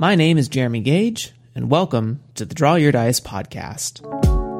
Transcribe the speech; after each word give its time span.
My 0.00 0.14
name 0.14 0.38
is 0.38 0.48
Jeremy 0.48 0.78
Gage, 0.78 1.32
and 1.56 1.70
welcome 1.70 2.20
to 2.36 2.44
the 2.44 2.54
Draw 2.54 2.76
Your 2.76 2.92
Dice 2.92 3.18
podcast. 3.18 4.00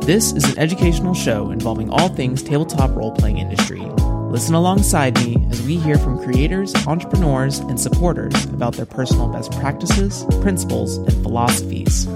This 0.05 0.33
is 0.33 0.43
an 0.43 0.59
educational 0.59 1.15
show 1.15 1.53
involving 1.53 1.91
all 1.91 2.09
things 2.09 2.43
tabletop 2.43 2.91
role 2.97 3.13
playing 3.13 3.39
industry. 3.39 3.79
Listen 4.33 4.57
alongside 4.57 5.15
me 5.25 5.47
as 5.53 5.63
we 5.63 5.77
hear 5.77 5.97
from 5.97 6.19
creators, 6.19 6.75
entrepreneurs, 6.89 7.61
and 7.61 7.79
supporters 7.79 8.47
about 8.47 8.75
their 8.75 8.85
personal 8.85 9.29
best 9.29 9.53
practices, 9.53 10.25
principles, 10.41 10.97
and 10.97 11.13
philosophies. 11.23 12.09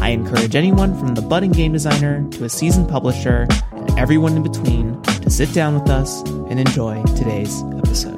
I 0.00 0.08
encourage 0.08 0.56
anyone 0.56 0.98
from 0.98 1.14
the 1.14 1.22
budding 1.22 1.52
game 1.52 1.72
designer 1.72 2.28
to 2.30 2.46
a 2.46 2.48
seasoned 2.48 2.88
publisher 2.88 3.46
and 3.70 3.96
everyone 3.96 4.36
in 4.36 4.42
between 4.42 5.00
to 5.02 5.30
sit 5.30 5.54
down 5.54 5.74
with 5.78 5.88
us 5.88 6.20
and 6.22 6.58
enjoy 6.58 7.00
today's 7.14 7.62
episode. 7.78 8.15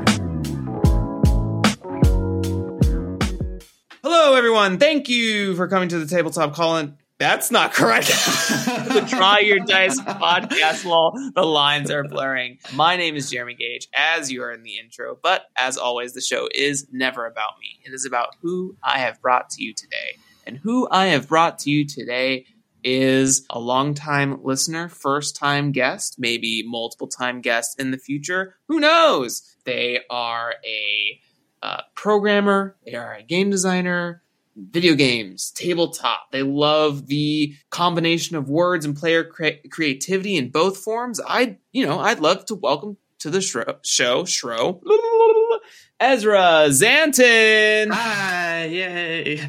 Everyone. 4.59 4.79
Thank 4.81 5.09
you 5.09 5.55
for 5.55 5.69
coming 5.69 5.89
to 5.89 6.01
the 6.01 6.07
Tabletop 6.07 6.53
Colin. 6.53 6.97
That's 7.17 7.53
not 7.53 7.73
correct. 7.73 8.09
the 8.09 9.07
Try 9.09 9.39
Your 9.39 9.61
Dice 9.61 10.01
podcast. 10.01 10.85
Well, 10.85 11.13
the 11.33 11.45
lines 11.45 11.93
are 11.93 12.03
blurring. 12.03 12.59
My 12.75 12.97
name 12.97 13.15
is 13.15 13.31
Jeremy 13.31 13.55
Gage, 13.55 13.87
as 13.95 14.33
you 14.33 14.43
are 14.43 14.51
in 14.51 14.65
the 14.65 14.77
intro. 14.79 15.17
But 15.23 15.43
as 15.57 15.77
always, 15.77 16.13
the 16.13 16.21
show 16.21 16.49
is 16.53 16.89
never 16.91 17.25
about 17.25 17.53
me. 17.61 17.79
It 17.85 17.95
is 17.95 18.05
about 18.05 18.35
who 18.43 18.77
I 18.83 18.99
have 18.99 19.23
brought 19.23 19.49
to 19.51 19.63
you 19.63 19.73
today. 19.75 20.17
And 20.45 20.57
who 20.57 20.89
I 20.91 21.07
have 21.07 21.29
brought 21.29 21.61
to 21.61 21.71
you 21.71 21.87
today 21.87 22.47
is 22.83 23.47
a 23.51 23.61
longtime 23.61 24.43
listener, 24.43 24.89
first 24.89 25.37
time 25.37 25.71
guest, 25.71 26.17
maybe 26.19 26.65
multiple 26.67 27.07
time 27.07 27.43
guest 27.43 27.79
in 27.79 27.93
the 27.93 27.99
future. 27.99 28.57
Who 28.67 28.81
knows? 28.81 29.55
They 29.65 30.01
are 30.11 30.55
a 30.67 31.21
uh, 31.63 31.83
programmer, 31.95 32.77
they 32.85 32.95
are 32.95 33.15
a 33.15 33.23
game 33.23 33.51
designer, 33.51 34.23
video 34.71 34.95
games, 34.95 35.51
tabletop. 35.51 36.31
They 36.33 36.43
love 36.43 37.07
the 37.07 37.55
combination 37.71 38.37
of 38.37 38.49
words 38.49 38.85
and 38.85 38.97
player 38.97 39.25
cre- 39.25 39.67
creativity 39.71 40.37
in 40.37 40.51
both 40.51 40.79
forms. 40.79 41.21
I, 41.27 41.59
you 41.73 41.87
know, 41.87 41.99
I'd 42.01 42.21
love 42.21 42.45
to 42.47 42.55
welcome 42.55 42.97
to 43.21 43.31
the 43.31 43.39
shro- 43.39 43.79
show, 43.85 44.25
Shro, 44.25 44.81
Ezra 46.01 46.67
Szanton. 46.69 47.93
Hi, 47.93 48.65
yay. 48.67 49.49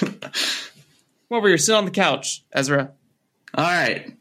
Come 0.00 0.20
over 1.30 1.48
here, 1.48 1.58
sit 1.58 1.74
on 1.74 1.84
the 1.84 1.90
couch, 1.90 2.44
Ezra. 2.52 2.92
All 3.54 3.64
right. 3.64 4.15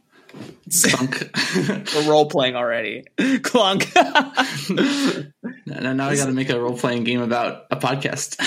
Clunk. 0.82 1.30
We're 1.96 2.10
role 2.10 2.28
playing 2.28 2.56
already. 2.56 3.06
Clunk. 3.44 3.94
now, 3.96 5.94
now 5.94 6.10
we 6.10 6.18
got 6.18 6.26
to 6.26 6.32
make 6.32 6.50
a 6.50 6.60
role 6.60 6.78
playing 6.78 7.04
game 7.04 7.22
about 7.22 7.66
a 7.72 7.76
podcast. 7.76 8.38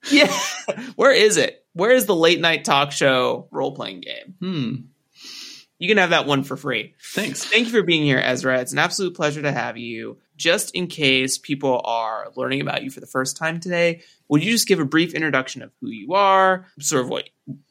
yeah. 0.10 0.34
Where 0.96 1.12
is 1.12 1.36
it? 1.36 1.64
Where 1.74 1.90
is 1.90 2.06
the 2.06 2.16
late 2.16 2.40
night 2.40 2.64
talk 2.64 2.92
show 2.92 3.48
role 3.50 3.74
playing 3.74 4.00
game? 4.00 4.34
hmm. 4.40 4.74
You 5.78 5.88
can 5.88 5.96
have 5.96 6.10
that 6.10 6.26
one 6.26 6.44
for 6.44 6.58
free. 6.58 6.94
Thanks. 7.14 7.42
Thank 7.42 7.66
you 7.66 7.72
for 7.72 7.82
being 7.82 8.02
here, 8.02 8.20
Ezra. 8.22 8.60
It's 8.60 8.72
an 8.72 8.78
absolute 8.78 9.16
pleasure 9.16 9.40
to 9.40 9.50
have 9.50 9.78
you. 9.78 10.18
Just 10.36 10.74
in 10.74 10.88
case 10.88 11.38
people 11.38 11.80
are 11.84 12.30
learning 12.36 12.60
about 12.60 12.82
you 12.82 12.90
for 12.90 13.00
the 13.00 13.06
first 13.06 13.38
time 13.38 13.60
today, 13.60 14.02
would 14.28 14.44
you 14.44 14.52
just 14.52 14.68
give 14.68 14.78
a 14.78 14.84
brief 14.84 15.14
introduction 15.14 15.62
of 15.62 15.72
who 15.80 15.88
you 15.88 16.12
are, 16.12 16.66
sort 16.80 17.02
of 17.02 17.08
what 17.08 17.30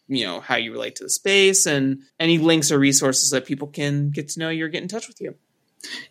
you 0.09 0.25
know, 0.25 0.41
how 0.41 0.57
you 0.57 0.73
relate 0.73 0.97
to 0.97 1.03
the 1.03 1.09
space, 1.09 1.65
and 1.65 2.01
any 2.19 2.37
links 2.37 2.71
or 2.71 2.79
resources 2.79 3.29
that 3.29 3.45
people 3.45 3.67
can 3.67 4.09
get 4.09 4.29
to 4.29 4.39
know 4.39 4.49
you 4.49 4.65
or 4.65 4.67
get 4.67 4.81
in 4.81 4.89
touch 4.89 5.07
with 5.07 5.21
you? 5.21 5.35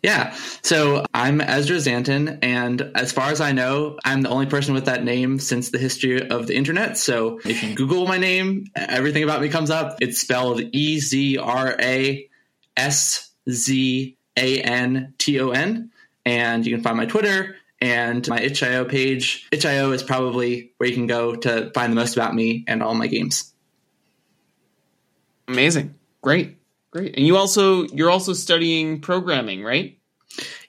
Yeah. 0.01 0.35
So 0.63 1.05
I'm 1.13 1.41
Ezra 1.41 1.77
Szanton, 1.77 2.39
and 2.41 2.81
as 2.95 3.11
far 3.11 3.29
as 3.29 3.39
I 3.39 3.51
know, 3.51 3.99
I'm 4.03 4.21
the 4.21 4.29
only 4.29 4.47
person 4.47 4.73
with 4.73 4.85
that 4.85 5.03
name 5.03 5.37
since 5.37 5.69
the 5.69 5.77
history 5.77 6.27
of 6.27 6.47
the 6.47 6.55
internet. 6.55 6.97
So 6.97 7.39
if 7.45 7.61
you 7.61 7.75
Google 7.75 8.07
my 8.07 8.17
name, 8.17 8.65
everything 8.75 9.23
about 9.23 9.41
me 9.41 9.49
comes 9.49 9.69
up. 9.69 9.97
It's 10.01 10.19
spelled 10.19 10.61
E 10.71 10.99
Z 10.99 11.37
R 11.37 11.75
A 11.79 12.27
S 12.75 13.29
Z 13.49 14.17
A 14.37 14.61
N 14.61 15.13
T 15.17 15.39
O 15.39 15.49
N. 15.49 15.91
And 16.25 16.65
you 16.65 16.73
can 16.75 16.83
find 16.83 16.97
my 16.97 17.05
Twitter 17.05 17.55
and 17.81 18.27
my 18.27 18.39
itch.io 18.39 18.85
page. 18.85 19.47
Itch.io 19.51 19.91
is 19.91 20.03
probably 20.03 20.73
where 20.77 20.89
you 20.89 20.95
can 20.95 21.07
go 21.07 21.35
to 21.35 21.71
find 21.73 21.91
the 21.91 21.95
most 21.95 22.15
about 22.15 22.35
me 22.35 22.65
and 22.67 22.83
all 22.83 22.93
my 22.93 23.07
games. 23.07 23.53
Amazing. 25.49 25.95
Great. 26.21 26.57
Great. 26.91 27.15
And 27.17 27.25
you 27.25 27.37
also 27.37 27.83
you're 27.87 28.09
also 28.09 28.33
studying 28.33 29.01
programming, 29.01 29.63
right? 29.63 29.97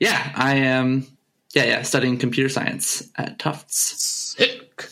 Yeah, 0.01 0.33
I 0.35 0.57
am. 0.57 1.07
Yeah, 1.55 1.65
yeah, 1.65 1.83
studying 1.83 2.19
computer 2.19 2.49
science 2.49 3.09
at 3.17 3.39
Tufts. 3.39 4.35
Sick. 4.37 4.89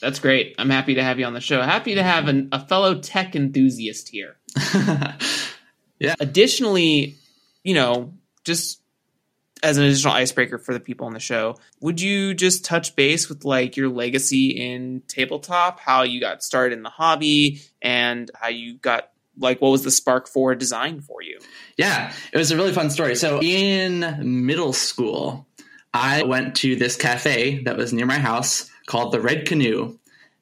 That's 0.00 0.20
great. 0.20 0.54
I'm 0.58 0.70
happy 0.70 0.94
to 0.94 1.02
have 1.02 1.18
you 1.18 1.26
on 1.26 1.34
the 1.34 1.40
show. 1.40 1.60
Happy 1.60 1.96
to 1.96 2.02
have 2.02 2.28
an, 2.28 2.48
a 2.52 2.64
fellow 2.66 3.00
tech 3.00 3.36
enthusiast 3.36 4.08
here. 4.08 4.36
yeah. 5.98 6.14
Additionally, 6.20 7.16
you 7.62 7.74
know, 7.74 8.14
just 8.44 8.80
as 9.62 9.76
an 9.78 9.84
additional 9.84 10.14
icebreaker 10.14 10.58
for 10.58 10.72
the 10.72 10.80
people 10.80 11.06
on 11.06 11.14
the 11.14 11.20
show, 11.20 11.56
would 11.80 12.00
you 12.00 12.34
just 12.34 12.64
touch 12.64 12.96
base 12.96 13.28
with 13.28 13.44
like 13.44 13.76
your 13.76 13.88
legacy 13.88 14.50
in 14.50 15.02
tabletop, 15.08 15.80
how 15.80 16.02
you 16.02 16.20
got 16.20 16.42
started 16.42 16.76
in 16.76 16.82
the 16.82 16.90
hobby, 16.90 17.62
and 17.82 18.30
how 18.34 18.48
you 18.48 18.78
got 18.78 19.10
like 19.40 19.60
what 19.60 19.70
was 19.70 19.84
the 19.84 19.90
spark 19.90 20.28
for 20.28 20.54
design 20.54 21.00
for 21.00 21.22
you? 21.22 21.38
Yeah, 21.76 22.12
it 22.32 22.38
was 22.38 22.50
a 22.50 22.56
really 22.56 22.72
fun 22.72 22.90
story. 22.90 23.14
So 23.14 23.40
in 23.42 24.46
middle 24.46 24.72
school, 24.72 25.46
I 25.94 26.22
went 26.22 26.56
to 26.56 26.76
this 26.76 26.96
cafe 26.96 27.62
that 27.64 27.76
was 27.76 27.92
near 27.92 28.06
my 28.06 28.18
house 28.18 28.70
called 28.86 29.12
the 29.12 29.20
Red 29.20 29.46
Canoe, 29.46 29.98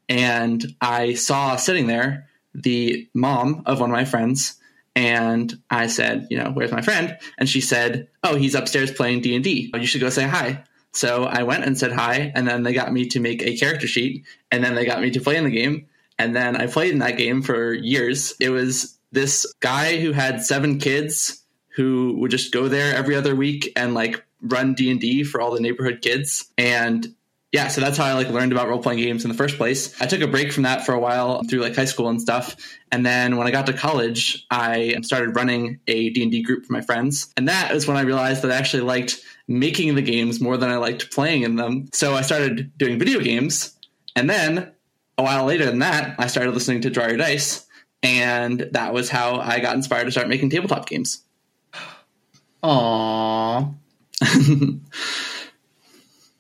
and 0.09 0.65
I 0.81 1.15
saw 1.15 1.57
sitting 1.57 1.87
there 1.87 2.29
the 2.55 3.09
mom 3.13 3.63
of 3.67 3.81
one 3.81 3.91
of 3.91 3.95
my 3.95 4.05
friends 4.05 4.59
and 4.97 5.53
I 5.71 5.87
said, 5.87 6.27
you 6.31 6.39
know, 6.39 6.51
where's 6.51 6.73
my 6.73 6.81
friend? 6.81 7.17
And 7.39 7.49
she 7.49 7.61
said, 7.61 8.09
oh, 8.25 8.35
he's 8.35 8.55
upstairs 8.55 8.91
playing 8.91 9.21
D 9.21 9.35
and 9.35 9.45
D. 9.45 9.71
Oh, 9.73 9.79
you 9.79 9.87
should 9.87 10.01
go 10.01 10.09
say 10.09 10.27
hi. 10.27 10.65
So 10.93 11.25
I 11.25 11.43
went 11.43 11.65
and 11.65 11.77
said 11.77 11.93
hi, 11.93 12.33
and 12.35 12.49
then 12.49 12.63
they 12.63 12.73
got 12.73 12.91
me 12.91 13.07
to 13.09 13.21
make 13.21 13.43
a 13.43 13.59
character 13.59 13.87
sheet, 13.87 14.25
and 14.51 14.65
then 14.65 14.75
they 14.75 14.87
got 14.87 15.03
me 15.03 15.11
to 15.11 15.21
play 15.21 15.37
in 15.37 15.45
the 15.45 15.51
game, 15.51 15.89
and 16.19 16.35
then 16.35 16.57
I 16.57 16.67
played 16.67 16.93
in 16.93 17.01
that 17.01 17.19
game 17.19 17.43
for 17.43 17.75
years. 17.75 18.35
It 18.41 18.49
was 18.49 18.99
this 19.13 19.55
guy 19.61 19.99
who 19.99 20.13
had 20.13 20.43
seven 20.43 20.79
kids 20.79 21.45
who 21.75 22.15
would 22.21 22.31
just 22.31 22.51
go 22.51 22.69
there 22.69 22.97
every 22.97 23.15
other 23.15 23.37
week 23.37 23.71
and 23.77 23.93
like 23.93 24.25
run 24.41 24.73
D 24.73 24.91
and 24.91 24.99
D 24.99 25.23
for 25.23 25.43
all 25.43 25.53
the 25.53 25.61
neighborhood 25.61 26.01
kids, 26.01 26.51
and 26.57 27.07
yeah, 27.57 27.69
so 27.69 27.81
that's 27.81 27.97
how 27.97 28.05
I 28.05 28.13
like 28.13 28.29
learned 28.29 28.53
about 28.53 28.69
role 28.69 28.83
playing 28.83 28.99
games 28.99 29.25
in 29.25 29.31
the 29.31 29.37
first 29.37 29.57
place. 29.57 29.99
I 29.99 30.05
took 30.05 30.21
a 30.21 30.27
break 30.27 30.53
from 30.53 30.65
that 30.65 30.85
for 30.85 30.93
a 30.93 30.99
while 30.99 31.43
through 31.43 31.61
like 31.61 31.75
high 31.75 31.87
school 31.87 32.11
and 32.11 32.21
stuff, 32.21 32.55
and 32.93 33.05
then 33.05 33.39
when 33.39 33.47
I 33.47 33.51
got 33.51 33.65
to 33.67 33.73
college, 33.73 34.47
I 34.51 34.97
started 35.01 35.35
running 35.35 35.81
a 35.87 36.11
D 36.11 36.23
and 36.23 36.31
D 36.31 36.43
group 36.43 36.67
for 36.67 36.75
my 36.75 36.83
friends, 36.83 37.33
and 37.35 37.49
that 37.49 37.75
is 37.75 37.89
when 37.89 37.97
I 37.97 38.03
realized 38.03 38.43
that 38.43 38.53
I 38.53 38.57
actually 38.57 38.83
liked 38.83 39.23
making 39.49 39.95
the 39.95 40.03
games 40.03 40.39
more 40.39 40.59
than 40.59 40.69
I 40.69 40.77
liked 40.77 41.11
playing 41.11 41.45
in 41.45 41.57
them. 41.57 41.89
So 41.95 42.13
I 42.15 42.21
started 42.21 42.77
doing 42.77 42.99
video 42.99 43.21
games, 43.21 43.75
and 44.15 44.29
then 44.29 44.73
a 45.17 45.23
while 45.23 45.47
later 45.47 45.65
than 45.65 45.79
that, 45.79 46.15
I 46.19 46.27
started 46.27 46.53
listening 46.53 46.83
to 46.83 46.91
Draw 46.91 47.07
Your 47.07 47.17
Dice, 47.17 47.67
and 48.03 48.69
that 48.73 48.93
was 48.93 49.09
how 49.09 49.41
I 49.41 49.61
got 49.61 49.77
inspired 49.77 50.05
to 50.05 50.11
start 50.11 50.29
making 50.29 50.51
tabletop 50.51 50.87
games. 50.87 51.25
Aww. 52.63 53.75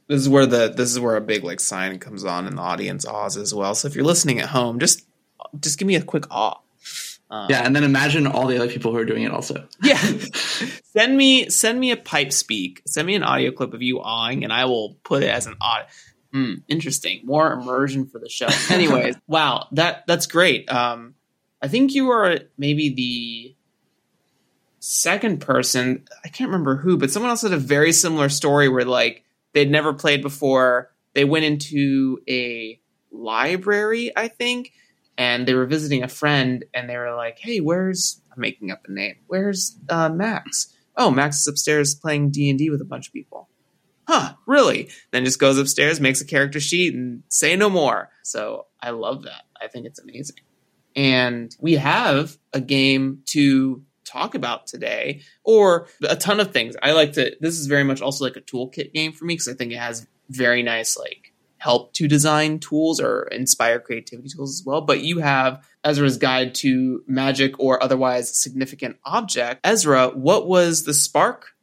this 0.08 0.20
is 0.20 0.28
where 0.28 0.46
the 0.46 0.68
this 0.68 0.90
is 0.90 1.00
where 1.00 1.16
a 1.16 1.20
big 1.20 1.44
like 1.44 1.60
sign 1.60 1.98
comes 1.98 2.24
on 2.24 2.46
in 2.46 2.56
the 2.56 2.62
audience 2.62 3.04
awes 3.04 3.36
as 3.36 3.54
well. 3.54 3.74
So 3.74 3.88
if 3.88 3.94
you're 3.94 4.04
listening 4.04 4.40
at 4.40 4.48
home, 4.48 4.78
just 4.78 5.06
just 5.60 5.78
give 5.78 5.88
me 5.88 5.96
a 5.96 6.02
quick 6.02 6.24
awe. 6.30 6.58
Um, 7.28 7.48
yeah, 7.50 7.62
and 7.62 7.74
then 7.74 7.82
imagine 7.82 8.26
all 8.28 8.46
the 8.46 8.56
other 8.56 8.68
people 8.68 8.92
who 8.92 8.98
are 8.98 9.04
doing 9.04 9.24
it 9.24 9.32
also. 9.32 9.66
yeah, 9.82 9.98
send 10.84 11.16
me 11.16 11.48
send 11.50 11.80
me 11.80 11.90
a 11.90 11.96
pipe 11.96 12.32
speak. 12.32 12.82
Send 12.86 13.06
me 13.06 13.16
an 13.16 13.24
audio 13.24 13.50
clip 13.50 13.74
of 13.74 13.82
you 13.82 14.00
awing, 14.00 14.44
and 14.44 14.52
I 14.52 14.66
will 14.66 14.96
put 15.02 15.24
it 15.24 15.28
as 15.28 15.46
an 15.46 15.56
audio. 15.60 15.86
Mm, 16.32 16.62
interesting. 16.68 17.22
More 17.24 17.52
immersion 17.52 18.06
for 18.06 18.18
the 18.20 18.28
show. 18.28 18.48
Anyways, 18.70 19.16
wow, 19.26 19.66
that 19.72 20.04
that's 20.06 20.26
great. 20.26 20.70
Um, 20.70 21.14
I 21.60 21.66
think 21.66 21.94
you 21.94 22.10
are 22.10 22.38
maybe 22.56 22.90
the 22.90 23.56
second 24.78 25.40
person. 25.40 26.06
I 26.24 26.28
can't 26.28 26.50
remember 26.50 26.76
who, 26.76 26.96
but 26.96 27.10
someone 27.10 27.30
else 27.30 27.42
had 27.42 27.52
a 27.52 27.58
very 27.58 27.90
similar 27.92 28.28
story 28.28 28.68
where 28.68 28.84
like 28.84 29.24
they'd 29.56 29.70
never 29.70 29.94
played 29.94 30.20
before. 30.20 30.92
They 31.14 31.24
went 31.24 31.46
into 31.46 32.20
a 32.28 32.78
library, 33.10 34.12
I 34.14 34.28
think, 34.28 34.72
and 35.16 35.48
they 35.48 35.54
were 35.54 35.64
visiting 35.64 36.02
a 36.02 36.08
friend, 36.08 36.66
and 36.74 36.90
they 36.90 36.96
were 36.98 37.16
like, 37.16 37.38
"Hey, 37.38 37.60
where's 37.60 38.20
I'm 38.30 38.40
making 38.40 38.70
up 38.70 38.82
a 38.86 38.92
name? 38.92 39.16
Where's 39.26 39.78
uh, 39.88 40.10
Max? 40.10 40.76
Oh, 40.94 41.10
Max 41.10 41.38
is 41.38 41.46
upstairs 41.46 41.94
playing 41.94 42.32
D 42.32 42.50
and 42.50 42.58
D 42.58 42.68
with 42.68 42.82
a 42.82 42.84
bunch 42.84 43.08
of 43.08 43.14
people." 43.14 43.48
Huh, 44.06 44.34
really? 44.46 44.90
Then 45.10 45.24
just 45.24 45.40
goes 45.40 45.58
upstairs, 45.58 46.00
makes 46.00 46.20
a 46.20 46.26
character 46.26 46.60
sheet, 46.60 46.94
and 46.94 47.22
say 47.28 47.56
no 47.56 47.70
more. 47.70 48.10
So 48.22 48.66
I 48.80 48.90
love 48.90 49.22
that. 49.22 49.44
I 49.60 49.68
think 49.68 49.86
it's 49.86 49.98
amazing. 49.98 50.36
And 50.94 51.56
we 51.58 51.74
have 51.74 52.36
a 52.52 52.60
game 52.60 53.22
to 53.30 53.82
talk 54.06 54.34
about 54.34 54.66
today, 54.66 55.22
or 55.44 55.88
a 56.08 56.16
ton 56.16 56.40
of 56.40 56.52
things. 56.52 56.76
I 56.82 56.92
like 56.92 57.12
to, 57.14 57.36
this 57.40 57.58
is 57.58 57.66
very 57.66 57.84
much 57.84 58.00
also 58.00 58.24
like 58.24 58.36
a 58.36 58.40
toolkit 58.40 58.92
game 58.92 59.12
for 59.12 59.24
me 59.24 59.34
because 59.34 59.48
I 59.48 59.54
think 59.54 59.72
it 59.72 59.78
has 59.78 60.06
very 60.28 60.62
nice, 60.62 60.96
like, 60.96 61.32
help 61.58 61.92
to 61.94 62.06
design 62.06 62.58
tools 62.58 63.00
or 63.00 63.22
inspire 63.24 63.80
creativity 63.80 64.28
tools 64.28 64.60
as 64.60 64.64
well. 64.64 64.80
But 64.80 65.00
you 65.00 65.18
have 65.18 65.66
Ezra's 65.84 66.16
Guide 66.16 66.54
to 66.56 67.02
Magic 67.06 67.58
or 67.58 67.82
Otherwise 67.82 68.34
Significant 68.40 68.96
Object. 69.04 69.60
Ezra, 69.64 70.08
what 70.08 70.46
was 70.46 70.84
the 70.84 70.94
spark 70.94 71.54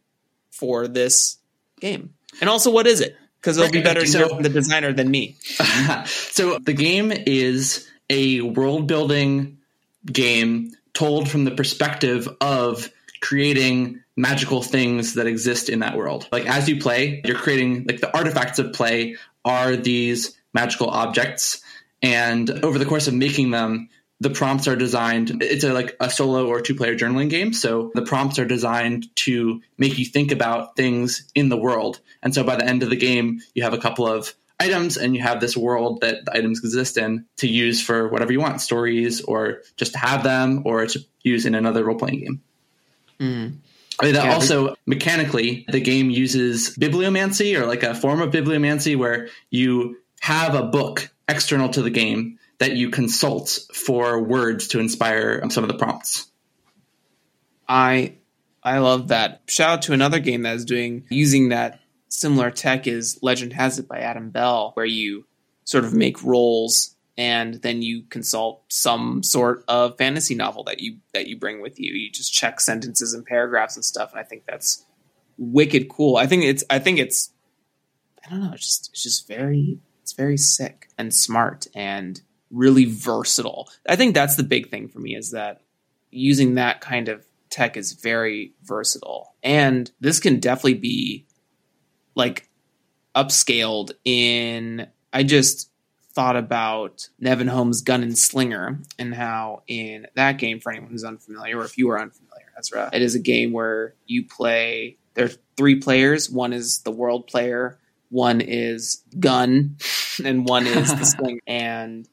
for 0.51 0.87
this 0.87 1.37
game? 1.79 2.13
And 2.41 2.49
also, 2.49 2.71
what 2.71 2.87
is 2.87 3.01
it? 3.01 3.15
Because 3.39 3.57
it'll 3.57 3.71
be 3.71 3.81
better 3.81 4.01
to 4.01 4.07
so, 4.07 4.39
the 4.39 4.49
designer 4.49 4.93
than 4.93 5.11
me. 5.11 5.35
so 6.05 6.59
the 6.59 6.73
game 6.73 7.11
is 7.11 7.87
a 8.09 8.41
world 8.41 8.87
building 8.87 9.57
game 10.05 10.71
told 10.93 11.29
from 11.29 11.43
the 11.43 11.51
perspective 11.51 12.27
of 12.41 12.89
creating 13.21 14.03
magical 14.15 14.61
things 14.61 15.15
that 15.15 15.27
exist 15.27 15.69
in 15.69 15.79
that 15.79 15.95
world. 15.97 16.27
Like 16.31 16.45
as 16.45 16.69
you 16.69 16.79
play, 16.79 17.21
you're 17.25 17.37
creating 17.37 17.85
like 17.87 17.99
the 17.99 18.15
artifacts 18.15 18.59
of 18.59 18.73
play 18.73 19.15
are 19.45 19.75
these 19.75 20.37
magical 20.53 20.89
objects 20.89 21.61
and 22.01 22.49
over 22.49 22.77
the 22.77 22.85
course 22.85 23.07
of 23.07 23.13
making 23.13 23.51
them 23.51 23.89
the 24.19 24.29
prompts 24.29 24.67
are 24.67 24.75
designed 24.75 25.41
it's 25.41 25.63
a, 25.63 25.73
like 25.73 25.97
a 25.99 26.09
solo 26.09 26.47
or 26.47 26.61
two 26.61 26.75
player 26.75 26.95
journaling 26.95 27.29
game 27.29 27.51
so 27.51 27.91
the 27.95 28.03
prompts 28.03 28.37
are 28.39 28.45
designed 28.45 29.13
to 29.15 29.61
make 29.77 29.97
you 29.97 30.05
think 30.05 30.31
about 30.31 30.75
things 30.75 31.29
in 31.33 31.49
the 31.49 31.57
world 31.57 31.99
and 32.21 32.33
so 32.33 32.43
by 32.43 32.55
the 32.55 32.65
end 32.65 32.83
of 32.83 32.89
the 32.89 32.95
game 32.95 33.41
you 33.55 33.63
have 33.63 33.73
a 33.73 33.79
couple 33.79 34.07
of 34.07 34.33
items 34.63 34.97
and 34.97 35.15
you 35.15 35.21
have 35.21 35.39
this 35.39 35.55
world 35.55 36.01
that 36.01 36.25
the 36.25 36.35
items 36.35 36.59
exist 36.59 36.97
in 36.97 37.25
to 37.37 37.47
use 37.47 37.81
for 37.81 38.07
whatever 38.09 38.31
you 38.31 38.39
want 38.39 38.61
stories 38.61 39.21
or 39.21 39.61
just 39.77 39.93
to 39.93 39.99
have 39.99 40.23
them 40.23 40.63
or 40.65 40.85
to 40.85 40.99
use 41.21 41.45
in 41.45 41.55
another 41.55 41.83
role 41.83 41.97
playing 41.97 42.19
game. 42.19 42.41
Mm. 43.19 43.57
I 43.99 44.05
mean, 44.05 44.15
yeah, 44.15 44.33
also 44.33 44.75
mechanically, 44.85 45.65
the 45.69 45.79
game 45.79 46.09
uses 46.09 46.75
bibliomancy 46.77 47.59
or 47.59 47.67
like 47.67 47.83
a 47.83 47.93
form 47.93 48.21
of 48.21 48.31
bibliomancy 48.31 48.97
where 48.97 49.29
you 49.49 49.97
have 50.19 50.55
a 50.55 50.63
book 50.63 51.11
external 51.27 51.69
to 51.69 51.81
the 51.81 51.89
game 51.89 52.39
that 52.57 52.75
you 52.75 52.89
consult 52.89 53.59
for 53.73 54.21
words 54.21 54.69
to 54.69 54.79
inspire 54.79 55.47
some 55.49 55.63
of 55.63 55.67
the 55.67 55.77
prompts. 55.77 56.27
I 57.67 58.15
I 58.63 58.79
love 58.79 59.09
that. 59.09 59.41
Shout 59.47 59.69
out 59.69 59.81
to 59.83 59.93
another 59.93 60.19
game 60.19 60.43
that 60.43 60.55
is 60.55 60.65
doing 60.65 61.05
using 61.09 61.49
that 61.49 61.79
similar 62.13 62.51
tech 62.51 62.85
is 62.87 63.17
Legend 63.21 63.53
Has 63.53 63.79
It 63.79 63.87
by 63.87 63.99
Adam 63.99 64.29
Bell, 64.29 64.71
where 64.75 64.85
you 64.85 65.25
sort 65.65 65.83
of 65.83 65.93
make 65.93 66.23
rolls 66.23 66.95
and 67.17 67.55
then 67.55 67.81
you 67.81 68.03
consult 68.09 68.63
some 68.69 69.23
sort 69.23 69.63
of 69.67 69.97
fantasy 69.97 70.35
novel 70.35 70.63
that 70.63 70.79
you 70.79 70.97
that 71.13 71.27
you 71.27 71.37
bring 71.37 71.61
with 71.61 71.79
you. 71.79 71.93
You 71.93 72.11
just 72.11 72.33
check 72.33 72.59
sentences 72.59 73.13
and 73.13 73.25
paragraphs 73.25 73.75
and 73.75 73.83
stuff, 73.83 74.11
and 74.11 74.19
I 74.19 74.23
think 74.23 74.43
that's 74.47 74.85
wicked 75.37 75.89
cool. 75.89 76.17
I 76.17 76.27
think 76.27 76.43
it's 76.43 76.63
I 76.69 76.79
think 76.79 76.99
it's 76.99 77.31
I 78.25 78.29
don't 78.29 78.43
know, 78.43 78.51
it's 78.53 78.65
just 78.65 78.89
it's 78.93 79.03
just 79.03 79.27
very 79.27 79.79
it's 80.01 80.13
very 80.13 80.37
sick 80.37 80.89
and 80.97 81.13
smart 81.13 81.67
and 81.73 82.21
really 82.51 82.85
versatile. 82.85 83.69
I 83.87 83.95
think 83.95 84.13
that's 84.13 84.35
the 84.35 84.43
big 84.43 84.69
thing 84.69 84.87
for 84.87 84.99
me 84.99 85.15
is 85.15 85.31
that 85.31 85.61
using 86.11 86.55
that 86.55 86.81
kind 86.81 87.09
of 87.09 87.25
tech 87.49 87.77
is 87.77 87.93
very 87.93 88.53
versatile. 88.63 89.33
And 89.43 89.89
this 89.99 90.19
can 90.19 90.39
definitely 90.39 90.75
be 90.75 91.25
like 92.15 92.49
upscaled 93.15 93.91
in 94.05 94.87
I 95.11 95.23
just 95.23 95.69
thought 96.13 96.35
about 96.35 97.09
Nevyn 97.21 97.49
Holmes' 97.49 97.81
Gun 97.81 98.03
and 98.03 98.17
Slinger 98.17 98.79
and 98.99 99.13
how 99.13 99.63
in 99.67 100.07
that 100.15 100.37
game, 100.37 100.59
for 100.59 100.71
anyone 100.71 100.91
who's 100.91 101.03
unfamiliar, 101.03 101.59
or 101.59 101.65
if 101.65 101.77
you 101.77 101.89
are 101.89 101.99
unfamiliar, 101.99 102.51
Ezra, 102.57 102.89
it 102.93 103.01
is 103.01 103.15
a 103.15 103.19
game 103.19 103.51
where 103.51 103.95
you 104.05 104.25
play 104.27 104.97
there 105.15 105.25
are 105.25 105.31
three 105.57 105.79
players. 105.79 106.29
One 106.29 106.53
is 106.53 106.79
the 106.79 106.91
world 106.91 107.27
player, 107.27 107.79
one 108.09 108.41
is 108.41 109.03
gun, 109.19 109.77
and 110.23 110.47
one 110.47 110.65
is 110.65 110.93
the 110.93 111.05
sling. 111.17 111.39
And 111.47 112.07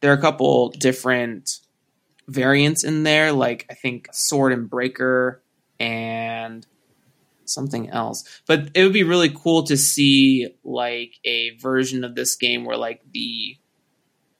there 0.00 0.10
are 0.12 0.16
a 0.16 0.20
couple 0.20 0.70
different 0.70 1.58
variants 2.28 2.84
in 2.84 3.02
there, 3.02 3.32
like 3.32 3.66
I 3.70 3.74
think 3.74 4.08
sword 4.12 4.52
and 4.52 4.68
breaker 4.68 5.42
and 5.78 6.66
something 7.52 7.90
else. 7.90 8.24
But 8.46 8.70
it 8.74 8.82
would 8.84 8.92
be 8.92 9.04
really 9.04 9.30
cool 9.30 9.64
to 9.64 9.76
see 9.76 10.54
like 10.64 11.14
a 11.24 11.56
version 11.58 12.04
of 12.04 12.14
this 12.14 12.36
game 12.36 12.64
where 12.64 12.76
like 12.76 13.02
the 13.12 13.56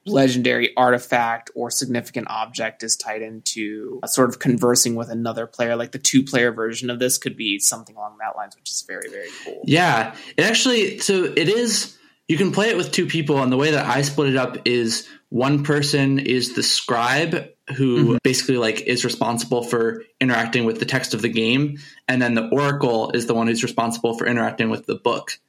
legendary 0.05 0.75
artifact 0.75 1.49
or 1.55 1.69
significant 1.71 2.27
object 2.29 2.83
is 2.83 2.97
tied 2.97 3.21
into 3.21 3.99
uh, 4.03 4.07
sort 4.07 4.29
of 4.29 4.39
conversing 4.39 4.95
with 4.95 5.09
another 5.09 5.47
player. 5.47 5.75
Like 5.75 5.91
the 5.91 5.99
two 5.99 6.23
player 6.23 6.51
version 6.51 6.89
of 6.89 6.99
this 6.99 7.17
could 7.17 7.37
be 7.37 7.59
something 7.59 7.95
along 7.95 8.17
that 8.19 8.35
lines, 8.35 8.55
which 8.55 8.69
is 8.69 8.83
very, 8.87 9.09
very 9.09 9.29
cool. 9.45 9.61
Yeah. 9.65 10.15
It 10.35 10.43
actually, 10.43 10.99
so 10.99 11.23
it 11.23 11.47
is, 11.49 11.97
you 12.27 12.37
can 12.37 12.51
play 12.51 12.69
it 12.69 12.77
with 12.77 12.91
two 12.91 13.05
people. 13.05 13.41
And 13.41 13.51
the 13.51 13.57
way 13.57 13.71
that 13.71 13.85
I 13.85 14.01
split 14.01 14.29
it 14.29 14.35
up 14.35 14.57
is 14.65 15.07
one 15.29 15.63
person 15.63 16.19
is 16.19 16.53
the 16.53 16.63
scribe 16.63 17.52
who 17.75 17.97
mm-hmm. 17.97 18.17
basically 18.23 18.57
like 18.57 18.81
is 18.81 19.05
responsible 19.05 19.63
for 19.63 20.03
interacting 20.19 20.65
with 20.65 20.79
the 20.79 20.85
text 20.85 21.13
of 21.13 21.21
the 21.21 21.29
game 21.29 21.77
and 22.07 22.21
then 22.21 22.33
the 22.33 22.47
oracle 22.49 23.11
is 23.11 23.25
the 23.25 23.33
one 23.33 23.47
who's 23.47 23.63
responsible 23.63 24.17
for 24.17 24.27
interacting 24.27 24.69
with 24.69 24.85
the 24.85 24.95
book. 24.95 25.39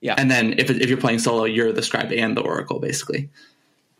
Yeah. 0.00 0.14
And 0.18 0.30
then 0.30 0.54
if, 0.58 0.70
if 0.70 0.88
you're 0.88 0.98
playing 0.98 1.20
solo 1.20 1.44
you're 1.44 1.72
the 1.72 1.82
scribe 1.82 2.12
and 2.12 2.36
the 2.36 2.40
oracle 2.40 2.80
basically. 2.80 3.30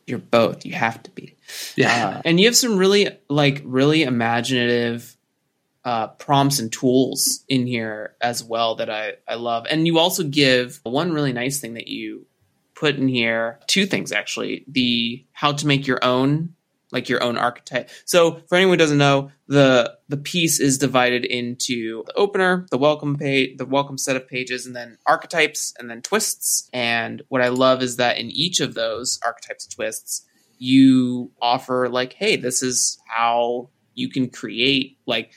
You're 0.06 0.18
both. 0.18 0.66
You 0.66 0.72
have 0.72 1.00
to 1.04 1.10
be. 1.12 1.36
Yeah. 1.76 2.08
Uh, 2.16 2.22
and 2.24 2.40
you 2.40 2.46
have 2.46 2.56
some 2.56 2.76
really 2.76 3.08
like 3.28 3.62
really 3.64 4.02
imaginative 4.02 5.16
uh, 5.84 6.08
prompts 6.08 6.58
and 6.58 6.72
tools 6.72 7.44
in 7.48 7.66
here 7.66 8.14
as 8.20 8.42
well 8.42 8.74
that 8.76 8.90
I, 8.90 9.14
I 9.28 9.36
love. 9.36 9.66
And 9.70 9.86
you 9.86 9.98
also 9.98 10.24
give 10.24 10.80
one 10.82 11.12
really 11.12 11.32
nice 11.32 11.60
thing 11.60 11.74
that 11.74 11.88
you 11.88 12.26
put 12.74 12.96
in 12.96 13.06
here. 13.06 13.60
Two 13.68 13.86
things 13.86 14.10
actually. 14.10 14.64
The 14.66 15.24
how 15.32 15.52
to 15.52 15.66
make 15.66 15.86
your 15.86 16.04
own 16.04 16.54
like 16.92 17.08
your 17.08 17.22
own 17.22 17.36
archetype. 17.36 17.90
So 18.04 18.42
for 18.48 18.56
anyone 18.56 18.74
who 18.74 18.78
doesn't 18.78 18.98
know, 18.98 19.30
the 19.46 19.96
the 20.08 20.16
piece 20.16 20.60
is 20.60 20.78
divided 20.78 21.24
into 21.24 22.04
the 22.06 22.14
opener, 22.14 22.66
the 22.70 22.78
welcome 22.78 23.16
page, 23.16 23.56
the 23.58 23.66
welcome 23.66 23.98
set 23.98 24.16
of 24.16 24.28
pages, 24.28 24.66
and 24.66 24.74
then 24.74 24.98
archetypes, 25.06 25.74
and 25.78 25.90
then 25.90 26.02
twists. 26.02 26.68
And 26.72 27.22
what 27.28 27.42
I 27.42 27.48
love 27.48 27.82
is 27.82 27.96
that 27.96 28.18
in 28.18 28.30
each 28.30 28.60
of 28.60 28.74
those 28.74 29.18
archetypes 29.24 29.64
and 29.64 29.74
twists, 29.74 30.26
you 30.58 31.32
offer 31.40 31.88
like, 31.88 32.12
hey, 32.12 32.36
this 32.36 32.62
is 32.62 32.98
how 33.06 33.70
you 33.94 34.08
can 34.08 34.30
create 34.30 34.98
like 35.06 35.32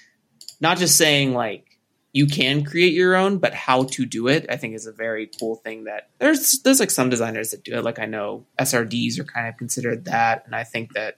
not 0.62 0.78
just 0.78 0.98
saying 0.98 1.34
like 1.34 1.74
you 2.14 2.28
can 2.28 2.64
create 2.64 2.94
your 2.94 3.16
own, 3.16 3.40
but 3.40 3.56
how 3.56 3.84
to 3.86 4.06
do 4.06 4.28
it, 4.28 4.46
I 4.48 4.56
think 4.56 4.76
is 4.76 4.86
a 4.86 4.94
very 4.94 5.30
cool 5.40 5.56
thing 5.56 5.86
that 5.86 6.10
there's 6.20 6.62
there's 6.62 6.80
like 6.80 6.92
some 6.92 7.10
designers 7.10 7.50
that 7.52 7.64
do 7.64 7.76
it. 7.76 7.84
Like 7.84 8.00
I 8.00 8.06
know 8.06 8.46
SRDs 8.60 9.20
are 9.20 9.24
kind 9.24 9.48
of 9.48 9.58
considered 9.58 10.06
that, 10.06 10.44
and 10.46 10.56
I 10.56 10.64
think 10.64 10.94
that 10.94 11.18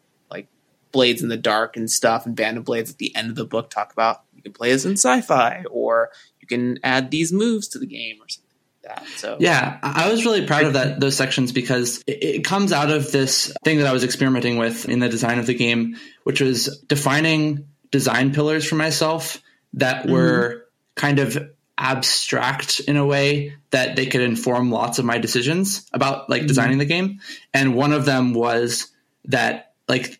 Blades 0.95 1.21
in 1.21 1.27
the 1.27 1.35
Dark 1.35 1.75
and 1.75 1.91
stuff 1.91 2.25
and 2.25 2.37
Band 2.37 2.57
of 2.57 2.63
Blades 2.63 2.89
at 2.89 2.97
the 2.97 3.13
end 3.17 3.29
of 3.29 3.35
the 3.35 3.43
book 3.43 3.69
talk 3.69 3.91
about 3.91 4.23
you 4.33 4.41
can 4.41 4.53
play 4.53 4.71
this 4.71 4.85
in 4.85 4.93
sci-fi 4.93 5.65
or 5.69 6.09
you 6.39 6.47
can 6.47 6.79
add 6.83 7.11
these 7.11 7.33
moves 7.33 7.67
to 7.69 7.79
the 7.79 7.85
game 7.85 8.15
or 8.21 8.29
something 8.29 8.49
like 8.81 8.95
that. 8.95 9.07
So 9.17 9.35
Yeah, 9.37 9.77
I 9.83 10.09
was 10.09 10.23
really 10.23 10.47
proud 10.47 10.63
of 10.63 10.73
that 10.73 11.01
those 11.01 11.17
sections 11.17 11.51
because 11.51 12.01
it, 12.07 12.23
it 12.23 12.45
comes 12.45 12.71
out 12.71 12.91
of 12.91 13.11
this 13.11 13.53
thing 13.65 13.79
that 13.79 13.87
I 13.87 13.91
was 13.91 14.05
experimenting 14.05 14.55
with 14.55 14.87
in 14.87 14.99
the 14.99 15.09
design 15.09 15.37
of 15.37 15.47
the 15.47 15.53
game, 15.53 15.97
which 16.23 16.39
was 16.39 16.79
defining 16.87 17.67
design 17.91 18.33
pillars 18.33 18.65
for 18.65 18.75
myself 18.75 19.41
that 19.73 20.03
mm-hmm. 20.03 20.13
were 20.13 20.65
kind 20.95 21.19
of 21.19 21.51
abstract 21.77 22.79
in 22.79 22.95
a 22.95 23.05
way 23.05 23.53
that 23.71 23.97
they 23.97 24.05
could 24.05 24.21
inform 24.21 24.71
lots 24.71 24.97
of 24.97 25.03
my 25.03 25.17
decisions 25.17 25.85
about 25.91 26.29
like 26.29 26.41
mm-hmm. 26.41 26.47
designing 26.47 26.77
the 26.77 26.85
game. 26.85 27.19
And 27.53 27.75
one 27.75 27.91
of 27.91 28.05
them 28.05 28.33
was 28.33 28.91
that 29.25 29.73
like 29.87 30.19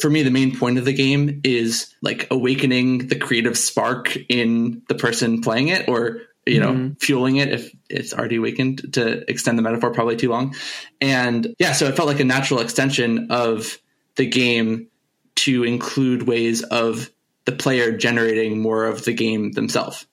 for 0.00 0.08
me 0.10 0.22
the 0.22 0.30
main 0.30 0.56
point 0.56 0.78
of 0.78 0.84
the 0.84 0.92
game 0.92 1.40
is 1.44 1.94
like 2.02 2.28
awakening 2.30 3.08
the 3.08 3.16
creative 3.16 3.58
spark 3.58 4.16
in 4.28 4.82
the 4.88 4.94
person 4.94 5.42
playing 5.42 5.68
it 5.68 5.88
or 5.88 6.22
you 6.46 6.60
know 6.60 6.72
mm-hmm. 6.72 6.94
fueling 6.94 7.36
it 7.36 7.52
if 7.52 7.74
it's 7.88 8.14
already 8.14 8.36
awakened 8.36 8.94
to 8.94 9.30
extend 9.30 9.58
the 9.58 9.62
metaphor 9.62 9.90
probably 9.90 10.16
too 10.16 10.30
long. 10.30 10.54
And 11.00 11.54
yeah 11.58 11.72
so 11.72 11.86
it 11.86 11.96
felt 11.96 12.08
like 12.08 12.20
a 12.20 12.24
natural 12.24 12.60
extension 12.60 13.28
of 13.30 13.78
the 14.16 14.26
game 14.26 14.88
to 15.36 15.64
include 15.64 16.22
ways 16.22 16.62
of 16.62 17.10
the 17.44 17.52
player 17.52 17.96
generating 17.96 18.60
more 18.60 18.86
of 18.86 19.04
the 19.04 19.12
game 19.12 19.52
themselves. 19.52 20.06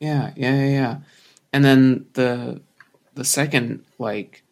Yeah, 0.00 0.32
yeah, 0.36 0.54
yeah, 0.54 0.68
yeah. 0.68 0.96
And 1.52 1.64
then 1.64 2.06
the 2.14 2.60
the 3.14 3.24
second 3.24 3.84
like 3.98 4.42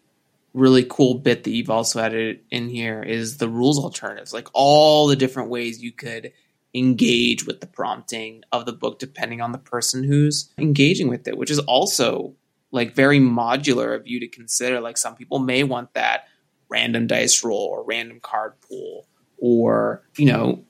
really 0.57 0.87
cool 0.89 1.15
bit 1.15 1.45
that 1.45 1.51
you've 1.51 1.71
also 1.71 2.01
added 2.01 2.41
in 2.51 2.69
here 2.69 3.03
is 3.03 3.37
the 3.37 3.49
rules 3.49 3.79
alternatives, 3.79 4.33
like 4.33 4.49
all 4.55 5.07
the 5.07 5.15
different 5.15 5.51
ways 5.51 5.83
you 5.83 5.93
could 5.93 6.33
engage 6.75 7.47
with 7.47 7.61
the 7.61 7.67
prompting 7.67 8.43
of 8.53 8.65
the 8.65 8.73
book 8.73 8.99
depending 8.99 9.41
on 9.41 9.53
the 9.53 9.59
person 9.59 10.03
who's 10.03 10.53
engaging 10.59 11.09
with 11.09 11.29
it, 11.29 11.37
which 11.37 11.51
is 11.51 11.59
also 11.61 12.35
like 12.73 12.95
very 12.95 13.21
modular 13.21 13.95
of 13.95 14.07
you 14.07 14.19
to 14.19 14.29
consider. 14.29 14.81
Like 14.81 14.97
some 14.97 15.15
people 15.15 15.39
may 15.39 15.63
want 15.63 15.93
that 15.93 16.27
random 16.69 17.07
dice 17.07 17.45
roll 17.45 17.69
or 17.71 17.85
random 17.85 18.19
card 18.21 18.55
pool 18.63 19.07
or, 19.39 20.03
you 20.17 20.27
know, 20.27 20.65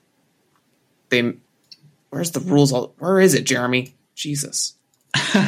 they 1.10 1.34
where's 2.10 2.32
the 2.32 2.40
rules 2.40 2.72
al- 2.72 2.94
where 2.98 3.20
is 3.20 3.34
it, 3.34 3.44
Jeremy? 3.44 3.94
Jesus 4.16 4.74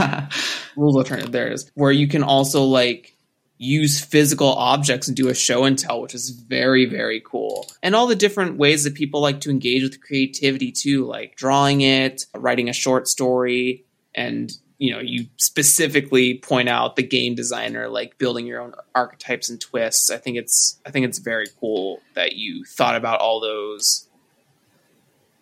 rules 0.77 0.97
alternative 0.97 1.33
there 1.33 1.49
it 1.49 1.55
is 1.55 1.71
where 1.75 1.91
you 1.91 2.07
can 2.07 2.23
also 2.23 2.65
like 2.65 3.18
use 3.59 4.01
physical 4.01 4.49
objects 4.55 5.09
and 5.09 5.17
do 5.17 5.29
a 5.29 5.35
show 5.35 5.65
and 5.65 5.79
tell 5.79 6.01
which 6.01 6.15
is 6.15 6.31
very 6.31 6.87
very 6.87 7.21
cool. 7.21 7.71
And 7.83 7.95
all 7.95 8.07
the 8.07 8.17
different 8.17 8.57
ways 8.57 8.85
that 8.85 8.95
people 8.95 9.21
like 9.21 9.41
to 9.43 9.51
engage 9.51 9.83
with 9.83 10.01
creativity 10.01 10.73
too 10.73 11.05
like 11.05 11.37
drawing 11.37 11.81
it 11.81 12.27
writing 12.35 12.69
a 12.69 12.73
short 12.73 13.09
story 13.09 13.85
and 14.15 14.53
you 14.79 14.93
know 14.93 15.01
you 15.01 15.27
specifically 15.37 16.39
point 16.39 16.69
out 16.69 16.97
the 16.97 17.03
game 17.03 17.35
designer 17.35 17.89
like 17.89 18.17
building 18.17 18.47
your 18.47 18.61
own 18.61 18.75
archetypes 18.95 19.49
and 19.49 19.61
twists. 19.61 20.11
I 20.11 20.17
think 20.17 20.37
it's 20.37 20.81
i 20.87 20.91
think 20.91 21.07
it's 21.07 21.19
very 21.19 21.47
cool 21.61 22.01
that 22.15 22.37
you 22.37 22.65
thought 22.65 22.95
about 22.95 23.21
all 23.21 23.41
those 23.41 24.09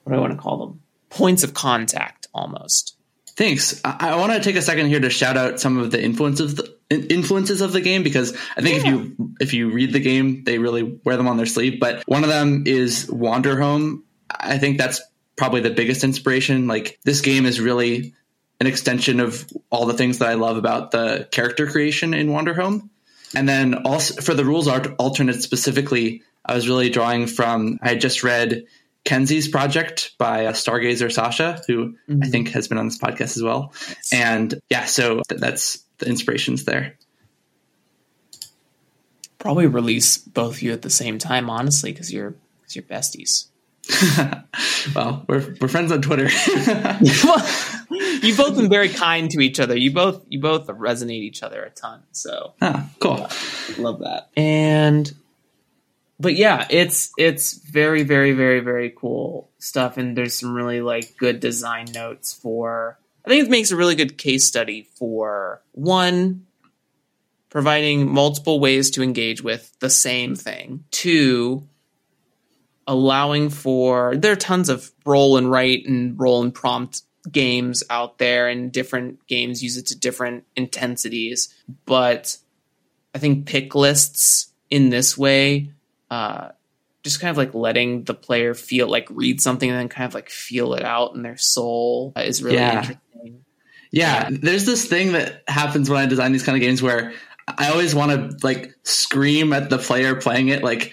what 0.05 0.13
do 0.13 0.19
i 0.19 0.21
want 0.21 0.33
to 0.33 0.39
call 0.39 0.67
them? 0.67 0.83
Points 1.11 1.43
of 1.43 1.53
contact 1.53 2.29
almost. 2.33 2.97
Thanks. 3.31 3.81
I, 3.85 4.13
I 4.13 4.17
want 4.17 4.33
to 4.33 4.41
take 4.41 4.57
a 4.57 4.63
second 4.63 4.87
here 4.87 5.01
to 5.01 5.11
shout 5.11 5.37
out 5.37 5.61
some 5.61 5.79
of 5.79 5.91
the 5.91 6.03
influences 6.03 6.59
influences 6.90 7.61
of 7.61 7.73
the 7.73 7.81
game 7.81 8.02
because 8.02 8.37
I 8.57 8.62
think 8.62 8.78
if 8.78 8.85
you 8.85 9.16
if 9.40 9.55
you 9.55 9.71
read 9.71 9.93
the 9.93 10.00
game, 10.00 10.45
they 10.45 10.59
really 10.59 11.00
wear 11.05 11.16
them 11.16 11.28
on 11.28 11.37
their 11.37 11.47
sleeve. 11.47 11.81
But 11.81 12.02
one 12.07 12.23
of 12.23 12.28
them 12.28 12.64
is 12.66 13.07
Wanderhome. 13.07 14.02
I 14.31 14.59
think 14.59 14.78
that's 14.78 15.00
probably 15.37 15.61
the 15.61 15.71
biggest 15.71 16.05
inspiration. 16.05 16.66
Like 16.66 16.99
this 17.05 17.21
game 17.21 17.47
is 17.47 17.61
really 17.61 18.14
an 18.61 18.66
extension 18.66 19.21
of 19.21 19.47
all 19.71 19.87
the 19.87 19.95
things 19.95 20.19
that 20.19 20.28
I 20.28 20.35
love 20.35 20.57
about 20.57 20.90
the 20.90 21.28
character 21.31 21.66
creation 21.66 22.14
in 22.14 22.28
Wanderhome. 22.28 22.88
And 23.35 23.49
then 23.49 23.87
also 23.87 24.21
for 24.23 24.35
the 24.35 24.45
rules 24.45 24.69
art 24.69 24.95
alternate 24.99 25.43
specifically, 25.43 26.23
I 26.45 26.55
was 26.55 26.69
really 26.69 26.90
drawing 26.90 27.26
from 27.26 27.78
I 27.83 27.90
had 27.90 28.00
just 28.00 28.23
read 28.23 28.64
Kenzie's 29.05 29.49
project 29.49 30.14
by 30.19 30.47
uh, 30.47 30.52
Stargazer 30.52 31.12
Sasha, 31.12 31.62
who 31.66 31.97
I 32.23 32.26
think 32.26 32.50
has 32.50 32.69
been 32.69 32.78
on 32.78 32.87
this 32.87 32.99
podcast 32.99 33.37
as 33.37 33.43
well. 33.43 33.73
And 34.12 34.61
yeah, 34.69 34.85
so 34.85 35.23
th- 35.28 35.40
that's 35.40 35.85
the 35.99 36.07
inspirations 36.07 36.65
there. 36.65 36.97
probably 39.38 39.67
release 39.67 40.19
both 40.19 40.55
of 40.55 40.62
you 40.62 40.73
at 40.73 40.83
the 40.83 40.91
same 40.91 41.19
time 41.19 41.49
honestly 41.49 41.93
because 41.93 42.12
you're 42.12 42.35
because 42.61 42.75
you're 42.75 42.83
besties 42.85 43.47
Well, 44.95 45.25
we're 45.29 45.55
we're 45.61 45.69
friends 45.69 45.93
on 45.93 46.03
Twitter. 46.03 46.25
you've 47.91 48.37
both 48.37 48.57
been 48.57 48.69
very 48.69 48.88
kind 48.88 49.31
to 49.31 49.41
each 49.41 49.61
other 49.61 49.76
you 49.76 49.93
both 49.93 50.23
you 50.29 50.41
both 50.41 50.67
resonate 50.67 51.23
each 51.23 51.43
other 51.43 51.62
a 51.62 51.71
ton 51.71 52.03
so 52.12 52.55
ah, 52.61 52.91
cool. 52.99 53.29
love 53.79 54.00
that 54.00 54.29
and 54.37 55.15
but 56.19 56.35
yeah 56.35 56.67
it's 56.71 57.12
it's 57.17 57.55
very 57.55 58.03
very 58.03 58.33
very 58.33 58.61
very 58.61 58.91
cool 58.91 59.50
stuff 59.59 59.97
and 59.97 60.17
there's 60.17 60.35
some 60.35 60.55
really 60.55 60.81
like 60.81 61.17
good 61.17 61.41
design 61.41 61.87
notes 61.95 62.33
for 62.33 62.99
i 63.26 63.30
think 63.30 63.45
it 63.47 63.50
makes 63.50 63.71
a 63.71 63.76
really 63.76 63.95
good 63.95 64.16
case 64.18 64.47
study 64.47 64.88
for 64.99 65.62
one 65.73 66.47
providing 67.49 68.11
multiple 68.12 68.61
ways 68.61 68.90
to 68.90 69.02
engage 69.02 69.42
with 69.42 69.75
the 69.80 69.88
same 69.88 70.35
thing. 70.35 70.85
Two 70.90 71.66
allowing 72.87 73.49
for 73.50 74.14
there 74.16 74.33
are 74.33 74.37
tons 74.37 74.68
of 74.68 74.90
roll 75.04 75.37
and 75.37 75.50
write 75.50 75.87
and 75.87 76.18
roll 76.21 76.42
and 76.42 76.54
prompt 76.54 77.02
games 77.33 77.83
out 77.90 78.18
there 78.18 78.47
and 78.49 78.71
different 78.73 79.26
games 79.26 79.62
use 79.62 79.76
it 79.76 79.87
to 79.87 79.99
different 79.99 80.45
intensities. 80.54 81.52
But 81.87 82.37
i 83.14 83.18
think 83.18 83.47
pick 83.47 83.75
lists 83.75 84.52
in 84.68 84.90
this 84.90 85.16
way 85.16 85.71
uh 86.11 86.49
just 87.02 87.21
kind 87.21 87.30
of 87.30 87.37
like 87.38 87.54
letting 87.54 88.04
the 88.04 88.12
player 88.14 88.52
feel 88.52 88.88
like 88.88 89.09
read 89.11 89.40
something 89.40 89.71
and 89.71 89.78
then 89.78 89.88
kind 89.88 90.06
of 90.06 90.12
like 90.14 90.28
feel 90.28 90.75
it 90.75 90.85
out 90.85 91.14
in 91.14 91.23
their 91.23 91.37
soul 91.38 92.12
is 92.16 92.42
really 92.42 92.56
Yeah. 92.59 92.73
interesting 92.73 93.00
Yeah, 93.97 94.29
there's 94.31 94.67
this 94.67 94.85
thing 94.85 95.12
that 95.12 95.43
happens 95.49 95.88
when 95.88 95.99
I 95.99 96.05
design 96.07 96.33
these 96.33 96.43
kind 96.43 96.55
of 96.57 96.61
games 96.61 96.83
where 96.83 97.15
I 97.49 97.71
always 97.71 97.95
want 97.95 98.11
to 98.12 98.47
like 98.47 98.75
scream 98.83 99.53
at 99.55 99.71
the 99.71 99.79
player 99.79 100.15
playing 100.17 100.49
it, 100.49 100.62
like, 100.62 100.93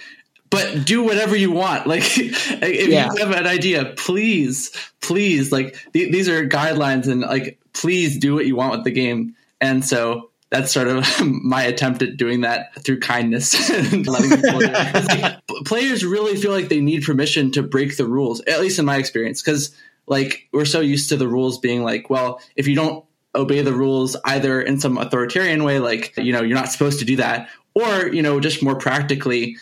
but 0.49 0.85
do 0.85 1.03
whatever 1.03 1.35
you 1.35 1.51
want. 1.51 1.85
Like, 1.93 2.03
if 2.17 2.87
Yeah. 2.87 3.09
you 3.11 3.17
have 3.25 3.31
an 3.31 3.45
idea, 3.45 3.93
please, 3.97 4.71
please, 5.01 5.51
like, 5.51 5.75
th- 5.91 6.11
these 6.13 6.29
are 6.29 6.47
guidelines 6.47 7.07
and 7.07 7.21
like, 7.21 7.59
please 7.73 8.17
do 8.19 8.35
what 8.35 8.45
you 8.45 8.55
want 8.55 8.71
with 8.71 8.83
the 8.85 8.91
game. 8.91 9.35
And 9.59 9.83
so 9.83 10.29
that's 10.49 10.71
sort 10.71 10.87
of 10.87 11.05
my 11.25 11.63
attempt 11.63 12.03
at 12.03 12.15
doing 12.15 12.41
that 12.41 12.73
through 12.85 12.99
kindness 13.01 13.69
and 13.93 14.07
letting 14.07 14.29
people 14.29 14.59
do 14.59 14.65
it. 14.71 14.93
'Cause, 14.93 15.07
like, 15.09 15.39
players 15.65 16.05
really 16.05 16.37
feel 16.37 16.51
like 16.51 16.69
they 16.69 16.79
need 16.79 17.03
permission 17.03 17.51
to 17.51 17.63
break 17.63 17.97
the 17.97 18.05
rules, 18.05 18.39
at 18.47 18.61
least 18.61 18.79
in 18.79 18.85
my 18.85 18.95
experience, 18.95 19.41
because 19.41 19.75
like 20.07 20.47
we're 20.51 20.65
so 20.65 20.79
used 20.79 21.09
to 21.09 21.17
the 21.17 21.27
rules 21.27 21.59
being 21.59 21.83
like, 21.83 22.09
well, 22.09 22.41
if 22.55 22.67
you 22.67 22.75
don't 22.75 23.05
obey 23.35 23.61
the 23.61 23.73
rules 23.73 24.15
either 24.25 24.61
in 24.61 24.79
some 24.79 24.97
authoritarian 24.97 25.63
way, 25.63 25.79
like, 25.79 26.15
you 26.17 26.31
know, 26.31 26.41
you're 26.41 26.57
not 26.57 26.71
supposed 26.71 26.99
to 26.99 27.05
do 27.05 27.15
that, 27.17 27.49
or, 27.73 28.07
you 28.07 28.21
know, 28.21 28.39
just 28.39 28.61
more 28.61 28.75
practically, 28.75 29.57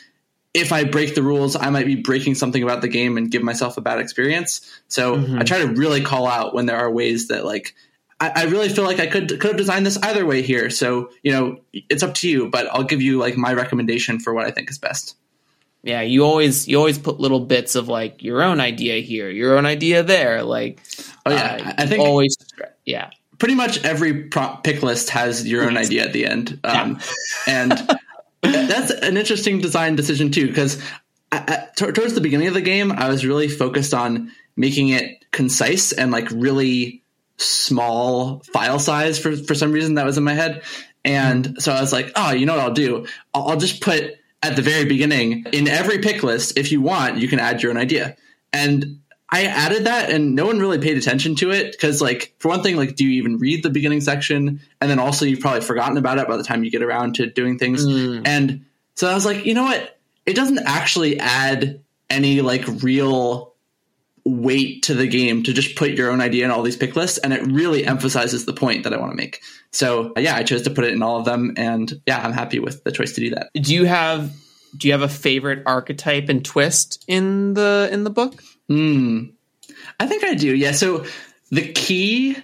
if 0.53 0.73
I 0.73 0.83
break 0.83 1.15
the 1.15 1.23
rules, 1.23 1.55
I 1.55 1.69
might 1.69 1.85
be 1.85 1.95
breaking 1.95 2.35
something 2.35 2.61
about 2.61 2.81
the 2.81 2.89
game 2.89 3.17
and 3.17 3.31
give 3.31 3.41
myself 3.41 3.77
a 3.77 3.81
bad 3.81 3.99
experience. 3.99 4.81
So 4.89 5.15
mm-hmm. 5.15 5.39
I 5.39 5.43
try 5.43 5.59
to 5.59 5.67
really 5.67 6.01
call 6.01 6.27
out 6.27 6.53
when 6.53 6.65
there 6.65 6.77
are 6.77 6.91
ways 6.91 7.29
that 7.29 7.45
like 7.45 7.73
I, 8.19 8.31
I 8.35 8.43
really 8.45 8.69
feel 8.69 8.83
like 8.83 8.99
I 8.99 9.07
could 9.07 9.29
could 9.29 9.51
have 9.51 9.57
designed 9.57 9.85
this 9.85 9.97
either 9.97 10.25
way 10.25 10.41
here. 10.41 10.69
So, 10.69 11.11
you 11.23 11.31
know, 11.31 11.61
it's 11.73 12.03
up 12.03 12.13
to 12.15 12.29
you, 12.29 12.49
but 12.49 12.67
I'll 12.67 12.83
give 12.83 13.01
you 13.01 13.17
like 13.17 13.37
my 13.37 13.53
recommendation 13.53 14.19
for 14.19 14.33
what 14.33 14.45
I 14.45 14.51
think 14.51 14.69
is 14.69 14.77
best. 14.77 15.15
Yeah 15.83 16.01
you 16.01 16.23
always 16.23 16.67
you 16.67 16.77
always 16.77 16.97
put 16.99 17.19
little 17.19 17.39
bits 17.39 17.75
of 17.75 17.87
like 17.87 18.21
your 18.23 18.41
own 18.43 18.59
idea 18.59 19.01
here 19.01 19.29
your 19.29 19.57
own 19.57 19.65
idea 19.65 20.03
there 20.03 20.43
like 20.43 20.79
Oh, 21.25 21.31
yeah. 21.31 21.57
uh, 21.65 21.73
I 21.77 21.85
think- 21.85 22.01
always 22.01 22.35
yeah 22.85 23.09
pretty 23.39 23.55
much 23.55 23.83
every 23.83 24.25
prop 24.25 24.63
pick 24.63 24.83
list 24.83 25.09
has 25.09 25.47
your 25.47 25.63
own 25.63 25.75
idea 25.75 26.03
at 26.05 26.13
the 26.13 26.27
end. 26.27 26.59
Um, 26.63 26.99
and 27.47 27.71
that's 28.43 28.91
an 28.91 29.17
interesting 29.17 29.61
design 29.61 29.95
decision 29.95 30.29
too, 30.29 30.45
because 30.45 30.79
towards 31.75 32.13
the 32.13 32.21
beginning 32.21 32.47
of 32.49 32.53
the 32.53 32.61
game, 32.61 32.91
I 32.91 33.09
was 33.09 33.25
really 33.25 33.47
focused 33.47 33.95
on 33.95 34.31
making 34.55 34.89
it 34.89 35.25
concise 35.31 35.91
and 35.91 36.11
like 36.11 36.27
really 36.29 37.01
small 37.37 38.41
file 38.53 38.77
size 38.77 39.17
for, 39.17 39.35
for 39.35 39.55
some 39.55 39.71
reason 39.71 39.95
that 39.95 40.05
was 40.05 40.19
in 40.19 40.23
my 40.23 40.33
head. 40.35 40.61
And 41.03 41.55
so 41.63 41.71
I 41.71 41.81
was 41.81 41.91
like, 41.91 42.11
oh, 42.15 42.31
you 42.33 42.45
know 42.45 42.55
what 42.55 42.63
I'll 42.63 42.73
do? 42.73 43.07
I'll, 43.33 43.47
I'll 43.49 43.57
just 43.57 43.81
put 43.81 44.17
at 44.43 44.55
the 44.55 44.61
very 44.61 44.85
beginning 44.85 45.45
in 45.51 45.67
every 45.67 45.99
pick 45.99 46.23
list, 46.23 46.57
if 46.57 46.71
you 46.71 46.81
want, 46.81 47.17
you 47.17 47.27
can 47.27 47.39
add 47.39 47.61
your 47.61 47.71
own 47.71 47.77
idea. 47.77 48.15
And 48.51 49.01
I 49.29 49.45
added 49.45 49.85
that 49.85 50.09
and 50.09 50.35
no 50.35 50.45
one 50.45 50.59
really 50.59 50.79
paid 50.79 50.97
attention 50.97 51.35
to 51.37 51.51
it 51.51 51.71
because, 51.71 52.01
like, 52.01 52.33
for 52.39 52.49
one 52.49 52.63
thing, 52.63 52.75
like, 52.75 52.95
do 52.95 53.05
you 53.05 53.11
even 53.11 53.37
read 53.37 53.63
the 53.63 53.69
beginning 53.69 54.01
section? 54.01 54.59
And 54.81 54.89
then 54.89 54.99
also, 54.99 55.25
you've 55.25 55.39
probably 55.39 55.61
forgotten 55.61 55.97
about 55.97 56.17
it 56.17 56.27
by 56.27 56.35
the 56.35 56.43
time 56.43 56.63
you 56.63 56.71
get 56.71 56.83
around 56.83 57.15
to 57.15 57.27
doing 57.27 57.57
things. 57.57 57.85
Mm. 57.85 58.23
And 58.25 58.65
so 58.95 59.07
I 59.07 59.13
was 59.13 59.25
like, 59.25 59.45
you 59.45 59.53
know 59.53 59.63
what? 59.63 59.97
It 60.25 60.35
doesn't 60.35 60.59
actually 60.59 61.19
add 61.19 61.81
any 62.09 62.41
like 62.41 62.65
real 62.83 63.50
weight 64.23 64.83
to 64.83 64.93
the 64.93 65.07
game 65.07 65.43
to 65.43 65.53
just 65.53 65.75
put 65.75 65.91
your 65.91 66.11
own 66.11 66.21
idea 66.21 66.45
in 66.45 66.51
all 66.51 66.61
these 66.61 66.77
pick 66.77 66.95
lists, 66.95 67.17
and 67.17 67.33
it 67.33 67.45
really 67.45 67.85
emphasizes 67.85 68.45
the 68.45 68.53
point 68.53 68.83
that 68.83 68.93
I 68.93 68.97
want 68.97 69.11
to 69.11 69.17
make. 69.17 69.41
So 69.71 70.13
yeah, 70.17 70.35
I 70.35 70.43
chose 70.43 70.63
to 70.63 70.69
put 70.69 70.83
it 70.83 70.93
in 70.93 71.01
all 71.01 71.17
of 71.17 71.25
them, 71.25 71.53
and 71.57 72.01
yeah, 72.05 72.21
I'm 72.23 72.33
happy 72.33 72.59
with 72.59 72.83
the 72.83 72.91
choice 72.91 73.13
to 73.13 73.21
do 73.21 73.31
that. 73.31 73.49
Do 73.53 73.73
you 73.73 73.85
have 73.85 74.31
do 74.77 74.87
you 74.87 74.93
have 74.93 75.01
a 75.01 75.09
favorite 75.09 75.63
archetype 75.65 76.29
and 76.29 76.43
twist 76.43 77.03
in 77.07 77.53
the 77.53 77.89
in 77.91 78.03
the 78.03 78.09
book? 78.09 78.41
Hmm. 78.67 79.25
I 79.99 80.07
think 80.07 80.23
I 80.23 80.33
do. 80.33 80.55
Yeah. 80.55 80.71
So 80.71 81.05
the 81.49 81.71
key 81.71 82.37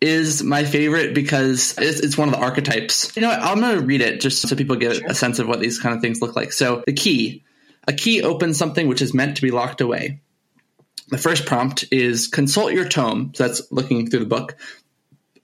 is 0.00 0.42
my 0.42 0.64
favorite 0.64 1.14
because 1.14 1.74
it's, 1.78 2.00
it's 2.00 2.16
one 2.16 2.28
of 2.28 2.34
the 2.34 2.40
archetypes. 2.40 3.14
You 3.16 3.22
know, 3.22 3.28
what? 3.28 3.40
I'm 3.40 3.60
going 3.60 3.78
to 3.78 3.84
read 3.84 4.00
it 4.00 4.20
just 4.20 4.48
so 4.48 4.56
people 4.56 4.76
get 4.76 5.02
a 5.08 5.14
sense 5.14 5.38
of 5.38 5.46
what 5.46 5.60
these 5.60 5.78
kind 5.78 5.94
of 5.94 6.00
things 6.00 6.22
look 6.22 6.34
like. 6.34 6.52
So 6.52 6.82
the 6.86 6.92
key, 6.92 7.44
a 7.86 7.92
key 7.92 8.22
opens 8.22 8.56
something 8.56 8.88
which 8.88 9.02
is 9.02 9.12
meant 9.12 9.36
to 9.36 9.42
be 9.42 9.50
locked 9.50 9.80
away. 9.80 10.22
The 11.10 11.18
first 11.18 11.46
prompt 11.46 11.84
is 11.90 12.28
consult 12.28 12.72
your 12.72 12.88
tome. 12.88 13.32
So 13.34 13.46
that's 13.46 13.70
looking 13.70 14.08
through 14.08 14.20
the 14.20 14.26
book 14.26 14.56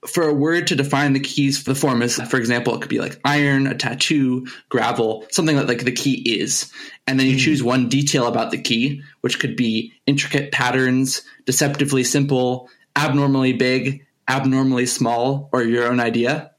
for 0.05 0.27
a 0.27 0.33
word 0.33 0.67
to 0.67 0.75
define 0.75 1.13
the 1.13 1.19
keys 1.19 1.57
for 1.57 1.73
the 1.73 1.79
form. 1.79 2.01
Is 2.01 2.15
for 2.15 2.37
example 2.37 2.75
it 2.75 2.81
could 2.81 2.89
be 2.89 2.99
like 2.99 3.19
iron 3.25 3.67
a 3.67 3.75
tattoo 3.75 4.47
gravel 4.69 5.25
something 5.31 5.57
that 5.57 5.67
like 5.67 5.83
the 5.83 5.91
key 5.91 6.39
is. 6.39 6.71
And 7.05 7.19
then 7.19 7.27
you 7.27 7.33
hmm. 7.33 7.39
choose 7.39 7.63
one 7.63 7.89
detail 7.89 8.27
about 8.27 8.51
the 8.51 8.61
key 8.61 9.01
which 9.21 9.39
could 9.39 9.55
be 9.55 9.93
intricate 10.05 10.51
patterns 10.51 11.23
deceptively 11.45 12.03
simple 12.03 12.69
abnormally 12.95 13.53
big 13.53 14.05
abnormally 14.29 14.85
small 14.85 15.49
or 15.51 15.63
your 15.63 15.89
own 15.89 15.99
idea. 15.99 16.51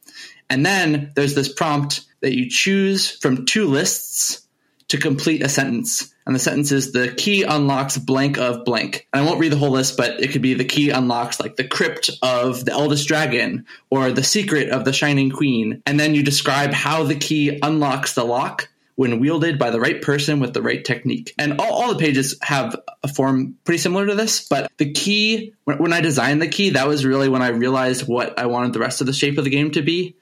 And 0.51 0.65
then 0.65 1.13
there's 1.15 1.35
this 1.35 1.53
prompt 1.53 2.07
that 2.21 2.37
you 2.37 2.49
choose 2.49 3.11
from 3.11 3.47
two 3.47 3.67
lists 3.67 4.48
to 4.89 4.99
complete 4.99 5.43
a 5.43 5.49
sentence. 5.49 6.15
And 6.27 6.35
the 6.35 6.41
sentence 6.41 6.73
is 6.73 6.93
the 6.93 7.15
key 7.15 7.43
unlocks 7.43 7.97
blank 7.97 8.39
of 8.39 8.65
blank. 8.65 9.07
And 9.13 9.23
I 9.23 9.27
won't 9.27 9.41
read 9.41 9.53
the 9.53 9.57
whole 9.57 9.71
list, 9.71 9.97
but 9.97 10.21
it 10.23 10.33
could 10.33 10.43
be 10.43 10.55
the 10.55 10.65
key 10.65 10.91
unlocks 10.91 11.41
like 11.41 11.57
the 11.57 11.67
crypt 11.67 12.11
of 12.23 12.65
the 12.65 12.73
eldest 12.73 13.09
dragon 13.09 13.67
or 13.91 14.11
the 14.11 14.25
secret 14.25 14.71
of 14.71 14.85
the 14.85 14.93
shining 14.93 15.31
queen. 15.31 15.83
And 15.87 15.99
then 15.99 16.15
you 16.15 16.23
describe 16.23 16.73
how 16.73 17.05
the 17.05 17.15
key 17.15 17.59
unlocks 17.63 18.15
the 18.15 18.25
lock 18.25 18.69
when 18.95 19.21
wielded 19.21 19.61
by 19.61 19.71
the 19.71 19.81
right 19.81 20.03
person 20.03 20.41
with 20.41 20.53
the 20.53 20.61
right 20.61 20.85
technique. 20.85 21.33
And 21.39 21.61
all, 21.61 21.73
all 21.73 21.95
the 21.95 22.01
pages 22.01 22.37
have 22.43 22.75
a 23.03 23.09
form 23.09 23.57
pretty 23.65 23.79
similar 23.79 24.07
to 24.07 24.17
this, 24.17 24.49
but 24.49 24.73
the 24.77 24.91
key, 24.91 25.55
when, 25.65 25.79
when 25.79 25.93
I 25.93 26.01
designed 26.01 26.43
the 26.43 26.49
key, 26.49 26.71
that 26.71 26.89
was 26.89 27.07
really 27.07 27.29
when 27.29 27.41
I 27.41 27.51
realized 27.51 28.09
what 28.09 28.39
I 28.39 28.47
wanted 28.47 28.73
the 28.73 28.81
rest 28.81 29.01
of 29.01 29.07
the 29.07 29.13
shape 29.13 29.39
of 29.39 29.45
the 29.45 29.51
game 29.51 29.71
to 29.73 29.83
be 29.83 30.17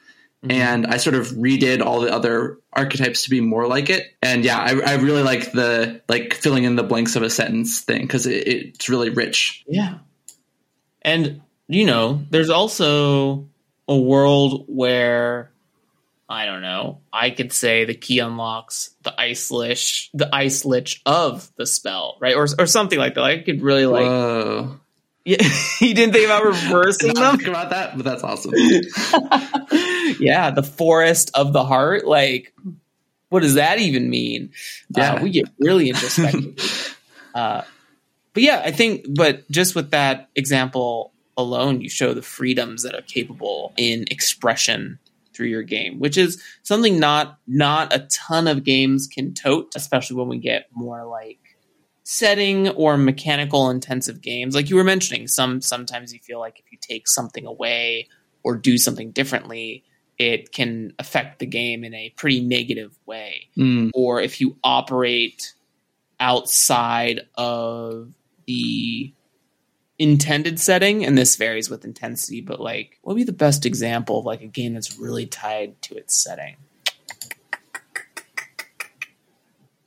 Mm-hmm. 0.48 0.60
and 0.60 0.86
I 0.86 0.96
sort 0.98 1.16
of 1.16 1.28
redid 1.28 1.84
all 1.84 2.00
the 2.00 2.12
other 2.12 2.58
archetypes 2.72 3.24
to 3.24 3.30
be 3.30 3.40
more 3.40 3.66
like 3.66 3.90
it. 3.90 4.04
And 4.22 4.44
yeah, 4.44 4.58
I, 4.58 4.92
I 4.92 4.94
really 4.96 5.22
like 5.22 5.52
the 5.52 6.02
like 6.08 6.34
filling 6.34 6.64
in 6.64 6.76
the 6.76 6.82
blanks 6.82 7.16
of 7.16 7.22
a 7.22 7.30
sentence 7.30 7.80
thing 7.80 8.02
because 8.02 8.26
it, 8.26 8.46
it's 8.46 8.88
really 8.88 9.10
rich. 9.10 9.64
Yeah. 9.66 9.98
And 11.02 11.42
you 11.68 11.84
know, 11.84 12.24
there's 12.30 12.50
also 12.50 13.48
a 13.88 13.96
world 13.96 14.64
where 14.68 15.50
I 16.28 16.46
don't 16.46 16.62
know, 16.62 17.00
I 17.12 17.30
could 17.30 17.52
say 17.52 17.84
the 17.84 17.94
key 17.94 18.18
unlocks 18.18 18.94
the 19.02 19.18
ice 19.20 19.50
lich 19.50 20.10
the 20.12 20.34
ice 20.34 20.64
lich 20.64 21.00
of 21.06 21.50
the 21.56 21.66
spell, 21.66 22.18
right? 22.20 22.36
Or 22.36 22.46
or 22.58 22.66
something 22.66 22.98
like 22.98 23.14
that. 23.14 23.24
I 23.24 23.38
could 23.42 23.62
really 23.62 23.86
like 23.86 24.06
Whoa. 24.06 24.80
Yeah, 25.26 25.42
you 25.80 25.92
didn't 25.92 26.12
think 26.12 26.24
about 26.24 26.44
reversing 26.46 27.12
them? 27.12 27.36
think 27.36 27.48
about 27.48 27.70
that, 27.70 27.96
but 27.96 28.04
that's 28.04 28.22
awesome. 28.22 28.52
yeah, 30.20 30.52
the 30.52 30.62
forest 30.62 31.32
of 31.34 31.52
the 31.52 31.64
heart. 31.64 32.06
Like, 32.06 32.54
what 33.28 33.42
does 33.42 33.54
that 33.54 33.80
even 33.80 34.08
mean? 34.08 34.52
Yeah. 34.96 35.14
Uh, 35.14 35.22
we 35.24 35.30
get 35.30 35.48
really 35.58 35.88
introspective. 35.88 36.96
uh, 37.34 37.62
but 38.34 38.42
yeah, 38.44 38.62
I 38.64 38.70
think, 38.70 39.06
but 39.16 39.50
just 39.50 39.74
with 39.74 39.90
that 39.90 40.28
example 40.36 41.12
alone, 41.36 41.80
you 41.80 41.88
show 41.88 42.14
the 42.14 42.22
freedoms 42.22 42.84
that 42.84 42.94
are 42.94 43.02
capable 43.02 43.74
in 43.76 44.04
expression 44.12 45.00
through 45.34 45.48
your 45.48 45.64
game, 45.64 45.98
which 45.98 46.16
is 46.16 46.40
something 46.62 47.00
not 47.00 47.40
not 47.48 47.92
a 47.92 48.06
ton 48.10 48.46
of 48.46 48.62
games 48.62 49.08
can 49.08 49.34
tote, 49.34 49.72
especially 49.74 50.16
when 50.18 50.28
we 50.28 50.38
get 50.38 50.68
more 50.72 51.04
like 51.04 51.40
setting 52.08 52.68
or 52.68 52.96
mechanical 52.96 53.68
intensive 53.68 54.20
games 54.22 54.54
like 54.54 54.70
you 54.70 54.76
were 54.76 54.84
mentioning 54.84 55.26
some 55.26 55.60
sometimes 55.60 56.12
you 56.14 56.20
feel 56.20 56.38
like 56.38 56.60
if 56.60 56.70
you 56.70 56.78
take 56.80 57.08
something 57.08 57.44
away 57.44 58.06
or 58.44 58.56
do 58.56 58.78
something 58.78 59.10
differently 59.10 59.82
it 60.16 60.52
can 60.52 60.92
affect 61.00 61.40
the 61.40 61.46
game 61.46 61.82
in 61.82 61.92
a 61.94 62.10
pretty 62.10 62.40
negative 62.40 62.96
way 63.06 63.48
Mm. 63.58 63.90
or 63.92 64.20
if 64.20 64.40
you 64.40 64.56
operate 64.62 65.52
outside 66.20 67.22
of 67.34 68.12
the 68.46 69.12
intended 69.98 70.60
setting 70.60 71.04
and 71.04 71.18
this 71.18 71.34
varies 71.34 71.68
with 71.68 71.84
intensity 71.84 72.40
but 72.40 72.60
like 72.60 73.00
what 73.02 73.14
would 73.14 73.20
be 73.20 73.24
the 73.24 73.32
best 73.32 73.66
example 73.66 74.20
of 74.20 74.24
like 74.26 74.42
a 74.42 74.46
game 74.46 74.74
that's 74.74 74.96
really 74.96 75.26
tied 75.26 75.82
to 75.82 75.96
its 75.96 76.14
setting 76.14 76.54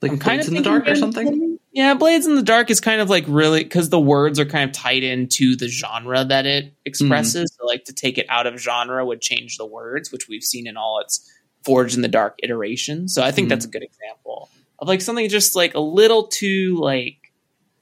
Like 0.02 0.12
I'm 0.12 0.20
kind 0.20 0.42
of 0.42 0.48
in 0.48 0.54
the 0.54 0.62
dark 0.62 0.88
or 0.88 0.96
something. 0.96 1.49
Yeah, 1.72 1.94
Blades 1.94 2.26
in 2.26 2.36
the 2.36 2.42
Dark 2.42 2.72
is 2.72 2.80
kind 2.80 3.00
of 3.00 3.10
like 3.10 3.26
really 3.28 3.64
because 3.64 3.90
the 3.90 4.00
words 4.00 4.40
are 4.40 4.46
kind 4.46 4.68
of 4.68 4.76
tied 4.76 5.04
into 5.04 5.56
the 5.56 5.68
genre 5.68 6.26
that 6.26 6.46
it 6.48 6.74
expresses. 6.86 7.56
So 7.58 7.66
like 7.66 7.86
to 7.86 7.94
take 7.94 8.18
it 8.18 8.26
out 8.28 8.48
of 8.48 8.60
genre 8.60 9.06
would 9.06 9.22
change 9.22 9.58
the 9.58 9.66
words, 9.68 10.12
which 10.12 10.28
we've 10.28 10.44
seen 10.44 10.66
in 10.68 10.78
all 10.78 11.00
its 11.00 11.30
Forge 11.64 11.94
in 11.94 12.02
the 12.02 12.08
Dark 12.08 12.40
iterations. 12.42 13.14
So 13.14 13.22
I 13.22 13.32
think 13.32 13.46
Mhm. 13.48 13.50
that's 13.50 13.66
a 13.66 13.70
good 13.70 13.84
example 13.84 14.50
of 14.80 14.88
like 14.88 15.02
something 15.02 15.28
just 15.30 15.56
like 15.56 15.76
a 15.76 15.80
little 15.80 16.28
too 16.28 16.78
like 16.80 17.18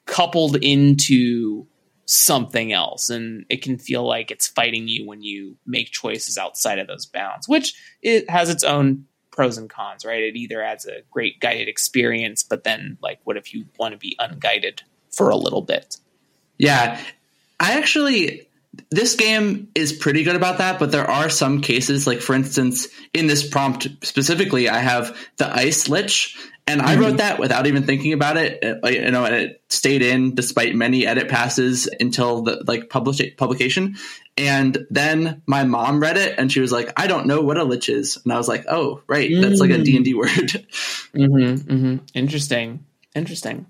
coupled 0.05 0.57
into 0.63 1.67
something 2.05 2.71
else 2.73 3.09
and 3.09 3.45
it 3.49 3.61
can 3.61 3.77
feel 3.77 4.03
like 4.03 4.31
it's 4.31 4.47
fighting 4.47 4.87
you 4.87 5.05
when 5.05 5.21
you 5.21 5.57
make 5.65 5.91
choices 5.91 6.37
outside 6.37 6.79
of 6.79 6.87
those 6.87 7.05
bounds 7.05 7.49
which 7.49 7.73
it 8.01 8.29
has 8.29 8.49
its 8.49 8.63
own 8.63 9.03
pros 9.37 9.57
and 9.57 9.69
cons 9.69 10.03
right? 10.03 10.21
It 10.21 10.35
either 10.35 10.61
adds 10.61 10.85
a 10.85 11.03
great 11.09 11.39
guided 11.39 11.69
experience 11.69 12.43
but 12.43 12.65
then 12.65 12.97
like 13.01 13.19
what 13.23 13.37
if 13.37 13.53
you 13.53 13.65
want 13.79 13.93
to 13.93 13.97
be 13.97 14.17
unguided 14.19 14.81
for 15.11 15.29
a 15.29 15.37
little 15.37 15.61
bit? 15.61 15.97
Yeah, 16.57 16.99
I 17.59 17.77
actually 17.77 18.47
this 18.91 19.15
game 19.15 19.69
is 19.75 19.93
pretty 19.93 20.23
good 20.23 20.35
about 20.35 20.59
that, 20.59 20.79
but 20.79 20.91
there 20.91 21.09
are 21.09 21.29
some 21.29 21.61
cases, 21.61 22.05
like 22.05 22.21
for 22.21 22.35
instance, 22.35 22.87
in 23.13 23.27
this 23.27 23.47
prompt 23.47 23.87
specifically, 24.03 24.69
I 24.69 24.79
have 24.79 25.17
the 25.37 25.51
ice 25.51 25.89
lich, 25.89 26.37
and 26.67 26.81
I 26.81 26.97
wrote 26.97 27.17
that 27.17 27.39
without 27.39 27.65
even 27.67 27.83
thinking 27.83 28.13
about 28.13 28.37
it. 28.37 28.83
like, 28.83 28.95
You 28.95 29.09
know, 29.11 29.25
and 29.25 29.35
it 29.35 29.61
stayed 29.69 30.01
in 30.01 30.35
despite 30.35 30.75
many 30.75 31.07
edit 31.07 31.29
passes 31.29 31.87
until 31.99 32.41
the 32.43 32.63
like 32.67 32.89
publish 32.89 33.21
publication. 33.37 33.95
And 34.37 34.85
then 34.91 35.41
my 35.47 35.63
mom 35.63 35.99
read 35.99 36.17
it, 36.17 36.35
and 36.37 36.51
she 36.51 36.59
was 36.59 36.71
like, 36.71 36.91
"I 36.95 37.07
don't 37.07 37.25
know 37.25 37.41
what 37.41 37.57
a 37.57 37.63
lich 37.63 37.89
is," 37.89 38.19
and 38.23 38.31
I 38.31 38.37
was 38.37 38.47
like, 38.47 38.65
"Oh, 38.69 39.01
right, 39.07 39.31
that's 39.41 39.59
like 39.59 39.71
a 39.71 39.75
Mm. 39.79 39.85
D 39.85 39.95
and 39.95 40.05
D 40.05 40.13
word." 40.21 40.29
mm-hmm, 40.29 41.73
mm-hmm. 41.73 41.95
interesting 42.13 42.85
interesting 43.15 43.65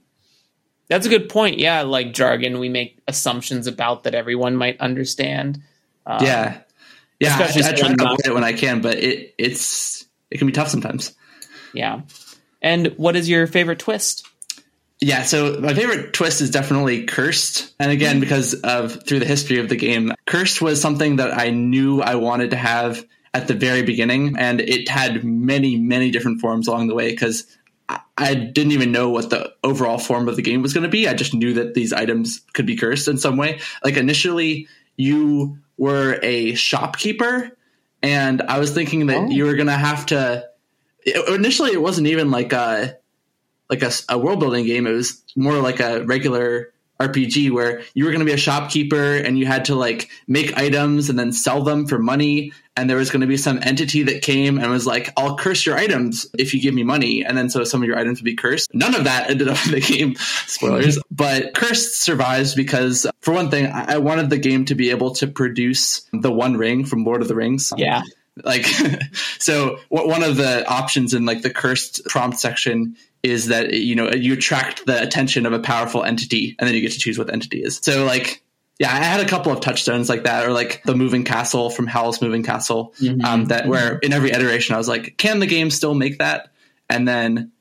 that's 0.89 1.05
a 1.05 1.09
good 1.09 1.29
point 1.29 1.57
yeah 1.59 1.83
like 1.83 2.13
jargon 2.13 2.59
we 2.59 2.67
make 2.67 2.99
assumptions 3.07 3.65
about 3.67 4.03
that 4.03 4.13
everyone 4.15 4.55
might 4.57 4.79
understand 4.81 5.61
Um, 6.05 6.23
yeah, 6.23 6.61
yeah. 7.19 7.37
I, 7.37 7.43
I 7.43 7.71
try 7.73 7.93
to 7.93 8.03
avoid 8.03 8.25
it 8.25 8.33
when 8.33 8.43
I 8.43 8.53
can, 8.53 8.81
but 8.81 8.97
it 8.97 9.35
it's 9.37 10.05
it 10.31 10.37
can 10.37 10.47
be 10.47 10.53
tough 10.53 10.67
sometimes. 10.69 11.13
yeah 11.73 12.01
and 12.67 12.87
what 12.97 13.15
is 13.15 13.27
your 13.29 13.47
favorite 13.47 13.79
twist 13.79 14.27
Yeah, 14.99 15.23
so 15.23 15.59
my 15.61 15.73
favorite 15.73 16.13
twist 16.13 16.41
is 16.41 16.49
definitely 16.49 17.05
Cursed. 17.05 17.73
And 17.79 17.91
again, 17.91 18.17
mm. 18.17 18.21
because 18.21 18.55
of 18.55 19.03
through 19.05 19.19
the 19.19 19.25
history 19.25 19.59
of 19.59 19.69
the 19.69 19.75
game, 19.75 20.11
Cursed 20.25 20.59
was 20.61 20.81
something 20.81 21.17
that 21.17 21.37
I 21.37 21.51
knew 21.51 22.01
I 22.01 22.15
wanted 22.15 22.49
to 22.51 22.57
have 22.57 23.05
at 23.31 23.47
the 23.47 23.53
very 23.53 23.83
beginning. 23.83 24.35
And 24.39 24.59
it 24.59 24.89
had 24.89 25.23
many, 25.23 25.77
many 25.77 26.09
different 26.09 26.41
forms 26.41 26.67
along 26.67 26.87
the 26.87 26.95
way 26.95 27.11
because 27.11 27.45
I- 27.87 27.99
I 28.17 28.33
didn't 28.33 28.71
even 28.71 28.91
know 28.91 29.09
what 29.11 29.29
the 29.29 29.53
overall 29.63 29.99
form 29.99 30.27
of 30.27 30.35
the 30.35 30.41
game 30.41 30.63
was 30.63 30.73
going 30.73 30.83
to 30.83 30.89
be. 30.89 31.07
I 31.07 31.13
just 31.13 31.33
knew 31.35 31.53
that 31.53 31.75
these 31.75 31.93
items 31.93 32.41
could 32.53 32.65
be 32.65 32.75
cursed 32.75 33.07
in 33.07 33.19
some 33.19 33.37
way. 33.37 33.59
Like 33.83 33.97
initially, 33.97 34.67
you 34.97 35.59
were 35.77 36.17
a 36.23 36.55
shopkeeper, 36.55 37.51
and 38.01 38.41
I 38.41 38.57
was 38.57 38.71
thinking 38.73 39.05
that 39.07 39.17
Oh. 39.17 39.29
you 39.29 39.45
were 39.45 39.53
going 39.53 39.67
to 39.67 39.73
have 39.73 40.07
to. 40.07 40.46
Initially, 41.27 41.71
it 41.71 41.81
wasn't 41.81 42.07
even 42.07 42.31
like 42.31 42.53
a 42.53 42.97
like 43.69 43.81
a, 43.81 43.91
a 44.09 44.17
world 44.17 44.39
building 44.39 44.65
game. 44.65 44.87
It 44.87 44.93
was 44.93 45.23
more 45.35 45.59
like 45.59 45.79
a 45.79 46.03
regular 46.03 46.73
RPG 46.99 47.51
where 47.51 47.83
you 47.93 48.05
were 48.05 48.11
going 48.11 48.19
to 48.19 48.25
be 48.25 48.31
a 48.31 48.37
shopkeeper 48.37 49.15
and 49.15 49.37
you 49.37 49.45
had 49.45 49.65
to 49.65 49.75
like 49.75 50.09
make 50.27 50.57
items 50.57 51.09
and 51.09 51.17
then 51.17 51.31
sell 51.31 51.63
them 51.63 51.85
for 51.85 51.99
money. 51.99 52.53
And 52.75 52.89
there 52.89 52.97
was 52.97 53.09
going 53.09 53.21
to 53.21 53.27
be 53.27 53.37
some 53.37 53.59
entity 53.61 54.03
that 54.03 54.21
came 54.21 54.59
and 54.59 54.71
was 54.71 54.85
like, 54.85 55.11
I'll 55.17 55.35
curse 55.35 55.65
your 55.65 55.75
items 55.77 56.27
if 56.37 56.53
you 56.53 56.61
give 56.61 56.73
me 56.73 56.83
money. 56.83 57.23
And 57.23 57.37
then 57.37 57.49
so 57.49 57.63
some 57.63 57.81
of 57.81 57.87
your 57.87 57.97
items 57.97 58.19
would 58.19 58.25
be 58.25 58.35
cursed. 58.35 58.73
None 58.73 58.95
of 58.95 59.03
that 59.05 59.29
ended 59.29 59.47
up 59.47 59.63
in 59.65 59.73
the 59.73 59.81
game. 59.81 60.15
Spoilers. 60.15 60.99
but 61.09 61.53
Cursed 61.53 62.01
survives 62.01 62.55
because, 62.55 63.07
for 63.21 63.33
one 63.33 63.49
thing, 63.49 63.67
I 63.67 63.97
wanted 63.97 64.29
the 64.29 64.37
game 64.37 64.65
to 64.65 64.75
be 64.75 64.91
able 64.91 65.15
to 65.15 65.27
produce 65.27 66.07
the 66.13 66.31
One 66.31 66.55
Ring 66.57 66.85
from 66.85 67.03
Lord 67.03 67.21
of 67.21 67.27
the 67.27 67.35
Rings. 67.35 67.73
Yeah. 67.77 68.03
Like, 68.43 68.65
so 69.39 69.79
one 69.89 70.23
of 70.23 70.37
the 70.37 70.67
options 70.67 71.13
in 71.13 71.25
like 71.25 71.41
the 71.41 71.49
cursed 71.49 72.05
prompt 72.05 72.39
section 72.39 72.95
is 73.23 73.47
that 73.47 73.73
you 73.73 73.95
know 73.95 74.11
you 74.11 74.33
attract 74.33 74.85
the 74.85 75.01
attention 75.01 75.45
of 75.45 75.53
a 75.53 75.59
powerful 75.59 76.03
entity 76.03 76.55
and 76.57 76.67
then 76.67 76.75
you 76.75 76.81
get 76.81 76.91
to 76.91 76.99
choose 76.99 77.17
what 77.17 77.27
the 77.27 77.33
entity 77.33 77.61
is 77.61 77.79
so 77.81 78.05
like 78.05 78.43
yeah 78.79 78.91
i 78.91 78.97
had 78.97 79.19
a 79.19 79.27
couple 79.27 79.51
of 79.51 79.59
touchstones 79.59 80.07
like 80.09 80.23
that 80.23 80.45
or 80.45 80.51
like 80.51 80.81
the 80.83 80.95
moving 80.95 81.23
castle 81.23 81.69
from 81.69 81.87
howl's 81.87 82.21
moving 82.21 82.43
castle 82.43 82.93
mm-hmm. 82.99 83.23
um, 83.25 83.45
that 83.45 83.67
where 83.67 83.97
in 83.99 84.13
every 84.13 84.31
iteration 84.31 84.75
i 84.75 84.77
was 84.77 84.87
like 84.87 85.17
can 85.17 85.39
the 85.39 85.47
game 85.47 85.69
still 85.69 85.93
make 85.93 86.19
that 86.19 86.49
and 86.89 87.07
then 87.07 87.51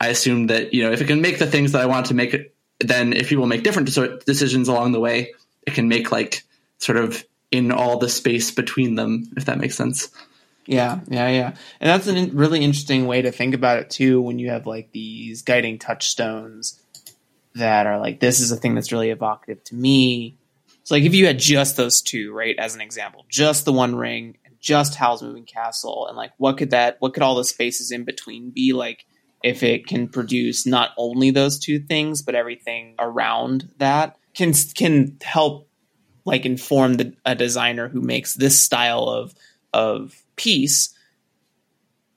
i 0.00 0.08
assumed 0.08 0.50
that 0.50 0.74
you 0.74 0.82
know 0.82 0.92
if 0.92 1.00
it 1.00 1.06
can 1.06 1.20
make 1.20 1.38
the 1.38 1.46
things 1.46 1.72
that 1.72 1.82
i 1.82 1.86
want 1.86 2.06
to 2.06 2.14
make 2.14 2.34
it 2.34 2.54
then 2.80 3.12
if 3.12 3.28
people 3.28 3.46
make 3.46 3.64
different 3.64 3.88
decisions 4.24 4.68
along 4.68 4.92
the 4.92 5.00
way 5.00 5.32
it 5.66 5.74
can 5.74 5.88
make 5.88 6.12
like 6.12 6.44
sort 6.78 6.98
of 6.98 7.24
in 7.50 7.72
all 7.72 7.98
the 7.98 8.08
space 8.08 8.50
between 8.50 8.94
them 8.94 9.24
if 9.36 9.46
that 9.46 9.58
makes 9.58 9.76
sense 9.76 10.10
yeah, 10.68 11.00
yeah, 11.08 11.28
yeah. 11.30 11.54
And 11.80 11.88
that's 11.88 12.06
a 12.06 12.36
really 12.36 12.62
interesting 12.62 13.06
way 13.06 13.22
to 13.22 13.32
think 13.32 13.54
about 13.54 13.78
it 13.78 13.88
too 13.88 14.20
when 14.20 14.38
you 14.38 14.50
have 14.50 14.66
like 14.66 14.92
these 14.92 15.40
guiding 15.40 15.78
touchstones 15.78 16.78
that 17.54 17.86
are 17.86 17.98
like 17.98 18.20
this 18.20 18.38
is 18.38 18.52
a 18.52 18.56
thing 18.56 18.74
that's 18.74 18.92
really 18.92 19.08
evocative 19.08 19.64
to 19.64 19.74
me. 19.74 20.36
So 20.84 20.94
like 20.94 21.04
if 21.04 21.14
you 21.14 21.26
had 21.26 21.38
just 21.38 21.78
those 21.78 22.02
two, 22.02 22.34
right, 22.34 22.54
as 22.58 22.74
an 22.74 22.82
example, 22.82 23.24
just 23.30 23.64
the 23.64 23.72
one 23.72 23.96
ring 23.96 24.36
and 24.44 24.56
just 24.60 24.94
Howl's 24.94 25.22
Moving 25.22 25.46
Castle 25.46 26.06
and 26.06 26.18
like 26.18 26.32
what 26.36 26.58
could 26.58 26.70
that 26.72 26.96
what 26.98 27.14
could 27.14 27.22
all 27.22 27.34
the 27.34 27.44
spaces 27.44 27.90
in 27.90 28.04
between 28.04 28.50
be 28.50 28.74
like 28.74 29.06
if 29.42 29.62
it 29.62 29.86
can 29.86 30.06
produce 30.06 30.66
not 30.66 30.90
only 30.98 31.30
those 31.30 31.58
two 31.58 31.78
things 31.78 32.20
but 32.20 32.34
everything 32.34 32.94
around 32.98 33.70
that 33.78 34.18
can 34.34 34.52
can 34.74 35.16
help 35.22 35.67
like 36.28 36.46
inform 36.46 36.94
the, 36.94 37.14
a 37.24 37.34
designer 37.34 37.88
who 37.88 38.00
makes 38.00 38.34
this 38.34 38.58
style 38.58 39.04
of 39.04 39.34
of 39.72 40.22
piece 40.36 40.94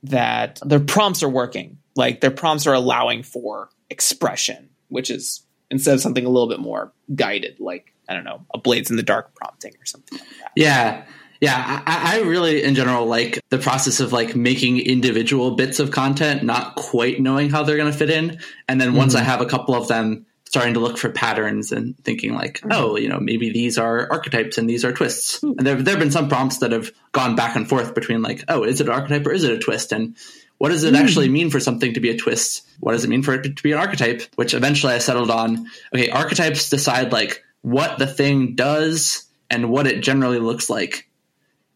that 0.03 0.59
their 0.63 0.79
prompts 0.79 1.23
are 1.23 1.29
working. 1.29 1.77
Like 1.95 2.21
their 2.21 2.31
prompts 2.31 2.67
are 2.67 2.73
allowing 2.73 3.23
for 3.23 3.69
expression, 3.89 4.69
which 4.89 5.09
is 5.09 5.43
instead 5.69 5.93
of 5.93 6.01
something 6.01 6.25
a 6.25 6.29
little 6.29 6.49
bit 6.49 6.59
more 6.59 6.91
guided, 7.13 7.59
like 7.59 7.93
I 8.07 8.13
don't 8.13 8.23
know, 8.23 8.45
a 8.53 8.57
blades 8.57 8.89
in 8.89 8.97
the 8.97 9.03
dark 9.03 9.33
prompting 9.35 9.73
or 9.73 9.85
something 9.85 10.19
like 10.19 10.27
that. 10.39 10.51
Yeah. 10.55 11.05
Yeah, 11.43 11.81
I, 11.87 12.17
I, 12.17 12.21
really, 12.21 12.61
in 12.61 12.75
general, 12.75 13.07
like 13.07 13.39
the 13.49 13.57
process 13.57 13.99
of 13.99 14.13
like 14.13 14.35
making 14.35 14.77
individual 14.77 15.55
bits 15.55 15.79
of 15.79 15.89
content, 15.89 16.43
not 16.43 16.75
quite 16.75 17.19
knowing 17.19 17.49
how 17.49 17.63
they're 17.63 17.77
going 17.77 17.91
to 17.91 17.97
fit 17.97 18.11
in, 18.11 18.37
and 18.67 18.79
then 18.79 18.93
once 18.93 19.15
mm-hmm. 19.15 19.23
I 19.23 19.25
have 19.25 19.41
a 19.41 19.47
couple 19.47 19.73
of 19.73 19.87
them, 19.87 20.27
starting 20.51 20.73
to 20.73 20.81
look 20.81 20.97
for 20.97 21.09
patterns 21.09 21.71
and 21.71 21.97
thinking 22.03 22.33
like, 22.33 22.55
mm-hmm. 22.55 22.73
oh, 22.73 22.97
you 22.97 23.07
know, 23.07 23.21
maybe 23.21 23.53
these 23.53 23.77
are 23.77 24.11
archetypes 24.11 24.57
and 24.57 24.69
these 24.69 24.83
are 24.83 24.91
twists. 24.91 25.41
Ooh. 25.45 25.55
And 25.57 25.65
there, 25.65 25.75
there 25.75 25.93
have 25.93 25.99
been 25.99 26.11
some 26.11 26.27
prompts 26.27 26.57
that 26.57 26.73
have 26.73 26.91
gone 27.13 27.37
back 27.37 27.55
and 27.55 27.69
forth 27.69 27.95
between 27.95 28.21
like, 28.21 28.43
oh, 28.49 28.63
is 28.63 28.81
it 28.81 28.87
an 28.87 28.93
archetype 28.93 29.25
or 29.25 29.31
is 29.31 29.45
it 29.45 29.53
a 29.53 29.59
twist? 29.59 29.93
And 29.93 30.17
what 30.57 30.67
does 30.67 30.83
it 30.83 30.93
mm. 30.93 30.99
actually 30.99 31.29
mean 31.29 31.51
for 31.51 31.61
something 31.61 31.93
to 31.93 32.01
be 32.01 32.09
a 32.09 32.17
twist? 32.17 32.67
What 32.81 32.91
does 32.91 33.05
it 33.05 33.09
mean 33.09 33.23
for 33.23 33.33
it 33.33 33.43
to 33.43 33.63
be 33.63 33.71
an 33.71 33.77
archetype? 33.77 34.23
Which 34.35 34.53
eventually 34.53 34.91
I 34.91 34.97
settled 34.97 35.31
on, 35.31 35.67
okay, 35.95 36.09
archetypes 36.09 36.69
decide 36.69 37.13
like 37.13 37.45
what 37.61 37.97
the 37.97 38.07
thing 38.07 38.55
does 38.55 39.23
and 39.49 39.69
what 39.69 39.87
it 39.87 40.01
generally 40.01 40.39
looks 40.39 40.69
like. 40.69 41.07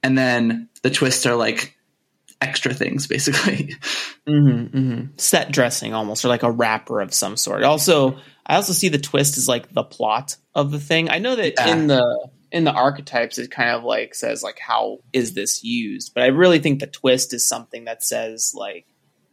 And 0.03 0.17
then 0.17 0.67
the 0.83 0.89
twists 0.89 1.25
are 1.25 1.35
like 1.38 1.77
extra 2.41 2.73
things 2.73 3.07
basically. 3.07 3.73
Mm-hmm, 4.27 4.77
mm-hmm. 4.77 5.05
Set 5.15 5.49
dressing 5.53 5.93
almost, 5.93 6.25
or 6.25 6.27
like 6.27 6.43
a 6.43 6.51
wrapper 6.51 6.99
of 6.99 7.13
some 7.13 7.38
sort. 7.38 7.63
Also, 7.63 8.19
I 8.45 8.55
also 8.55 8.73
see 8.73 8.89
the 8.89 8.99
twist 8.99 9.38
as 9.38 9.47
like 9.47 9.73
the 9.73 9.84
plot 9.84 10.38
of 10.53 10.71
the 10.71 10.79
thing. 10.79 11.10
I 11.10 11.19
know 11.19 11.36
that 11.36 11.53
yeah. 11.58 11.67
in 11.67 11.88
the 11.88 12.29
in 12.51 12.63
the 12.63 12.71
archetypes 12.71 13.38
it 13.38 13.51
kind 13.51 13.71
of 13.71 13.84
like 13.84 14.15
says 14.15 14.43
like 14.43 14.60
how 14.60 14.99
is 15.12 15.34
this 15.34 15.63
used, 15.63 16.13
but 16.13 16.23
I 16.23 16.27
really 16.27 16.60
think 16.60 16.79
the 16.79 16.88
twist 16.88 17.34
is 17.34 17.47
something 17.47 17.86
that 17.86 18.03
says 18.03 18.53
like 18.55 18.86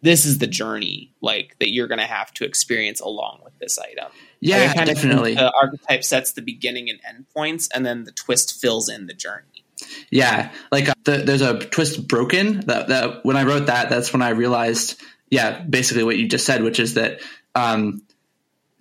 this 0.02 0.26
is 0.26 0.38
the 0.38 0.46
journey 0.46 1.12
like 1.20 1.56
that 1.60 1.72
you're 1.72 1.86
going 1.86 2.00
to 2.00 2.06
have 2.06 2.34
to 2.34 2.44
experience 2.44 3.00
along 3.00 3.40
with 3.44 3.56
this 3.58 3.78
item. 3.78 4.10
Yeah, 4.40 4.72
like, 4.76 4.86
definitely. 4.86 5.34
the 5.34 5.52
archetype 5.52 6.02
sets 6.02 6.32
the 6.32 6.42
beginning 6.42 6.90
and 6.90 6.98
end 7.08 7.26
points, 7.32 7.68
and 7.72 7.86
then 7.86 8.04
the 8.04 8.10
twist 8.10 8.60
fills 8.60 8.88
in 8.88 9.06
the 9.06 9.14
journey. 9.14 9.64
Yeah, 10.10 10.52
like 10.72 10.88
uh, 10.88 10.94
the, 11.04 11.18
there's 11.18 11.42
a 11.42 11.58
twist 11.58 12.06
broken. 12.08 12.60
That, 12.66 12.88
that 12.88 13.24
when 13.24 13.36
I 13.36 13.44
wrote 13.44 13.66
that, 13.66 13.88
that's 13.88 14.12
when 14.12 14.22
I 14.22 14.30
realized, 14.30 15.00
yeah, 15.30 15.60
basically 15.60 16.02
what 16.02 16.16
you 16.16 16.28
just 16.28 16.44
said, 16.44 16.64
which 16.64 16.80
is 16.80 16.94
that 16.94 17.20
um, 17.54 18.02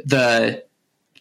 the 0.06 0.64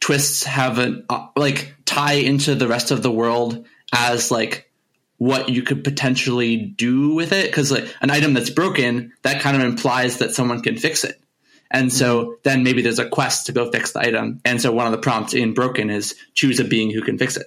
twists 0.01 0.45
have 0.45 0.79
an 0.79 1.05
uh, 1.09 1.29
like 1.37 1.75
tie 1.85 2.15
into 2.15 2.55
the 2.55 2.69
rest 2.69 2.91
of 2.91 3.03
the 3.03 3.11
world 3.11 3.67
as 3.93 4.31
like 4.31 4.71
what 5.19 5.51
you 5.51 5.63
could 5.63 5.85
potentially 5.85 6.57
do 6.57 7.15
with 7.15 7.33
it? 7.33 7.47
Because 7.47 7.71
like 7.71 7.95
an 8.01 8.11
item 8.11 8.35
that's 8.35 8.51
broken 8.51 9.13
that 9.23 9.43
kind 9.43 9.57
of 9.57 9.63
implies 9.63 10.19
that 10.19 10.33
someone 10.33 10.63
can 10.63 10.77
fix 10.77 11.05
it. 11.05 11.21
And 11.71 11.93
so 11.93 12.25
mm-hmm. 12.25 12.33
then 12.43 12.65
maybe 12.65 12.83
there's 12.83 12.99
a 12.99 13.09
quest 13.09 13.47
to 13.47 13.53
go 13.53 13.71
fix 13.71 13.93
the 13.93 14.01
item. 14.01 14.41
And 14.45 14.61
so 14.61 14.73
one 14.73 14.87
of 14.87 14.93
the 14.93 14.99
prompts 14.99 15.35
in 15.35 15.55
broken 15.55 15.91
is 15.91 16.17
choose 16.35 16.59
a 16.59 16.65
being 16.65 16.91
who 16.91 17.03
can 17.03 17.19
fix 17.19 17.37
it. 17.37 17.47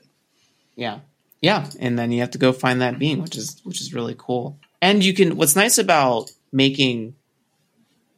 Yeah. 0.76 1.00
Yeah. 1.42 1.70
And 1.80 2.00
then 2.00 2.12
you 2.12 2.22
have 2.22 2.32
to 2.32 2.38
go 2.38 2.54
find 2.54 2.82
that 2.82 3.00
being 3.00 3.22
which 3.22 3.36
is 3.36 3.60
which 3.64 3.82
is 3.82 3.94
really 3.94 4.16
cool. 4.18 4.60
And 4.82 5.04
you 5.04 5.14
can 5.14 5.36
what's 5.36 5.56
nice 5.56 5.78
about 5.78 6.32
making 6.52 7.16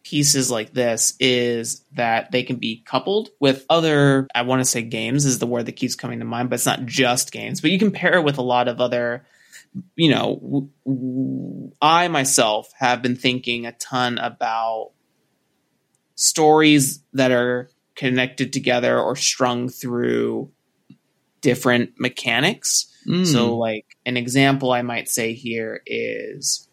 pieces 0.05 0.51
like 0.51 0.71
this 0.71 1.15
is 1.19 1.83
that 1.93 2.31
they 2.31 2.43
can 2.43 2.57
be 2.57 2.83
coupled 2.85 3.29
with 3.39 3.65
other 3.71 4.27
i 4.35 4.43
want 4.43 4.61
to 4.61 4.65
say 4.65 4.83
games 4.83 5.25
is 5.25 5.39
the 5.39 5.47
word 5.47 5.65
that 5.65 5.75
keeps 5.75 5.95
coming 5.95 6.19
to 6.19 6.25
mind 6.25 6.47
but 6.47 6.55
it's 6.55 6.65
not 6.65 6.85
just 6.85 7.31
games 7.31 7.59
but 7.59 7.71
you 7.71 7.79
can 7.79 7.91
pair 7.91 8.13
it 8.13 8.23
with 8.23 8.37
a 8.37 8.43
lot 8.43 8.67
of 8.67 8.79
other 8.79 9.25
you 9.95 10.11
know 10.11 10.35
w- 10.35 10.69
w- 10.85 11.71
i 11.81 12.07
myself 12.07 12.71
have 12.77 13.01
been 13.01 13.15
thinking 13.15 13.65
a 13.65 13.71
ton 13.71 14.19
about 14.19 14.91
stories 16.13 17.03
that 17.13 17.31
are 17.31 17.67
connected 17.95 18.53
together 18.53 18.99
or 18.99 19.15
strung 19.15 19.69
through 19.69 20.51
different 21.41 21.93
mechanics 21.97 22.85
mm. 23.07 23.25
so 23.25 23.57
like 23.57 23.97
an 24.05 24.17
example 24.17 24.71
i 24.71 24.83
might 24.83 25.09
say 25.09 25.33
here 25.33 25.81
is 25.87 26.64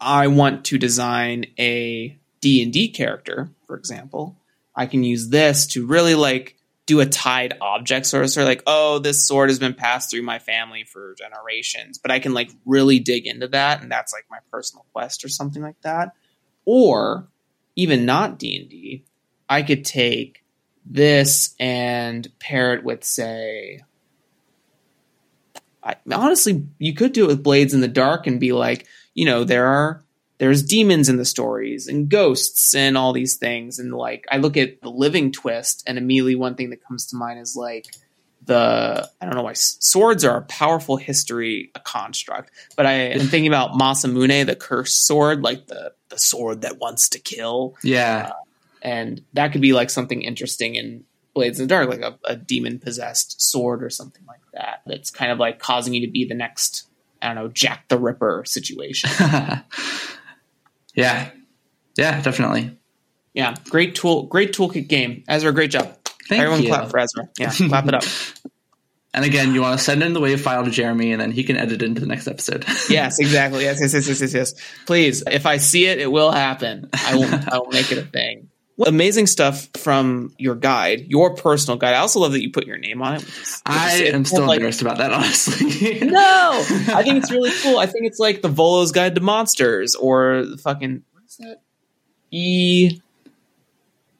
I 0.00 0.28
want 0.28 0.66
to 0.66 0.78
design 0.78 1.46
a 1.58 2.18
D&D 2.40 2.90
character, 2.90 3.50
for 3.66 3.76
example, 3.76 4.36
I 4.74 4.86
can 4.86 5.02
use 5.02 5.28
this 5.28 5.66
to 5.68 5.86
really 5.86 6.14
like 6.14 6.56
do 6.86 7.00
a 7.00 7.06
tied 7.06 7.54
object 7.60 8.06
sort 8.06 8.24
of, 8.24 8.30
sort 8.30 8.44
of 8.44 8.48
like, 8.48 8.62
oh, 8.66 8.98
this 8.98 9.26
sword 9.26 9.50
has 9.50 9.58
been 9.58 9.74
passed 9.74 10.10
through 10.10 10.22
my 10.22 10.38
family 10.38 10.84
for 10.84 11.14
generations, 11.18 11.98
but 11.98 12.10
I 12.10 12.18
can 12.18 12.32
like 12.32 12.50
really 12.64 12.98
dig 12.98 13.26
into 13.26 13.48
that, 13.48 13.82
and 13.82 13.90
that's 13.90 14.12
like 14.12 14.24
my 14.30 14.38
personal 14.50 14.86
quest 14.92 15.24
or 15.24 15.28
something 15.28 15.62
like 15.62 15.80
that. 15.82 16.12
Or 16.64 17.28
even 17.76 18.06
not 18.06 18.38
D 18.38 18.56
and 18.56 18.68
D, 18.68 19.04
I 19.48 19.62
could 19.62 19.84
take 19.84 20.44
this 20.86 21.54
and 21.60 22.26
pair 22.38 22.74
it 22.74 22.84
with, 22.84 23.04
say, 23.04 23.80
I, 25.82 25.96
honestly, 26.10 26.66
you 26.78 26.94
could 26.94 27.12
do 27.12 27.24
it 27.24 27.28
with 27.28 27.42
Blades 27.42 27.74
in 27.74 27.80
the 27.80 27.88
Dark 27.88 28.26
and 28.26 28.40
be 28.40 28.52
like, 28.52 28.86
you 29.18 29.24
know, 29.24 29.42
there 29.42 29.66
are 29.66 30.04
there's 30.38 30.62
demons 30.62 31.08
in 31.08 31.16
the 31.16 31.24
stories 31.24 31.88
and 31.88 32.08
ghosts 32.08 32.72
and 32.72 32.96
all 32.96 33.12
these 33.12 33.34
things. 33.34 33.80
And 33.80 33.92
like 33.92 34.24
I 34.30 34.36
look 34.36 34.56
at 34.56 34.80
the 34.80 34.90
living 34.90 35.32
twist, 35.32 35.82
and 35.88 35.98
immediately 35.98 36.36
one 36.36 36.54
thing 36.54 36.70
that 36.70 36.84
comes 36.86 37.06
to 37.06 37.16
mind 37.16 37.40
is 37.40 37.56
like 37.56 37.86
the 38.44 39.10
I 39.20 39.24
don't 39.24 39.34
know 39.34 39.42
why 39.42 39.54
swords 39.54 40.24
are 40.24 40.36
a 40.36 40.42
powerful 40.42 40.96
history 40.96 41.72
a 41.74 41.80
construct, 41.80 42.52
but 42.76 42.86
I 42.86 42.92
am 42.92 43.18
thinking 43.26 43.48
about 43.48 43.72
Masamune, 43.72 44.46
the 44.46 44.54
cursed 44.54 45.04
sword, 45.04 45.42
like 45.42 45.66
the 45.66 45.94
the 46.10 46.18
sword 46.18 46.60
that 46.60 46.78
wants 46.78 47.08
to 47.08 47.18
kill. 47.18 47.74
Yeah, 47.82 48.30
uh, 48.30 48.42
and 48.82 49.20
that 49.32 49.50
could 49.50 49.62
be 49.62 49.72
like 49.72 49.90
something 49.90 50.22
interesting 50.22 50.76
in 50.76 51.02
Blades 51.34 51.58
in 51.58 51.66
the 51.66 51.68
Dark, 51.68 51.88
like 51.88 52.02
a, 52.02 52.16
a 52.24 52.36
demon 52.36 52.78
possessed 52.78 53.42
sword 53.42 53.82
or 53.82 53.90
something 53.90 54.22
like 54.28 54.42
that. 54.54 54.82
That's 54.86 55.10
kind 55.10 55.32
of 55.32 55.40
like 55.40 55.58
causing 55.58 55.92
you 55.92 56.06
to 56.06 56.12
be 56.12 56.24
the 56.24 56.36
next 56.36 56.88
I 57.20 57.28
don't 57.28 57.36
know 57.36 57.48
Jack 57.48 57.88
the 57.88 57.98
Ripper 57.98 58.44
situation. 58.46 59.10
yeah, 60.94 61.30
yeah, 61.96 62.20
definitely. 62.22 62.76
Yeah, 63.34 63.54
great 63.70 63.94
tool, 63.94 64.24
great 64.24 64.52
toolkit 64.52 64.88
game. 64.88 65.24
Ezra, 65.28 65.52
great 65.52 65.70
job. 65.70 65.96
Thank 66.28 66.42
Everyone 66.42 66.62
you. 66.62 66.68
clap 66.68 66.90
for 66.90 66.98
Ezra. 66.98 67.28
Yeah, 67.38 67.50
clap 67.50 67.86
it 67.86 67.94
up. 67.94 68.04
And 69.14 69.24
again, 69.24 69.54
you 69.54 69.62
want 69.62 69.78
to 69.78 69.82
send 69.84 70.02
in 70.02 70.12
the 70.12 70.20
wave 70.20 70.40
file 70.40 70.64
to 70.64 70.70
Jeremy, 70.70 71.12
and 71.12 71.20
then 71.20 71.30
he 71.32 71.42
can 71.42 71.56
edit 71.56 71.82
it 71.82 71.86
into 71.86 72.00
the 72.00 72.06
next 72.06 72.28
episode. 72.28 72.64
yes, 72.90 73.18
exactly. 73.18 73.64
Yes, 73.64 73.80
yes, 73.80 73.94
yes, 73.94 74.06
yes, 74.06 74.20
yes, 74.20 74.34
yes. 74.34 74.54
Please, 74.84 75.24
if 75.26 75.46
I 75.46 75.56
see 75.56 75.86
it, 75.86 75.98
it 75.98 76.12
will 76.12 76.30
happen. 76.30 76.90
I 76.92 77.16
will. 77.16 77.24
I 77.50 77.58
will 77.58 77.70
make 77.72 77.90
it 77.90 77.98
a 77.98 78.02
thing. 78.02 78.50
Well, 78.78 78.88
amazing 78.88 79.26
stuff 79.26 79.68
from 79.76 80.32
your 80.38 80.54
guide, 80.54 81.06
your 81.08 81.34
personal 81.34 81.76
guide. 81.76 81.94
I 81.94 81.98
also 81.98 82.20
love 82.20 82.30
that 82.30 82.42
you 82.42 82.52
put 82.52 82.64
your 82.64 82.78
name 82.78 83.02
on 83.02 83.16
it. 83.16 83.24
I 83.66 84.04
am 84.04 84.24
still 84.24 84.46
like, 84.46 84.58
embarrassed 84.58 84.82
about 84.82 84.98
that, 84.98 85.12
honestly. 85.12 85.98
no, 86.02 86.64
I 86.94 87.02
think 87.02 87.18
it's 87.18 87.32
really 87.32 87.50
cool. 87.62 87.78
I 87.78 87.86
think 87.86 88.06
it's 88.06 88.20
like 88.20 88.40
the 88.40 88.48
Volo's 88.48 88.92
Guide 88.92 89.16
to 89.16 89.20
Monsters 89.20 89.96
or 89.96 90.46
the 90.46 90.56
fucking 90.58 91.02
what's 91.12 91.36
that? 91.38 91.60
E. 92.30 93.00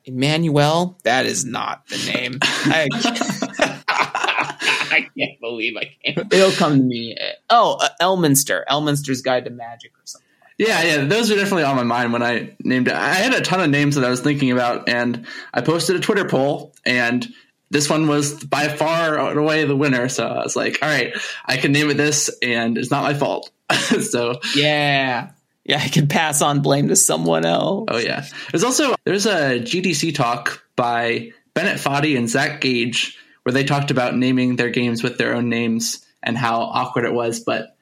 Emmanuel. 0.05 0.99
That 1.05 1.27
is 1.27 1.45
not 1.45 1.87
the 1.87 2.13
name. 2.13 2.39
I, 2.43 2.89
I 3.89 5.07
can't 5.17 5.41
believe 5.41 5.77
I 5.77 5.95
can't. 6.05 6.33
It'll 6.33 6.51
come 6.51 6.79
to 6.79 6.83
me. 6.83 7.17
Oh, 7.49 7.77
uh, 7.81 7.91
Elminster. 8.01 8.65
Elminster's 8.69 9.23
Guide 9.23 9.45
to 9.45 9.51
Magic 9.51 9.93
or 9.93 10.03
something. 10.05 10.28
Yeah, 10.59 10.83
yeah, 10.83 11.05
those 11.05 11.31
are 11.31 11.37
definitely 11.37 11.63
on 11.63 11.77
my 11.77 11.85
mind 11.85 12.13
when 12.13 12.23
I 12.23 12.57
named 12.65 12.89
it. 12.89 12.95
I 12.95 13.15
had 13.15 13.33
a 13.33 13.41
ton 13.41 13.61
of 13.61 13.71
names 13.71 13.95
that 13.95 14.05
I 14.05 14.11
was 14.11 14.21
thinking 14.21 14.51
about, 14.51 14.89
and 14.89 15.27
I 15.55 15.61
posted 15.61 15.95
a 15.95 16.01
Twitter 16.01 16.25
poll, 16.25 16.75
and 16.85 17.27
this 17.71 17.89
one 17.89 18.09
was 18.09 18.43
by 18.45 18.67
far 18.67 19.19
and 19.19 19.39
away 19.39 19.65
the 19.65 19.77
winner. 19.77 20.09
So 20.09 20.27
I 20.27 20.43
was 20.43 20.57
like, 20.57 20.79
all 20.83 20.89
right, 20.89 21.17
I 21.45 21.59
can 21.59 21.71
name 21.71 21.91
it 21.91 21.97
this, 21.97 22.29
and 22.43 22.77
it's 22.77 22.91
not 22.91 23.05
my 23.05 23.15
fault. 23.15 23.51
so 24.01 24.41
yeah, 24.57 25.31
yeah, 25.65 25.79
I 25.79 25.89
can 25.89 26.09
pass 26.09 26.43
on 26.43 26.61
blame 26.61 26.89
to 26.89 26.97
someone 26.97 27.45
else. 27.45 27.87
Oh 27.89 27.99
yeah, 27.99 28.27
there's 28.51 28.65
also 28.65 28.97
there's 29.05 29.27
a 29.27 29.61
GDC 29.61 30.15
talk 30.17 30.65
by 30.75 31.31
Bennett 31.55 31.79
Foddy 31.79 32.17
and 32.17 32.29
Zach 32.29 32.61
Gage 32.61 33.17
where 33.45 33.53
they 33.53 33.65
talked 33.65 33.93
about 33.93 34.17
naming 34.17 34.57
their 34.57 34.71
games 34.71 35.05
with 35.05 35.19
their 35.19 35.35
own 35.35 35.49
names 35.49 36.05
and 36.21 36.37
how 36.37 36.63
awkward 36.63 37.05
it 37.05 37.13
was, 37.13 37.41
but 37.41 37.77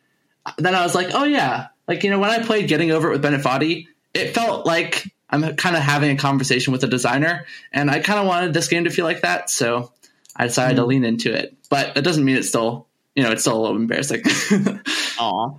then 0.58 0.74
I 0.74 0.82
was 0.82 0.94
like, 0.94 1.08
oh 1.14 1.24
yeah, 1.24 1.68
like, 1.88 2.04
you 2.04 2.10
know, 2.10 2.18
when 2.18 2.30
I 2.30 2.42
played 2.42 2.68
Getting 2.68 2.90
Over 2.90 3.08
It 3.08 3.12
with 3.12 3.22
Bennett 3.22 3.42
Foddy, 3.42 3.88
it 4.14 4.34
felt 4.34 4.66
like 4.66 5.10
I'm 5.28 5.56
kind 5.56 5.76
of 5.76 5.82
having 5.82 6.10
a 6.10 6.16
conversation 6.16 6.72
with 6.72 6.84
a 6.84 6.88
designer, 6.88 7.46
and 7.72 7.90
I 7.90 8.00
kind 8.00 8.20
of 8.20 8.26
wanted 8.26 8.54
this 8.54 8.68
game 8.68 8.84
to 8.84 8.90
feel 8.90 9.04
like 9.04 9.22
that, 9.22 9.50
so 9.50 9.92
I 10.34 10.46
decided 10.46 10.74
mm. 10.74 10.80
to 10.80 10.86
lean 10.86 11.04
into 11.04 11.34
it. 11.34 11.56
But 11.68 11.94
that 11.94 12.02
doesn't 12.02 12.24
mean 12.24 12.36
it's 12.36 12.48
still, 12.48 12.86
you 13.14 13.22
know, 13.22 13.32
it's 13.32 13.42
still 13.42 13.58
a 13.58 13.60
little 13.60 13.76
embarrassing. 13.76 14.22
Aw. 15.18 15.54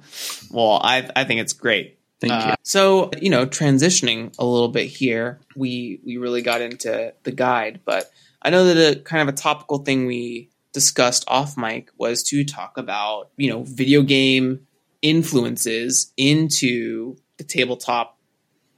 Well, 0.51 0.79
I 0.83 1.09
I 1.15 1.23
think 1.25 1.41
it's 1.41 1.53
great. 1.53 1.99
Thank 2.19 2.33
uh, 2.33 2.47
you. 2.49 2.55
So, 2.63 3.11
you 3.21 3.29
know, 3.29 3.45
transitioning 3.45 4.33
a 4.39 4.45
little 4.45 4.69
bit 4.69 4.87
here, 4.87 5.39
we 5.55 5.99
we 6.05 6.17
really 6.17 6.41
got 6.41 6.61
into 6.61 7.13
the 7.23 7.31
guide, 7.31 7.81
but 7.85 8.11
I 8.41 8.49
know 8.49 8.65
that 8.65 8.97
a 8.97 8.99
kind 9.01 9.27
of 9.27 9.33
a 9.33 9.37
topical 9.37 9.79
thing 9.79 10.05
we 10.05 10.49
discussed 10.71 11.25
off 11.27 11.57
mic 11.57 11.89
was 11.97 12.23
to 12.23 12.43
talk 12.45 12.77
about, 12.77 13.31
you 13.35 13.49
know, 13.49 13.63
video 13.63 14.03
game 14.03 14.66
influences 15.07 16.11
into 16.17 17.15
the 17.37 17.43
tabletop 17.43 18.17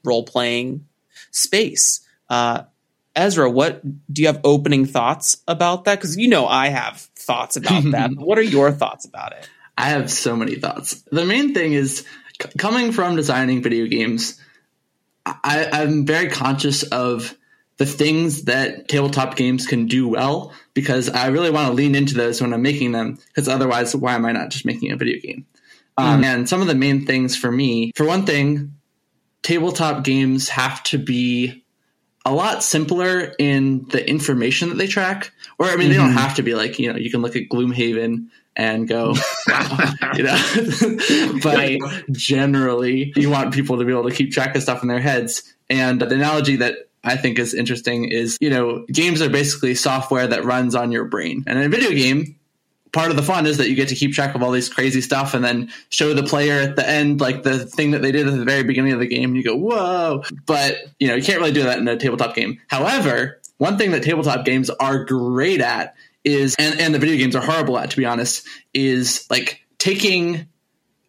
role 0.04 0.24
playing 0.24 0.86
space. 1.32 2.02
Uh, 2.30 2.64
Ezra, 3.16 3.50
what 3.50 3.82
do 4.14 4.22
you 4.22 4.28
have 4.28 4.40
opening 4.44 4.86
thoughts 4.86 5.42
about 5.48 5.86
that? 5.86 5.96
Because 5.96 6.18
you 6.18 6.28
know 6.28 6.48
I 6.48 6.68
have 6.68 6.98
thoughts 7.16 7.56
about 7.56 7.84
that. 7.92 8.12
what 8.12 8.38
are 8.38 8.44
your 8.44 8.72
thoughts 8.72 9.06
about 9.06 9.34
it? 9.34 9.50
I 9.78 9.90
have 9.90 10.12
so 10.12 10.36
many 10.36 10.56
thoughts. 10.56 11.02
The 11.12 11.26
main 11.26 11.54
thing 11.54 11.74
is 11.74 12.06
c- 12.42 12.50
coming 12.58 12.92
from 12.92 13.16
designing 13.16 13.64
video 13.64 13.88
games. 13.88 14.40
I, 15.26 15.70
I'm 15.72 16.06
very 16.06 16.30
conscious 16.30 16.84
of 16.84 17.36
the 17.78 17.86
things 17.86 18.44
that 18.44 18.90
tabletop 18.90 19.36
games 19.36 19.66
can 19.66 19.88
do 19.88 20.08
well 20.08 20.54
because 20.74 21.10
I 21.10 21.28
really 21.28 21.50
want 21.50 21.68
to 21.68 21.74
lean 21.74 21.96
into 21.96 22.14
those 22.14 22.42
when 22.42 22.54
I'm 22.54 22.62
making 22.62 22.92
them. 22.92 23.18
Because 23.28 23.48
otherwise, 23.48 23.96
why 23.96 24.16
am 24.16 24.26
I 24.26 24.34
not 24.34 24.50
just 24.50 24.66
making 24.66 24.92
a 24.92 24.98
video 24.98 25.20
game? 25.20 25.46
Um, 26.00 26.22
mm. 26.22 26.26
And 26.26 26.50
some 26.50 26.62
of 26.62 26.68
the 26.68 26.76
main 26.76 27.06
things 27.06 27.36
for 27.36 27.52
me, 27.52 27.92
for 27.96 28.06
one 28.06 28.26
thing, 28.26 28.74
tabletop 29.42 30.04
games 30.04 30.50
have 30.50 30.84
to 30.84 30.98
be 30.98 31.64
a 32.26 32.34
lot 32.34 32.64
simpler 32.64 33.34
in 33.40 33.88
the 33.90 34.08
information 34.08 34.70
that 34.70 34.76
they 34.76 34.88
track. 34.88 35.32
Or, 35.58 35.66
I 35.66 35.72
mean, 35.72 35.80
mm-hmm. 35.80 35.90
they 35.90 35.96
don't 35.98 36.10
mm-hmm. 36.10 36.18
have 36.18 36.36
to 36.36 36.44
be 36.44 36.54
like, 36.54 36.80
you 36.80 36.92
know, 36.92 37.00
you 37.00 37.10
can 37.10 37.22
look 37.22 37.36
at 37.36 37.50
Gloomhaven 37.50 38.28
and 38.56 38.88
go, 38.88 39.14
wow, 39.48 39.94
you 40.16 40.24
know. 40.24 41.40
but 41.44 41.80
generally, 42.12 43.14
you 43.16 43.30
want 43.30 43.54
people 43.54 43.78
to 43.78 43.86
be 43.86 43.92
able 43.92 44.10
to 44.10 44.16
keep 44.16 44.32
track 44.32 44.56
of 44.56 44.62
stuff 44.62 44.82
in 44.82 44.90
their 44.90 45.00
heads. 45.00 45.54
And 45.70 46.02
the 46.02 46.14
analogy 46.14 46.58
that 46.58 46.76
I 47.04 47.16
think 47.16 47.40
is 47.40 47.54
interesting 47.54 48.06
is, 48.06 48.38
you 48.42 48.50
know, 48.50 48.86
games 48.92 49.22
are 49.22 49.30
basically 49.30 49.76
software 49.76 50.28
that 50.28 50.44
runs 50.44 50.76
on 50.76 50.92
your 50.92 51.06
brain. 51.06 51.44
And 51.48 51.58
in 51.58 51.66
a 51.66 51.70
video 51.70 51.92
game, 51.92 52.39
part 52.92 53.12
of 53.12 53.18
the 53.18 53.24
fun 53.24 53.46
is 53.46 53.58
that 53.58 53.70
you 53.70 53.76
get 53.76 53.90
to 53.90 53.96
keep 53.96 54.14
track 54.14 54.36
of 54.36 54.44
all 54.44 54.52
these 54.52 54.70
crazy 54.70 55.02
stuff 55.02 55.34
and 55.34 55.44
then 55.44 55.72
show 55.90 56.14
the 56.14 56.24
player 56.24 56.62
at 56.62 56.76
the 56.76 56.88
end 56.88 57.22
like 57.22 57.44
the 57.44 57.66
thing 57.66 57.92
that 57.92 58.02
they 58.02 58.12
did 58.12 58.28
at 58.28 58.36
the 58.36 58.46
very 58.46 58.64
beginning 58.64 58.94
of 58.94 59.00
the 59.00 59.08
game 59.08 59.30
and 59.30 59.38
you 59.38 59.44
go 59.44 59.56
whoa 59.56 60.24
but 60.46 60.78
you 61.00 61.08
know 61.08 61.16
you 61.16 61.24
can't 61.24 61.40
really 61.40 61.52
do 61.52 61.64
that 61.64 61.78
in 61.78 61.88
a 61.88 61.98
tabletop 61.98 62.36
game 62.36 62.60
however 62.68 63.40
one 63.58 63.78
thing 63.78 63.92
that 63.92 64.04
tabletop 64.04 64.46
games 64.46 64.70
are 64.70 65.04
great 65.04 65.62
at 65.62 65.96
is 66.24 66.56
and, 66.58 66.80
and 66.80 66.94
the 66.94 67.00
video 67.00 67.18
games 67.18 67.36
are 67.36 67.44
horrible 67.44 67.78
at 67.78 67.92
to 67.92 67.98
be 67.98 68.06
honest 68.06 68.48
is 68.74 69.28
like 69.30 69.62
taking 69.78 70.48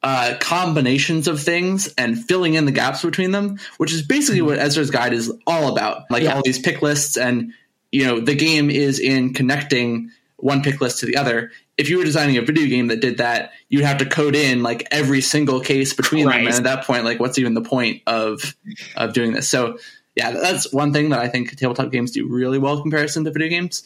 uh, 0.03 0.35
combinations 0.41 1.29
of 1.29 1.43
things 1.43 1.93
and 1.99 2.19
filling 2.25 2.55
in 2.55 2.65
the 2.65 2.73
gaps 2.73 3.03
between 3.03 3.33
them, 3.33 3.59
which 3.77 3.93
is 3.93 4.01
basically 4.01 4.41
what 4.41 4.59
Ezra's 4.59 4.91
guide 4.91 5.13
is 5.13 5.31
all 5.47 5.71
about. 5.71 6.05
Like 6.11 6.23
yeah. 6.23 6.35
all 6.35 6.43
these 6.43 6.59
pick 6.59 6.81
lists, 6.81 7.19
and 7.19 7.53
you 7.93 8.07
know 8.07 8.21
the 8.21 8.35
game 8.35 8.71
is 8.71 8.99
in 8.99 9.35
connecting 9.35 10.11
one 10.43 10.63
pick 10.63 10.81
list 10.81 11.01
to 11.01 11.07
the 11.07 11.17
other 11.17 11.51
if 11.81 11.89
you 11.89 11.97
were 11.97 12.05
designing 12.05 12.37
a 12.37 12.43
video 12.43 12.67
game 12.67 12.89
that 12.89 13.01
did 13.01 13.19
that, 13.19 13.53
you'd 13.71 13.85
have 13.85 13.99
to 13.99 14.05
code 14.05 14.37
in 14.37 14.63
like 14.63 14.87
every 14.91 15.23
single 15.23 15.61
case 15.61 15.95
between 15.95 16.27
right. 16.27 16.45
them. 16.45 16.47
And 16.49 16.57
at 16.57 16.63
that 16.65 16.85
point, 16.85 17.05
like 17.05 17.19
what's 17.19 17.39
even 17.39 17.55
the 17.55 17.63
point 17.63 18.03
of 18.07 18.55
of 18.97 19.15
doing 19.15 19.33
this? 19.33 19.49
So 19.49 19.79
yeah, 20.15 20.33
that's 20.33 20.71
one 20.75 20.93
thing 20.93 21.09
that 21.09 21.21
I 21.21 21.29
think 21.29 21.57
tabletop 21.57 21.91
games 21.91 22.11
do 22.11 22.29
really 22.29 22.59
well 22.59 22.77
in 22.77 22.83
comparison 22.83 23.25
to 23.25 23.31
video 23.31 23.49
games. 23.49 23.81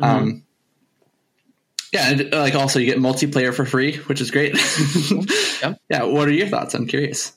Mm-hmm. 0.00 0.04
Um, 0.04 0.44
yeah, 1.92 2.10
and, 2.10 2.32
like 2.32 2.54
also 2.54 2.78
you 2.78 2.86
get 2.86 2.98
multiplayer 2.98 3.52
for 3.52 3.64
free, 3.64 3.96
which 3.96 4.20
is 4.20 4.30
great. 4.30 4.54
yep. 5.62 5.80
Yeah, 5.90 6.04
what 6.04 6.28
are 6.28 6.32
your 6.32 6.46
thoughts? 6.46 6.74
I'm 6.74 6.86
curious. 6.86 7.32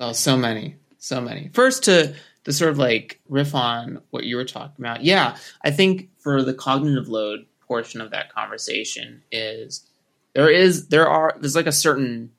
Oh, 0.00 0.12
so 0.12 0.36
many, 0.36 0.74
so 0.98 1.20
many. 1.20 1.50
First 1.52 1.84
to 1.84 2.16
to 2.44 2.52
sort 2.52 2.72
of 2.72 2.78
like 2.78 3.20
riff 3.28 3.54
on 3.54 4.02
what 4.10 4.24
you 4.24 4.34
were 4.34 4.44
talking 4.44 4.84
about. 4.84 5.04
Yeah, 5.04 5.36
I 5.62 5.70
think 5.70 6.10
for 6.18 6.42
the 6.42 6.52
cognitive 6.52 7.08
load, 7.08 7.46
portion 7.66 8.00
of 8.00 8.10
that 8.10 8.32
conversation 8.32 9.22
is 9.30 9.86
there 10.34 10.50
is 10.50 10.88
there 10.88 11.08
are 11.08 11.34
there's 11.40 11.56
like 11.56 11.66
a 11.66 11.72
certain 11.72 12.30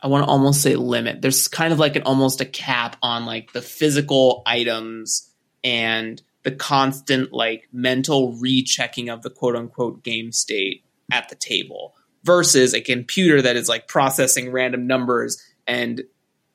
I 0.00 0.06
want 0.06 0.24
to 0.24 0.30
almost 0.30 0.62
say 0.62 0.76
limit. 0.76 1.22
There's 1.22 1.48
kind 1.48 1.72
of 1.72 1.78
like 1.78 1.96
an 1.96 2.02
almost 2.02 2.40
a 2.40 2.44
cap 2.44 2.96
on 3.02 3.26
like 3.26 3.52
the 3.52 3.62
physical 3.62 4.42
items 4.46 5.30
and 5.64 6.22
the 6.44 6.52
constant 6.52 7.32
like 7.32 7.68
mental 7.72 8.32
rechecking 8.34 9.08
of 9.08 9.22
the 9.22 9.30
quote 9.30 9.56
unquote 9.56 10.04
game 10.04 10.30
state 10.30 10.84
at 11.10 11.28
the 11.28 11.34
table 11.34 11.94
versus 12.22 12.74
a 12.74 12.80
computer 12.80 13.42
that 13.42 13.56
is 13.56 13.68
like 13.68 13.88
processing 13.88 14.52
random 14.52 14.86
numbers 14.86 15.42
and 15.66 16.02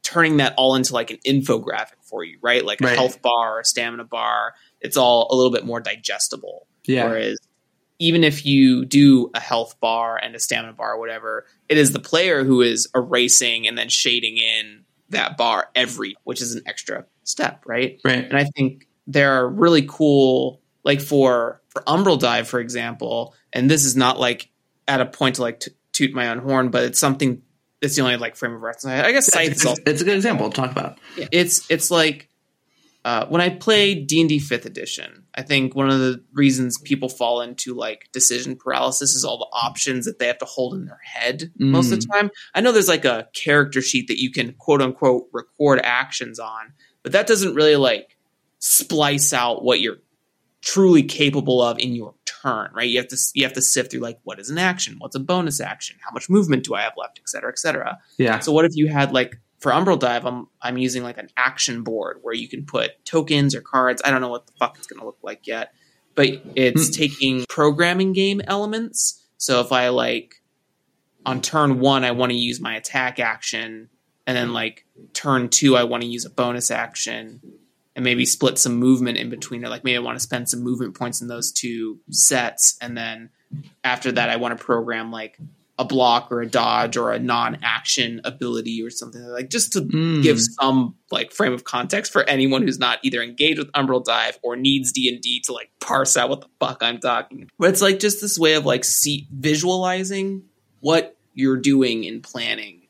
turning 0.04 0.38
that 0.38 0.54
all 0.58 0.76
into 0.76 0.94
like 0.94 1.12
an 1.12 1.18
infographic 1.26 2.02
for 2.02 2.24
you, 2.24 2.38
right? 2.42 2.64
Like 2.64 2.82
a 2.82 2.86
right. 2.86 2.96
health 2.96 3.22
bar 3.22 3.58
or 3.58 3.60
a 3.62 3.66
stamina 3.66 4.04
bar 4.04 4.54
it's 4.84 4.98
all 4.98 5.28
a 5.32 5.36
little 5.36 5.52
bit 5.52 5.66
more 5.66 5.80
digestible. 5.80 6.68
Yeah. 6.86 7.06
Whereas 7.06 7.40
even 8.00 8.24
if 8.24 8.46
you 8.46 8.86
do 8.86 9.32
a 9.34 9.40
health 9.40 9.80
bar 9.80 10.20
and 10.22 10.36
a 10.36 10.40
stamina 10.40 10.74
bar 10.74 10.94
or 10.94 11.00
whatever, 11.00 11.46
it 11.70 11.78
is 11.78 11.94
the 11.94 12.00
player 12.00 12.44
who 12.44 12.62
is 12.62 12.88
erasing 12.94 13.68
and 13.68 13.78
then 13.78 13.90
shading 13.90 14.38
in 14.38 14.84
that 15.10 15.38
bar 15.38 15.70
every, 15.74 16.16
which 16.24 16.42
is 16.42 16.54
an 16.54 16.64
extra 16.66 17.06
step, 17.24 17.64
right? 17.66 18.02
Right. 18.04 18.26
And 18.26 18.38
I 18.38 18.46
think 18.56 18.88
there 19.08 19.34
are 19.34 19.48
really 19.48 19.86
cool, 19.88 20.62
like 20.84 21.02
for 21.02 21.62
for 21.70 21.82
Umbral 21.84 22.20
Dive, 22.20 22.48
for 22.48 22.60
example, 22.60 23.34
and 23.54 23.72
this 23.72 23.86
is 23.86 23.96
not 23.96 24.20
like 24.20 24.50
at 24.88 25.00
a 25.00 25.06
point 25.06 25.36
to 25.36 25.42
like 25.42 25.62
t- 25.62 25.72
toot 25.94 26.14
my 26.14 26.30
own 26.30 26.40
horn, 26.40 26.70
but 26.70 26.84
it's 26.84 27.00
something. 27.00 27.42
It's 27.82 27.96
the 27.96 28.02
only 28.02 28.18
like 28.18 28.36
frame 28.36 28.54
of 28.54 28.62
reference. 28.62 28.86
I 28.86 29.12
guess 29.12 29.28
it's, 29.28 29.66
it's, 29.66 29.80
it's 29.86 30.02
a 30.02 30.06
good 30.06 30.16
example 30.16 30.50
to 30.50 30.56
talk 30.56 30.72
about. 30.72 31.00
It's 31.18 31.70
it's 31.70 31.92
like 31.92 32.30
uh, 33.06 33.26
when 33.28 33.42
I 33.42 33.50
play 33.50 33.96
D 33.96 34.22
and 34.22 34.30
D 34.30 34.40
Fifth 34.40 34.66
Edition, 34.66 35.26
I 35.36 35.42
think 35.42 35.76
one 35.76 35.90
of 35.90 36.00
the 36.00 36.24
reasons 36.32 36.78
people 36.78 37.10
fall 37.10 37.42
into 37.42 37.74
like 37.74 38.08
decision 38.14 38.56
paralysis 38.56 39.14
is 39.14 39.26
all 39.26 39.38
the 39.38 39.48
options 39.52 40.06
that 40.06 40.20
they 40.20 40.28
have 40.28 40.38
to 40.38 40.46
hold 40.46 40.74
in 40.74 40.86
their 40.86 41.02
head 41.04 41.52
mm. 41.60 41.70
most 41.70 41.92
of 41.92 42.00
the 42.00 42.08
time. 42.08 42.32
I 42.54 42.62
know 42.62 42.72
there's 42.72 42.88
like 42.88 43.06
a 43.06 43.28
character 43.34 43.82
sheet 43.82 44.08
that 44.08 44.22
you 44.22 44.32
can 44.32 44.54
quote 44.54 44.82
unquote 44.82 45.28
record 45.34 45.82
actions 45.84 46.40
on, 46.40 46.74
but 47.02 47.12
that 47.12 47.28
doesn't 47.28 47.56
really 47.56 47.76
like 47.76 48.18
splice 48.60 49.34
out 49.34 49.64
what 49.64 49.82
you're 49.82 49.98
truly 50.62 51.04
capable 51.04 51.62
of 51.62 51.78
in 51.80 51.94
your 51.94 52.16
turn, 52.24 52.72
right? 52.74 52.90
You 52.90 53.00
have 53.00 53.10
to 53.10 53.18
you 53.34 53.44
have 53.44 53.54
to 53.54 53.62
sift 53.62 53.92
through 53.92 54.00
like 54.00 54.20
what 54.24 54.40
is 54.40 54.50
an 54.50 54.58
action, 54.58 54.96
what's 54.98 55.16
a 55.16 55.20
bonus 55.20 55.60
action, 55.60 55.98
how 56.00 56.12
much 56.14 56.30
movement 56.30 56.64
do 56.64 56.74
I 56.74 56.82
have 56.82 56.94
left, 56.96 57.20
et 57.20 57.28
cetera, 57.28 57.50
et 57.50 57.60
cetera. 57.60 58.00
Yeah. 58.18 58.40
So 58.40 58.54
what 58.54 58.64
if 58.64 58.72
you 58.76 58.88
had 58.88 59.12
like 59.12 59.42
for 59.64 59.72
Umbral 59.72 59.98
Dive, 59.98 60.26
I'm 60.26 60.48
I'm 60.62 60.78
using 60.78 61.04
like 61.04 61.18
an 61.18 61.30
action 61.38 61.84
board 61.84 62.20
where 62.22 62.34
you 62.34 62.50
can 62.50 62.66
put 62.66 63.04
tokens 63.06 63.56
or 63.56 63.62
cards. 63.62 64.02
I 64.04 64.12
don't 64.12 64.20
know 64.20 64.28
what 64.28 64.46
the 64.46 64.52
fuck 64.60 64.78
it's 64.78 64.88
going 64.88 65.00
to 65.00 65.06
look 65.06 65.20
like 65.24 65.48
yet, 65.48 65.74
but 66.16 66.28
it's 66.54 66.88
hmm. 66.88 66.92
taking 66.92 67.46
programming 67.48 68.12
game 68.12 68.42
elements. 68.46 69.26
So 69.38 69.62
if 69.62 69.72
I 69.72 69.88
like 69.88 70.42
on 71.26 71.42
turn 71.42 71.80
one, 71.80 72.04
I 72.04 72.12
want 72.12 72.34
to 72.34 72.38
use 72.38 72.60
my 72.60 72.76
attack 72.76 73.20
action, 73.20 73.88
and 74.28 74.36
then 74.36 74.52
like 74.52 74.86
turn 75.14 75.48
two, 75.48 75.78
I 75.78 75.86
want 75.86 76.04
to 76.04 76.10
use 76.10 76.26
a 76.26 76.30
bonus 76.30 76.70
action, 76.70 77.40
and 77.96 78.04
maybe 78.04 78.26
split 78.26 78.58
some 78.58 78.76
movement 78.76 79.18
in 79.18 79.30
between. 79.30 79.64
Or 79.64 79.70
like 79.70 79.86
maybe 79.86 79.96
I 79.96 80.02
want 80.02 80.18
to 80.18 80.24
spend 80.24 80.50
some 80.50 80.62
movement 80.62 81.00
points 81.00 81.22
in 81.22 81.30
those 81.30 81.54
two 81.54 82.02
sets, 82.10 82.78
and 82.82 82.98
then 82.98 83.30
after 83.82 84.12
that, 84.12 84.30
I 84.30 84.36
want 84.36 84.58
to 84.58 84.62
program 84.62 85.10
like 85.10 85.38
a 85.80 85.84
block 85.86 86.32
or 86.32 86.42
a 86.42 86.46
dodge 86.48 86.96
or 86.98 87.12
a 87.12 87.18
non-action 87.18 88.22
ability 88.24 88.82
or 88.84 88.92
something 88.92 89.22
like 89.30 89.50
just 89.50 89.74
to 89.74 89.82
Mm. 89.82 90.22
give 90.22 90.40
some 90.40 90.96
like 91.10 91.32
frame 91.32 91.52
of 91.52 91.64
context 91.64 92.12
for 92.12 92.24
anyone 92.30 92.62
who's 92.62 92.78
not 92.78 93.00
either 93.02 93.24
engaged 93.24 93.58
with 93.58 93.72
Umbral 93.72 94.04
Dive 94.04 94.38
or 94.44 94.56
needs 94.56 94.92
D 94.92 95.10
and 95.12 95.20
D 95.20 95.42
to 95.46 95.52
like 95.54 95.72
parse 95.80 96.16
out 96.16 96.30
what 96.30 96.42
the 96.42 96.48
fuck 96.60 96.84
I'm 96.84 97.00
talking. 97.00 97.50
But 97.58 97.70
it's 97.72 97.82
like 97.82 98.00
just 98.00 98.22
this 98.22 98.38
way 98.38 98.54
of 98.54 98.66
like 98.68 98.84
see 98.86 99.28
visualizing 99.32 100.44
what 100.80 101.18
you're 101.34 101.58
doing 101.58 102.04
in 102.04 102.22
planning 102.22 102.82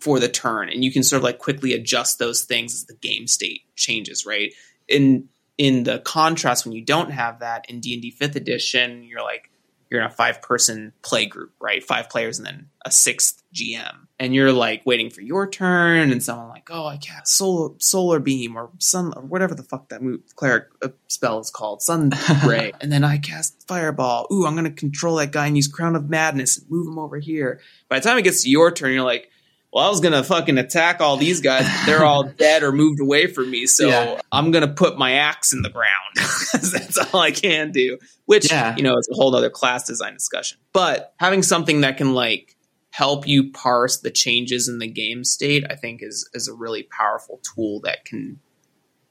for 0.00 0.18
the 0.18 0.28
turn, 0.28 0.68
and 0.70 0.82
you 0.82 0.90
can 0.90 1.02
sort 1.02 1.18
of 1.18 1.24
like 1.24 1.38
quickly 1.38 1.74
adjust 1.74 2.18
those 2.18 2.44
things 2.44 2.72
as 2.74 2.84
the 2.86 2.94
game 2.94 3.26
state 3.26 3.60
changes. 3.76 4.24
Right 4.26 4.54
in 4.88 5.28
in 5.58 5.84
the 5.84 5.98
contrast 5.98 6.64
when 6.64 6.72
you 6.72 6.82
don't 6.84 7.10
have 7.10 7.40
that 7.40 7.66
in 7.68 7.80
D 7.80 7.92
and 7.92 8.00
D 8.02 8.10
Fifth 8.10 8.36
Edition, 8.36 9.04
you're 9.04 9.22
like 9.22 9.50
you're 9.92 10.00
in 10.00 10.06
a 10.06 10.10
five 10.10 10.42
person 10.42 10.92
play 11.02 11.26
group, 11.26 11.52
right? 11.60 11.84
Five 11.84 12.08
players 12.08 12.38
and 12.38 12.46
then 12.46 12.68
a 12.84 12.90
sixth 12.90 13.42
GM. 13.54 14.06
And 14.18 14.34
you're 14.34 14.52
like 14.52 14.82
waiting 14.86 15.10
for 15.10 15.20
your 15.20 15.48
turn 15.48 16.10
and 16.10 16.22
someone 16.22 16.48
like, 16.48 16.68
oh, 16.70 16.86
I 16.86 16.96
cast 16.96 17.36
solar 17.36 17.74
solar 17.78 18.18
beam 18.18 18.56
or 18.56 18.70
sun 18.78 19.12
or 19.14 19.22
whatever 19.22 19.54
the 19.54 19.62
fuck 19.62 19.90
that 19.90 20.02
move 20.02 20.20
cleric 20.34 20.68
uh, 20.82 20.88
spell 21.08 21.38
is 21.40 21.50
called, 21.50 21.82
sun 21.82 22.12
ray. 22.46 22.72
and 22.80 22.90
then 22.90 23.04
I 23.04 23.18
cast 23.18 23.66
fireball. 23.68 24.26
Ooh, 24.32 24.46
I'm 24.46 24.56
gonna 24.56 24.70
control 24.70 25.16
that 25.16 25.32
guy 25.32 25.46
and 25.46 25.56
use 25.56 25.68
crown 25.68 25.94
of 25.94 26.08
madness 26.08 26.58
and 26.58 26.70
move 26.70 26.86
him 26.86 26.98
over 26.98 27.18
here. 27.18 27.60
By 27.88 27.98
the 27.98 28.08
time 28.08 28.18
it 28.18 28.22
gets 28.22 28.42
to 28.44 28.50
your 28.50 28.70
turn, 28.72 28.92
you're 28.92 29.04
like, 29.04 29.30
well, 29.72 29.86
I 29.86 29.88
was 29.90 30.00
gonna 30.00 30.22
fucking 30.22 30.58
attack 30.58 31.00
all 31.00 31.16
these 31.16 31.40
guys, 31.40 31.64
but 31.64 31.86
they're 31.86 32.04
all 32.04 32.24
dead 32.38 32.62
or 32.62 32.72
moved 32.72 33.00
away 33.00 33.26
from 33.26 33.50
me, 33.50 33.66
so 33.66 33.88
Yeah. 33.88 34.20
I'm 34.30 34.50
gonna 34.50 34.68
put 34.68 34.98
my 34.98 35.12
axe 35.14 35.52
in 35.52 35.62
the 35.62 35.70
ground. 35.70 35.88
That's 36.52 36.98
all 37.14 37.20
I 37.20 37.30
can 37.30 37.72
do. 37.72 37.98
Which 38.26 38.50
Yeah. 38.50 38.74
you 38.76 38.82
know 38.82 38.96
is 38.98 39.08
a 39.10 39.14
whole 39.14 39.34
other 39.34 39.50
class 39.50 39.86
design 39.86 40.14
discussion. 40.14 40.58
But 40.72 41.14
having 41.18 41.42
something 41.42 41.80
that 41.82 41.96
can 41.96 42.14
like 42.14 42.56
help 42.90 43.26
you 43.26 43.50
parse 43.52 44.00
the 44.00 44.10
changes 44.10 44.68
in 44.68 44.78
the 44.78 44.86
game 44.88 45.24
state, 45.24 45.64
I 45.70 45.74
think 45.76 46.02
is 46.02 46.28
is 46.34 46.48
a 46.48 46.54
really 46.54 46.82
powerful 46.82 47.40
tool 47.54 47.80
that 47.84 48.04
can 48.04 48.38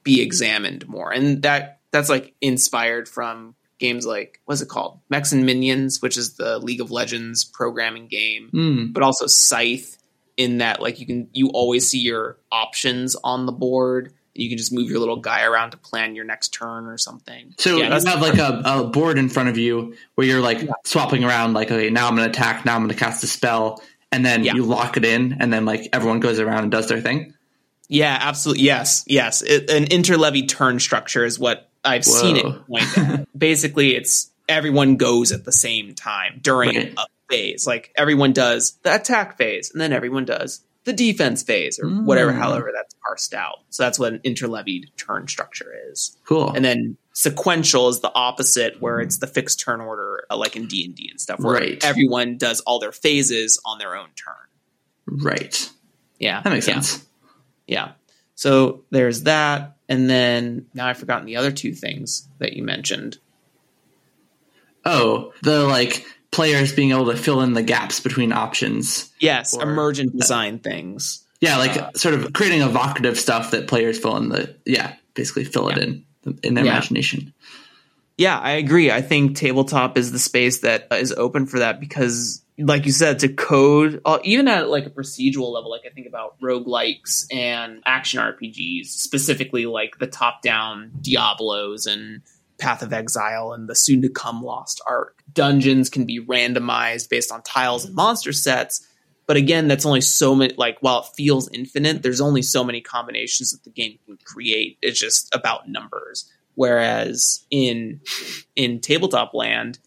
be 0.04 0.22
examined 0.22 0.88
more. 0.88 1.12
And 1.12 1.42
that 1.44 1.80
that's 1.92 2.10
like 2.10 2.34
inspired 2.42 3.10
from 3.10 3.56
games 3.80 4.06
like 4.06 4.40
what's 4.46 4.62
it 4.62 4.70
called? 4.70 5.00
Mechs 5.10 5.32
and 5.32 5.46
Minions, 5.46 6.02
which 6.04 6.18
is 6.18 6.36
the 6.36 6.60
League 6.60 6.82
of 6.82 6.92
Legends 6.92 7.44
programming 7.44 8.08
game 8.08 8.50
Mm. 8.54 8.94
but 8.94 9.02
also 9.04 9.26
Scythe 9.26 9.98
in 10.42 10.58
that 10.60 10.82
like 10.82 11.00
you 11.00 11.06
can 11.06 11.28
you 11.34 11.50
always 11.50 11.88
see 11.90 12.00
your 12.00 12.38
options 12.52 13.16
on 13.24 13.46
the 13.46 13.52
board. 13.52 14.14
You 14.34 14.48
can 14.48 14.58
just 14.58 14.72
move 14.72 14.90
your 14.90 15.00
little 15.00 15.18
guy 15.18 15.44
around 15.44 15.72
to 15.72 15.78
plan 15.78 16.16
your 16.16 16.24
next 16.24 16.50
turn 16.54 16.86
or 16.88 16.98
something. 16.98 17.54
So 17.58 17.78
Yeah, 17.78 17.98
you 17.98 18.06
have 18.06 18.22
like 18.22 18.38
a, 18.38 18.62
a 18.64 18.84
board 18.86 19.18
in 19.18 19.28
front 19.28 19.50
of 19.50 19.58
you 19.58 19.96
where 20.16 20.26
you're 20.26 20.40
like 20.40 20.68
swapping 20.86 21.26
around, 21.26 21.54
like, 21.54 21.70
okay, 21.70 21.90
now 21.90 22.08
I'm 22.08 22.16
going 22.16 22.32
to 22.32 22.38
attack, 22.38 22.64
now 22.66 22.76
I'm 22.76 22.82
going 22.82 22.96
to 22.96 23.00
cast 23.00 23.26
a 23.26 23.28
spell, 23.28 23.84
and 24.10 24.26
then 24.26 24.46
Yeah. 24.46 24.54
you 24.56 24.64
lock 24.64 24.96
it 24.96 25.04
in, 25.04 25.36
and 25.42 25.52
then 25.52 25.66
like 25.66 25.90
everyone 25.92 26.22
goes 26.22 26.40
around 26.40 26.64
and 26.64 26.72
does 26.72 26.88
their 26.88 27.02
thing. 27.02 27.34
yeah, 27.90 28.18
absolutely. 28.22 28.64
Yes, 28.64 29.04
yes. 29.06 29.42
It, 29.42 29.70
an 29.70 29.86
interlevy 29.88 30.48
turn 30.48 30.80
structure 30.80 31.26
is 31.26 31.38
what 31.38 31.70
I've 31.84 32.06
seen 32.06 32.38
it. 32.38 33.28
Basically, 33.38 33.96
it's 33.96 34.32
everyone 34.48 34.96
goes 34.96 35.34
at 35.34 35.44
the 35.44 35.52
same 35.52 35.94
time 35.94 36.40
during 36.42 36.76
Right. 36.76 36.94
a 36.98 37.06
phase. 37.32 37.66
Like 37.66 37.92
everyone 37.98 38.34
does 38.34 38.78
the 38.84 38.94
attack 38.96 39.38
phase, 39.38 39.72
and 39.72 39.82
then 39.82 39.92
everyone 39.94 40.26
does 40.26 40.62
the 40.84 40.94
defense 40.94 41.44
phase, 41.44 41.80
or 41.80 41.88
whatever, 41.90 42.32
Mm. 42.34 42.38
however 42.40 42.72
that's 42.76 42.96
parsed 43.06 43.34
out. 43.36 43.60
So 43.70 43.84
that's 43.84 43.98
what 44.00 44.14
an 44.14 44.20
interleaved 44.24 44.88
turn 44.98 45.28
structure 45.28 45.72
is. 45.92 46.18
Cool. 46.26 46.52
and 46.54 46.64
then 46.66 46.98
sequential 47.14 47.88
is 47.90 48.00
the 48.00 48.12
opposite 48.16 48.82
where 48.82 49.00
it's 49.00 49.18
the 49.18 49.28
fixed 49.28 49.60
turn 49.60 49.80
order 49.82 50.24
uh, 50.32 50.38
like 50.38 50.56
in 50.56 50.66
d&d 50.66 51.08
and 51.12 51.20
stuff 51.20 51.40
where 51.42 51.56
Right. 51.56 51.84
everyone 51.84 52.38
does 52.38 52.62
all 52.62 52.80
their 52.80 52.94
phases 52.94 53.60
on 53.66 53.80
their 53.80 53.98
own 53.98 54.08
turn 54.16 55.20
right. 55.22 55.70
yeah 56.20 56.42
That 56.42 56.52
makes 56.54 56.68
yeah, 56.70 56.76
sense. 56.80 57.06
yeah 57.68 57.92
so 58.36 58.86
there's 58.92 59.24
that 59.24 59.76
and 59.90 60.10
then 60.10 60.68
now 60.74 60.88
i've 60.88 60.98
forgotten 60.98 61.26
the 61.26 61.36
other 61.36 61.52
two 61.52 61.74
things 61.74 62.30
that 62.40 62.54
you 62.54 62.64
mentioned 62.64 63.18
Oh, 64.86 65.34
the 65.44 65.64
like 65.66 66.06
players 66.32 66.72
being 66.74 66.92
able 66.92 67.06
to 67.12 67.18
fill 67.18 67.42
in 67.42 67.54
the 67.54 67.64
gaps 67.64 68.00
between 68.00 68.32
options. 68.32 69.10
yes 69.20 69.54
Or- 69.54 69.64
emergent 69.64 70.18
design 70.18 70.60
things 70.60 71.24
Yeah, 71.42 71.58
like 71.58 71.76
Uh, 71.76 71.92
sort 71.96 72.14
of 72.14 72.34
creating 72.34 72.62
evocative 72.62 73.20
stuff 73.20 73.52
that 73.52 73.68
players 73.68 73.98
fill 74.00 74.16
in 74.18 74.30
the 74.30 74.56
yeah, 74.66 74.94
basically 75.16 75.44
fill 75.44 75.70
it 75.70 75.78
in 75.78 76.04
in 76.44 76.54
their 76.54 76.64
Yeah. 76.66 76.72
imagination. 76.74 77.34
Yeah, 78.18 78.38
I 78.38 78.52
agree. 78.52 78.92
I 78.92 79.02
think 79.02 79.36
tabletop 79.36 79.98
is 79.98 80.12
the 80.12 80.20
space 80.20 80.60
that 80.60 80.86
is 80.92 81.12
open 81.14 81.48
for 81.48 81.58
that 81.58 81.80
because, 81.80 82.44
like 82.60 82.86
you 82.86 82.92
said, 82.92 83.18
to 83.20 83.28
code, 83.30 84.00
uh, 84.06 84.20
even 84.24 84.48
at 84.48 84.70
like 84.70 84.86
a 84.86 84.92
procedural 84.92 85.52
level, 85.52 85.72
like 85.72 85.82
I 85.88 85.90
think 85.90 86.06
about 86.06 86.40
roguelikes 86.40 87.26
and 87.34 87.82
action 87.88 88.20
RPGs, 88.20 88.86
specifically 88.86 89.66
like 89.66 89.98
the 89.98 90.06
top 90.06 90.44
down 90.44 90.92
Diablos 91.02 91.88
and 91.88 92.22
Path 92.60 92.84
of 92.84 92.94
Exile 92.94 93.54
and 93.54 93.68
the 93.68 93.74
soon 93.76 94.04
to 94.04 94.10
come 94.10 94.44
Lost 94.44 94.80
Ark. 94.86 95.21
Dungeons 95.34 95.90
can 95.90 96.06
be 96.06 96.24
randomized 96.24 97.10
based 97.10 97.32
on 97.32 97.42
tiles 97.44 97.86
and 97.86 97.96
monster 97.96 98.34
sets. 98.34 98.88
But 99.28 99.38
again, 99.38 99.68
that's 99.68 99.86
only 99.86 100.02
so 100.02 100.36
many, 100.36 100.54
like, 100.58 100.78
while 100.82 101.02
it 101.02 101.08
feels 101.16 101.50
infinite, 101.54 102.04
there's 102.04 102.22
only 102.22 102.42
so 102.42 102.64
many 102.64 102.82
combinations 102.82 103.52
that 103.52 103.64
the 103.64 103.70
game 103.70 103.98
can 104.06 104.18
create. 104.26 104.78
It's 104.82 105.00
just 105.00 105.34
about 105.34 105.70
numbers. 105.70 106.30
Whereas 106.56 107.46
in 107.50 108.02
in 108.56 108.82
tabletop 108.82 109.34
land, 109.34 109.80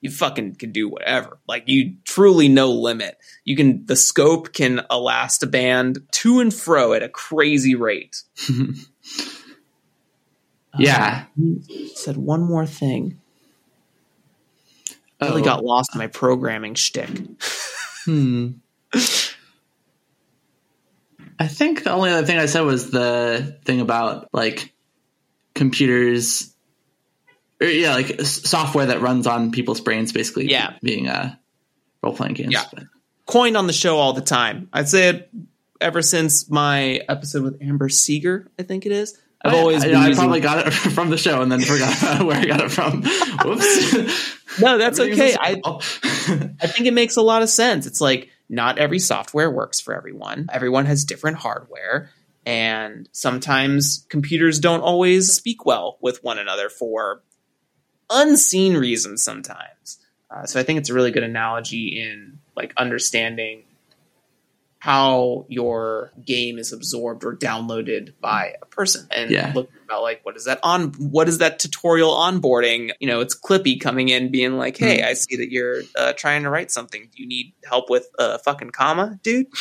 you 0.00 0.10
fucking 0.10 0.56
can 0.56 0.72
do 0.72 0.88
whatever. 0.88 1.38
Like 1.46 1.64
you 1.66 1.96
truly 2.04 2.48
no 2.48 2.70
limit. 2.70 3.18
You 3.44 3.56
can 3.56 3.86
the 3.86 3.96
scope 3.96 4.52
can 4.52 4.82
elastiband 4.90 6.10
to 6.12 6.40
and 6.40 6.52
fro 6.52 6.92
at 6.92 7.02
a 7.02 7.08
crazy 7.08 7.74
rate. 7.74 8.22
yeah. 10.78 11.24
Um, 11.38 11.62
said 11.94 12.16
one 12.16 12.42
more 12.42 12.66
thing. 12.66 13.19
I 15.20 15.26
really 15.28 15.42
Oh. 15.42 15.44
got 15.44 15.64
lost 15.64 15.94
in 15.94 15.98
my 15.98 16.06
programming 16.06 16.74
shtick. 16.74 17.10
Hmm. 18.04 18.48
I 21.38 21.46
think 21.48 21.84
the 21.84 21.92
only 21.92 22.10
other 22.10 22.26
thing 22.26 22.38
I 22.38 22.46
said 22.46 22.62
was 22.62 22.90
the 22.90 23.58
thing 23.64 23.80
about 23.80 24.28
like 24.32 24.72
computers, 25.54 26.54
or, 27.60 27.66
yeah, 27.66 27.94
like 27.94 28.20
software 28.22 28.86
that 28.86 29.00
runs 29.00 29.26
on 29.26 29.50
people's 29.50 29.80
brains, 29.80 30.12
basically. 30.12 30.50
Yeah. 30.50 30.74
being 30.82 31.08
uh, 31.08 31.34
role 32.02 32.14
playing 32.14 32.34
games. 32.34 32.52
Yeah. 32.52 32.64
But- 32.72 32.84
Coined 33.26 33.56
on 33.56 33.66
the 33.68 33.72
show 33.72 33.96
all 33.96 34.12
the 34.12 34.20
time. 34.22 34.68
I'd 34.72 34.88
say 34.88 35.08
it 35.10 35.30
ever 35.80 36.02
since 36.02 36.50
my 36.50 37.00
episode 37.08 37.42
with 37.44 37.62
Amber 37.62 37.88
Seeger, 37.88 38.50
I 38.58 38.64
think 38.64 38.86
it 38.86 38.92
is. 38.92 39.16
I've 39.42 39.54
always 39.54 39.82
I, 39.84 39.88
I 39.88 40.08
using- 40.08 40.14
probably 40.16 40.40
got 40.40 40.66
it 40.66 40.70
from 40.72 41.10
the 41.10 41.16
show 41.16 41.40
and 41.42 41.50
then 41.50 41.60
forgot 41.60 42.22
where 42.26 42.36
I 42.36 42.44
got 42.44 42.60
it 42.60 42.70
from. 42.70 43.02
Whoops. 43.44 44.60
No, 44.60 44.76
that's 44.78 45.00
okay. 45.00 45.34
I 45.38 45.60
I, 45.64 46.50
I 46.60 46.66
think 46.66 46.86
it 46.86 46.92
makes 46.94 47.16
a 47.16 47.22
lot 47.22 47.42
of 47.42 47.48
sense. 47.48 47.86
It's 47.86 48.00
like 48.00 48.28
not 48.48 48.78
every 48.78 48.98
software 48.98 49.50
works 49.50 49.80
for 49.80 49.94
everyone. 49.94 50.48
Everyone 50.52 50.84
has 50.86 51.04
different 51.04 51.38
hardware, 51.38 52.10
and 52.44 53.08
sometimes 53.12 54.04
computers 54.10 54.58
don't 54.58 54.80
always 54.82 55.32
speak 55.32 55.64
well 55.64 55.96
with 56.02 56.22
one 56.22 56.38
another 56.38 56.68
for 56.68 57.22
unseen 58.10 58.76
reasons. 58.76 59.22
Sometimes, 59.22 59.98
uh, 60.30 60.44
so 60.46 60.60
I 60.60 60.64
think 60.64 60.80
it's 60.80 60.90
a 60.90 60.94
really 60.94 61.12
good 61.12 61.22
analogy 61.22 62.00
in 62.02 62.40
like 62.56 62.74
understanding 62.76 63.62
how 64.80 65.44
your 65.48 66.10
game 66.26 66.58
is 66.58 66.72
absorbed 66.72 67.22
or 67.22 67.36
downloaded 67.36 68.14
by 68.20 68.54
a 68.60 68.66
person. 68.66 69.06
And 69.14 69.30
Yeah. 69.30 69.52
look 69.54 69.70
about 69.84 70.02
like 70.02 70.20
what 70.24 70.36
is 70.36 70.46
that 70.46 70.58
on 70.62 70.92
what 70.94 71.28
is 71.28 71.38
that 71.38 71.58
tutorial 71.58 72.10
onboarding? 72.12 72.90
You 72.98 73.06
know 73.06 73.20
it's 73.20 73.38
clippy 73.38 73.78
coming 73.78 74.08
in 74.08 74.30
being 74.30 74.56
like 74.56 74.78
hey 74.78 75.02
i 75.02 75.12
see 75.12 75.36
that 75.36 75.50
you're 75.52 75.82
uh, 75.98 76.14
trying 76.14 76.42
to 76.44 76.50
write 76.50 76.70
something. 76.72 77.02
Do 77.14 77.22
you 77.22 77.28
need 77.28 77.52
help 77.68 77.90
with 77.90 78.06
a 78.18 78.38
fucking 78.40 78.70
comma 78.70 79.20
dude? 79.22 79.46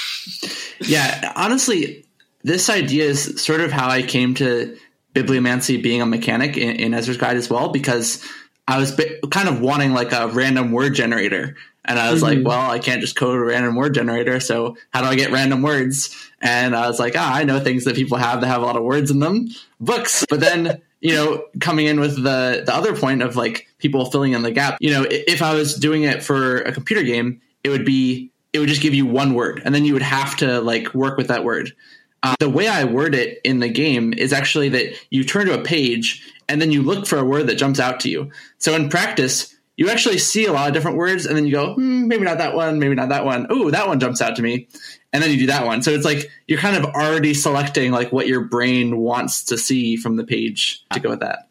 Yeah, 0.82 1.34
honestly, 1.36 2.06
this 2.44 2.70
idea 2.70 3.04
is 3.04 3.42
sort 3.44 3.60
of 3.60 3.70
how 3.72 3.90
I 3.90 4.02
came 4.02 4.34
to 4.36 4.78
bibliomancy 5.14 5.84
being 5.84 6.02
a 6.02 6.06
mechanic 6.06 6.56
in, 6.56 6.78
in 6.78 6.94
Ezra's 6.94 7.18
Guide 7.18 7.36
as 7.36 7.50
well, 7.50 7.70
because 7.70 8.24
I 8.66 8.78
was 8.78 8.94
bi- 8.94 9.20
kind 9.30 9.50
of 9.50 9.60
wanting 9.60 9.92
like 9.94 10.14
a 10.14 10.28
random 10.30 10.72
word 10.72 10.94
generator. 10.96 11.58
And 11.90 11.98
I 11.98 12.12
was 12.12 12.22
like, 12.22 12.46
well, 12.46 12.70
I 12.70 12.78
can't 12.78 13.02
just 13.02 13.16
code 13.16 13.36
a 13.36 13.44
random 13.44 13.76
word 13.76 13.96
generator. 13.96 14.40
So 14.40 14.78
how 14.92 15.02
do 15.02 15.08
I 15.08 15.16
get 15.16 15.32
random 15.32 15.64
words? 15.64 16.16
And 16.40 16.76
I 16.76 16.88
was 16.88 17.00
like, 17.00 17.16
ah, 17.18 17.34
I 17.34 17.46
know 17.46 17.60
things 17.60 17.86
that 17.86 17.96
people 17.96 18.20
have 18.20 18.42
that 18.42 18.48
have 18.48 18.62
a 18.62 18.66
lot 18.66 18.76
of 18.76 18.84
words 18.84 19.10
in 19.10 19.18
them, 19.18 19.50
books. 19.80 20.24
But 20.30 20.40
then, 20.40 20.84
you 21.02 21.16
know, 21.16 21.46
coming 21.60 21.88
in 21.88 22.00
with 22.00 22.16
the, 22.16 22.62
the 22.64 22.76
other 22.76 22.96
point 22.96 23.24
of 23.24 23.36
like 23.36 23.68
people 23.80 24.06
filling 24.06 24.34
in 24.34 24.44
the 24.44 24.52
gap, 24.52 24.78
you 24.80 24.92
know, 24.92 25.04
if 25.10 25.42
I 25.42 25.56
was 25.56 25.74
doing 25.74 26.04
it 26.04 26.22
for 26.22 26.58
a 26.58 26.72
computer 26.72 27.02
game, 27.02 27.42
it 27.64 27.70
would 27.70 27.86
be, 27.86 28.30
it 28.54 28.60
would 28.60 28.70
just 28.70 28.84
give 28.84 28.94
you 28.94 29.08
one 29.08 29.34
word 29.34 29.64
and 29.66 29.74
then 29.74 29.84
you 29.84 29.94
would 29.94 30.04
have 30.04 30.38
to 30.38 30.62
like 30.62 30.94
work 30.94 31.18
with 31.18 31.30
that 31.30 31.44
word. 31.44 31.74
Uh, 32.22 32.36
the 32.40 32.50
way 32.50 32.68
I 32.68 32.84
word 32.84 33.16
it 33.16 33.40
in 33.44 33.62
the 33.62 33.70
game 33.70 34.14
is 34.14 34.32
actually 34.32 34.70
that 34.70 34.94
you 35.10 35.24
turn 35.24 35.48
to 35.48 35.60
a 35.60 35.64
page 35.64 36.32
and 36.48 36.62
then 36.62 36.70
you 36.70 36.84
look 36.84 37.08
for 37.08 37.18
a 37.18 37.26
word 37.26 37.48
that 37.48 37.56
jumps 37.56 37.80
out 37.80 38.00
to 38.02 38.10
you. 38.10 38.30
So 38.60 38.76
in 38.76 38.90
practice, 38.90 39.56
you 39.80 39.90
actually 39.90 40.18
see 40.18 40.44
a 40.44 40.52
lot 40.52 40.68
of 40.68 40.74
different 40.74 40.98
words 40.98 41.26
and 41.26 41.38
then 41.38 41.46
you 41.46 41.54
go, 41.54 41.74
hmm, 41.74 42.06
maybe 42.10 42.26
not 42.26 42.40
that 42.40 42.54
one, 42.54 42.80
maybe 42.80 42.96
not 42.96 43.08
that 43.10 43.24
one. 43.24 43.48
Oh, 43.50 43.72
that 43.72 43.88
one 43.88 44.02
jumps 44.02 44.22
out 44.22 44.36
to 44.36 44.42
me. 44.42 44.68
And 45.14 45.24
then 45.24 45.32
you 45.32 45.38
do 45.38 45.46
that 45.46 45.66
one. 45.66 45.82
So 45.84 45.92
it's 45.92 46.04
like 46.04 46.30
you're 46.48 46.60
kind 46.60 46.76
of 46.76 46.84
already 46.84 47.34
selecting 47.34 47.94
like 47.94 48.12
what 48.12 48.28
your 48.28 48.42
brain 48.42 48.98
wants 48.98 49.46
to 49.46 49.58
see 49.58 49.96
from 49.96 50.18
the 50.18 50.26
page 50.26 50.84
to 50.92 51.00
go 51.00 51.12
with 51.12 51.22
that. 51.22 51.48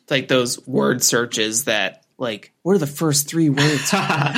It's 0.00 0.10
like 0.10 0.28
those 0.28 0.66
word 0.66 1.02
searches 1.02 1.66
that 1.66 2.06
like 2.16 2.54
what 2.62 2.72
are 2.72 2.78
the 2.78 2.86
first 2.86 3.28
three 3.28 3.50
words? 3.50 3.92
yeah, 3.92 4.32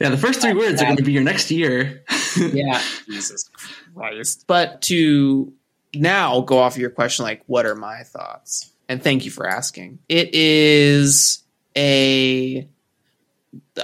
the 0.00 0.16
first 0.16 0.40
three 0.40 0.54
words 0.54 0.80
are 0.80 0.86
going 0.86 0.96
to 0.96 1.02
be 1.02 1.12
your 1.12 1.24
next 1.24 1.50
year. 1.50 2.02
yeah, 2.38 2.80
Jesus 3.04 3.50
Christ. 3.94 4.44
But 4.46 4.80
to 4.82 5.52
now 5.94 6.40
go 6.40 6.60
off 6.60 6.78
your 6.78 6.88
question, 6.88 7.26
like, 7.26 7.42
what 7.44 7.66
are 7.66 7.74
my 7.74 8.04
thoughts? 8.04 8.72
And 8.88 9.02
thank 9.02 9.26
you 9.26 9.30
for 9.30 9.46
asking. 9.46 9.98
It 10.08 10.34
is 10.34 11.44
a. 11.78 12.68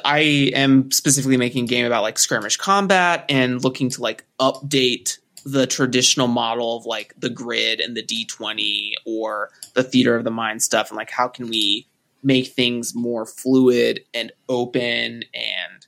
I 0.05 0.19
am 0.55 0.91
specifically 0.91 1.37
making 1.37 1.65
a 1.65 1.69
game 1.69 1.87
about 1.87 2.03
like 2.03 2.19
skirmish 2.19 2.57
combat 2.57 3.25
and 3.29 3.63
looking 3.63 3.89
to 3.91 4.03
like 4.03 4.25
update 4.41 5.19
the 5.45 5.67
traditional 5.67 6.27
model 6.27 6.77
of 6.77 6.87
like 6.87 7.15
the 7.19 7.31
grid 7.31 7.81
and 7.81 7.97
the 7.97 8.03
D20 8.03 8.93
or 9.07 9.51
the 9.75 9.83
theater 9.83 10.17
of 10.17 10.25
the 10.25 10.31
mind 10.31 10.63
stuff 10.63 10.91
and 10.91 10.97
like 10.97 11.11
how 11.11 11.29
can 11.29 11.49
we 11.49 11.87
make 12.23 12.49
things 12.49 12.95
more 12.95 13.27
fluid 13.27 14.01
and 14.15 14.33
open 14.49 15.23
and 15.35 15.87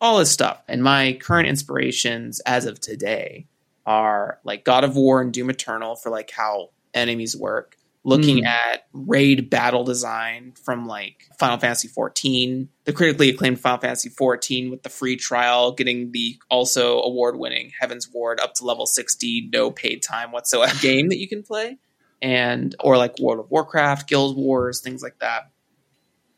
all 0.00 0.18
this 0.18 0.30
stuff. 0.30 0.62
And 0.68 0.82
my 0.82 1.14
current 1.20 1.48
inspirations 1.48 2.40
as 2.40 2.66
of 2.66 2.80
today 2.80 3.46
are 3.86 4.40
like 4.44 4.64
God 4.64 4.84
of 4.84 4.96
War 4.96 5.20
and 5.20 5.32
Doom 5.32 5.50
Eternal 5.50 5.96
for 5.96 6.10
like 6.10 6.30
how 6.30 6.70
enemies 6.94 7.36
work. 7.36 7.76
Looking 8.02 8.44
mm. 8.44 8.46
at 8.46 8.86
raid 8.94 9.50
battle 9.50 9.84
design 9.84 10.54
from 10.64 10.86
like 10.86 11.28
Final 11.38 11.58
Fantasy 11.58 11.88
14, 11.88 12.68
the 12.84 12.94
critically 12.94 13.28
acclaimed 13.28 13.60
Final 13.60 13.78
Fantasy 13.78 14.08
14 14.08 14.70
with 14.70 14.82
the 14.82 14.88
free 14.88 15.16
trial, 15.16 15.72
getting 15.72 16.10
the 16.12 16.36
also 16.48 17.02
award 17.02 17.36
winning 17.36 17.72
Heavensward 17.82 18.40
up 18.40 18.54
to 18.54 18.64
level 18.64 18.86
60, 18.86 19.50
no 19.52 19.70
paid 19.70 20.02
time 20.02 20.32
whatsoever 20.32 20.74
game 20.80 21.10
that 21.10 21.18
you 21.18 21.28
can 21.28 21.42
play. 21.42 21.76
And, 22.22 22.74
or 22.80 22.96
like 22.96 23.18
World 23.18 23.40
of 23.40 23.50
Warcraft, 23.50 24.08
Guild 24.08 24.36
Wars, 24.36 24.80
things 24.80 25.02
like 25.02 25.18
that 25.20 25.50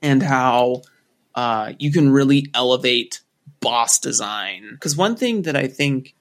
and 0.02 0.22
how 0.22 0.82
uh, 1.34 1.72
you 1.78 1.92
can 1.92 2.10
really 2.10 2.48
elevate 2.52 3.20
boss 3.60 3.98
design. 3.98 4.68
Because 4.72 4.96
one 4.96 5.16
thing 5.16 5.42
that 5.42 5.56
I 5.56 5.68
think 5.68 6.14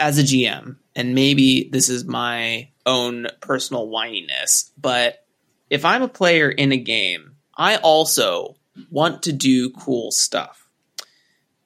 as 0.00 0.18
a 0.18 0.22
GM, 0.22 0.76
and 0.98 1.14
maybe 1.14 1.70
this 1.70 1.88
is 1.88 2.04
my 2.04 2.68
own 2.84 3.28
personal 3.40 3.88
whininess, 3.88 4.70
but 4.76 5.24
if 5.70 5.86
I'm 5.86 6.02
a 6.02 6.08
player 6.08 6.50
in 6.50 6.72
a 6.72 6.76
game, 6.76 7.36
I 7.56 7.76
also 7.76 8.56
want 8.90 9.22
to 9.22 9.32
do 9.32 9.70
cool 9.70 10.10
stuff. 10.10 10.68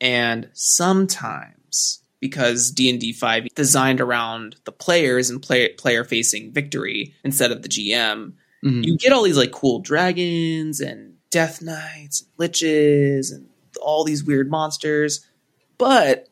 And 0.00 0.48
sometimes 0.52 2.02
because 2.20 2.70
D&D 2.70 3.12
5 3.12 3.48
designed 3.56 4.00
around 4.00 4.54
the 4.64 4.72
players 4.72 5.30
and 5.30 5.42
play, 5.42 5.70
player 5.70 6.04
facing 6.04 6.52
victory 6.52 7.14
instead 7.24 7.50
of 7.50 7.62
the 7.62 7.68
GM, 7.68 8.34
Mm-hmm. 8.64 8.82
You 8.82 8.96
get 8.96 9.12
all 9.12 9.22
these 9.22 9.36
like 9.36 9.52
cool 9.52 9.80
dragons 9.80 10.80
and 10.80 11.14
death 11.30 11.62
knights 11.62 12.22
and 12.22 12.30
liches 12.38 13.32
and 13.32 13.48
all 13.80 14.04
these 14.04 14.22
weird 14.22 14.50
monsters, 14.50 15.26
but 15.78 16.28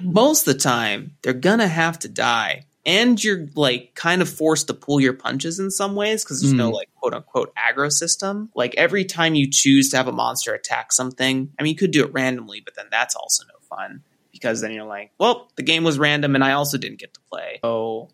most 0.00 0.46
of 0.46 0.54
the 0.54 0.60
time 0.60 1.16
they're 1.22 1.32
gonna 1.32 1.68
have 1.68 1.98
to 2.00 2.08
die. 2.08 2.66
And 2.84 3.22
you're 3.22 3.48
like 3.56 3.96
kind 3.96 4.22
of 4.22 4.28
forced 4.28 4.68
to 4.68 4.74
pull 4.74 5.00
your 5.00 5.12
punches 5.12 5.58
in 5.58 5.72
some 5.72 5.96
ways 5.96 6.22
because 6.22 6.40
there's 6.40 6.54
mm. 6.54 6.58
no 6.58 6.70
like 6.70 6.88
quote 6.94 7.14
unquote 7.14 7.52
aggro 7.56 7.90
system. 7.90 8.50
Like 8.54 8.76
every 8.76 9.04
time 9.04 9.34
you 9.34 9.48
choose 9.50 9.90
to 9.90 9.96
have 9.96 10.06
a 10.06 10.12
monster 10.12 10.54
attack 10.54 10.92
something, 10.92 11.50
I 11.58 11.62
mean, 11.62 11.72
you 11.72 11.76
could 11.76 11.90
do 11.90 12.04
it 12.04 12.12
randomly, 12.12 12.60
but 12.60 12.76
then 12.76 12.86
that's 12.90 13.16
also 13.16 13.42
no 13.44 13.58
fun 13.68 14.04
because 14.30 14.60
then 14.60 14.70
you're 14.70 14.84
like, 14.84 15.10
well, 15.18 15.50
the 15.56 15.62
game 15.62 15.82
was 15.82 15.98
random 15.98 16.36
and 16.36 16.44
I 16.44 16.52
also 16.52 16.78
didn't 16.78 17.00
get 17.00 17.14
to 17.14 17.20
play. 17.28 17.58
So 17.64 18.10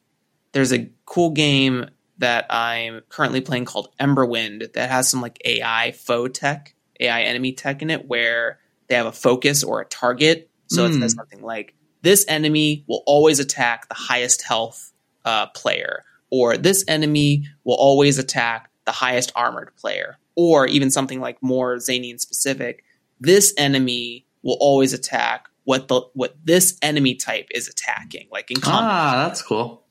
there's 0.52 0.72
a 0.72 0.90
cool 1.04 1.30
game 1.30 1.86
that 2.18 2.46
I'm 2.50 3.00
currently 3.08 3.40
playing 3.40 3.64
called 3.64 3.88
Emberwind 3.98 4.72
that 4.74 4.90
has 4.90 5.08
some 5.08 5.20
like 5.20 5.40
AI 5.44 5.92
foe 5.92 6.28
tech, 6.28 6.74
AI 7.00 7.22
enemy 7.22 7.52
tech 7.52 7.82
in 7.82 7.90
it 7.90 8.06
where 8.06 8.60
they 8.86 8.94
have 8.94 9.06
a 9.06 9.12
focus 9.12 9.64
or 9.64 9.80
a 9.80 9.84
target. 9.84 10.48
So 10.72 10.88
mm. 10.88 10.90
it 10.90 11.00
says 11.00 11.12
something 11.12 11.42
like 11.42 11.74
this 12.02 12.24
enemy 12.28 12.84
will 12.88 13.02
always 13.06 13.38
attack 13.38 13.88
the 13.88 13.94
highest 13.94 14.42
health 14.42 14.92
uh, 15.24 15.46
player, 15.48 16.04
or 16.30 16.56
this 16.56 16.84
enemy 16.88 17.44
will 17.64 17.76
always 17.76 18.18
attack 18.18 18.70
the 18.84 18.92
highest 18.92 19.32
armored 19.36 19.74
player, 19.76 20.18
or 20.34 20.66
even 20.66 20.90
something 20.90 21.20
like 21.20 21.42
more 21.42 21.78
zany 21.78 22.10
and 22.10 22.20
specific. 22.20 22.84
This 23.20 23.54
enemy 23.56 24.26
will 24.42 24.56
always 24.60 24.92
attack 24.92 25.48
what 25.64 25.88
the 25.88 26.00
what 26.14 26.36
this 26.44 26.78
enemy 26.82 27.14
type 27.14 27.48
is 27.54 27.68
attacking, 27.68 28.28
like 28.32 28.50
in 28.50 28.60
combat. 28.60 28.82
Ah, 28.82 29.28
that's 29.28 29.42
cool. 29.42 29.82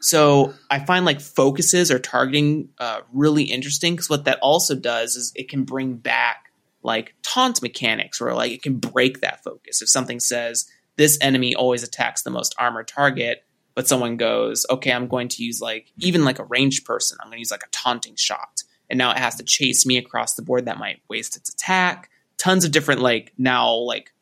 So 0.00 0.54
I 0.70 0.78
find 0.78 1.04
like 1.04 1.20
focuses 1.20 1.90
or 1.90 1.98
targeting 1.98 2.68
uh, 2.78 3.00
really 3.12 3.44
interesting 3.44 3.94
because 3.94 4.08
what 4.08 4.24
that 4.26 4.38
also 4.40 4.76
does 4.76 5.16
is 5.16 5.32
it 5.34 5.48
can 5.48 5.64
bring 5.64 5.96
back 5.96 6.47
like 6.88 7.14
taunt 7.22 7.62
mechanics 7.62 8.20
where 8.20 8.34
like 8.34 8.50
it 8.50 8.62
can 8.62 8.78
break 8.78 9.20
that 9.20 9.44
focus. 9.44 9.82
If 9.82 9.88
something 9.88 10.18
says 10.18 10.68
this 10.96 11.18
enemy 11.20 11.54
always 11.54 11.84
attacks 11.84 12.22
the 12.22 12.30
most 12.30 12.54
armored 12.58 12.88
target, 12.88 13.44
but 13.74 13.86
someone 13.86 14.16
goes, 14.16 14.66
okay, 14.68 14.90
I'm 14.90 15.06
going 15.06 15.28
to 15.28 15.44
use 15.44 15.60
like 15.60 15.92
even 15.98 16.24
like 16.24 16.40
a 16.40 16.44
ranged 16.44 16.84
person, 16.84 17.18
I'm 17.20 17.28
going 17.28 17.36
to 17.36 17.40
use 17.40 17.52
like 17.52 17.62
a 17.62 17.70
taunting 17.70 18.16
shot. 18.16 18.62
And 18.90 18.98
now 18.98 19.10
it 19.10 19.18
has 19.18 19.36
to 19.36 19.44
chase 19.44 19.84
me 19.84 19.98
across 19.98 20.34
the 20.34 20.42
board. 20.42 20.64
That 20.64 20.78
might 20.78 21.02
waste 21.08 21.36
its 21.36 21.50
attack. 21.50 22.10
Tons 22.38 22.64
of 22.64 22.72
different 22.72 23.02
like 23.02 23.32
now 23.36 23.74
like 23.74 24.12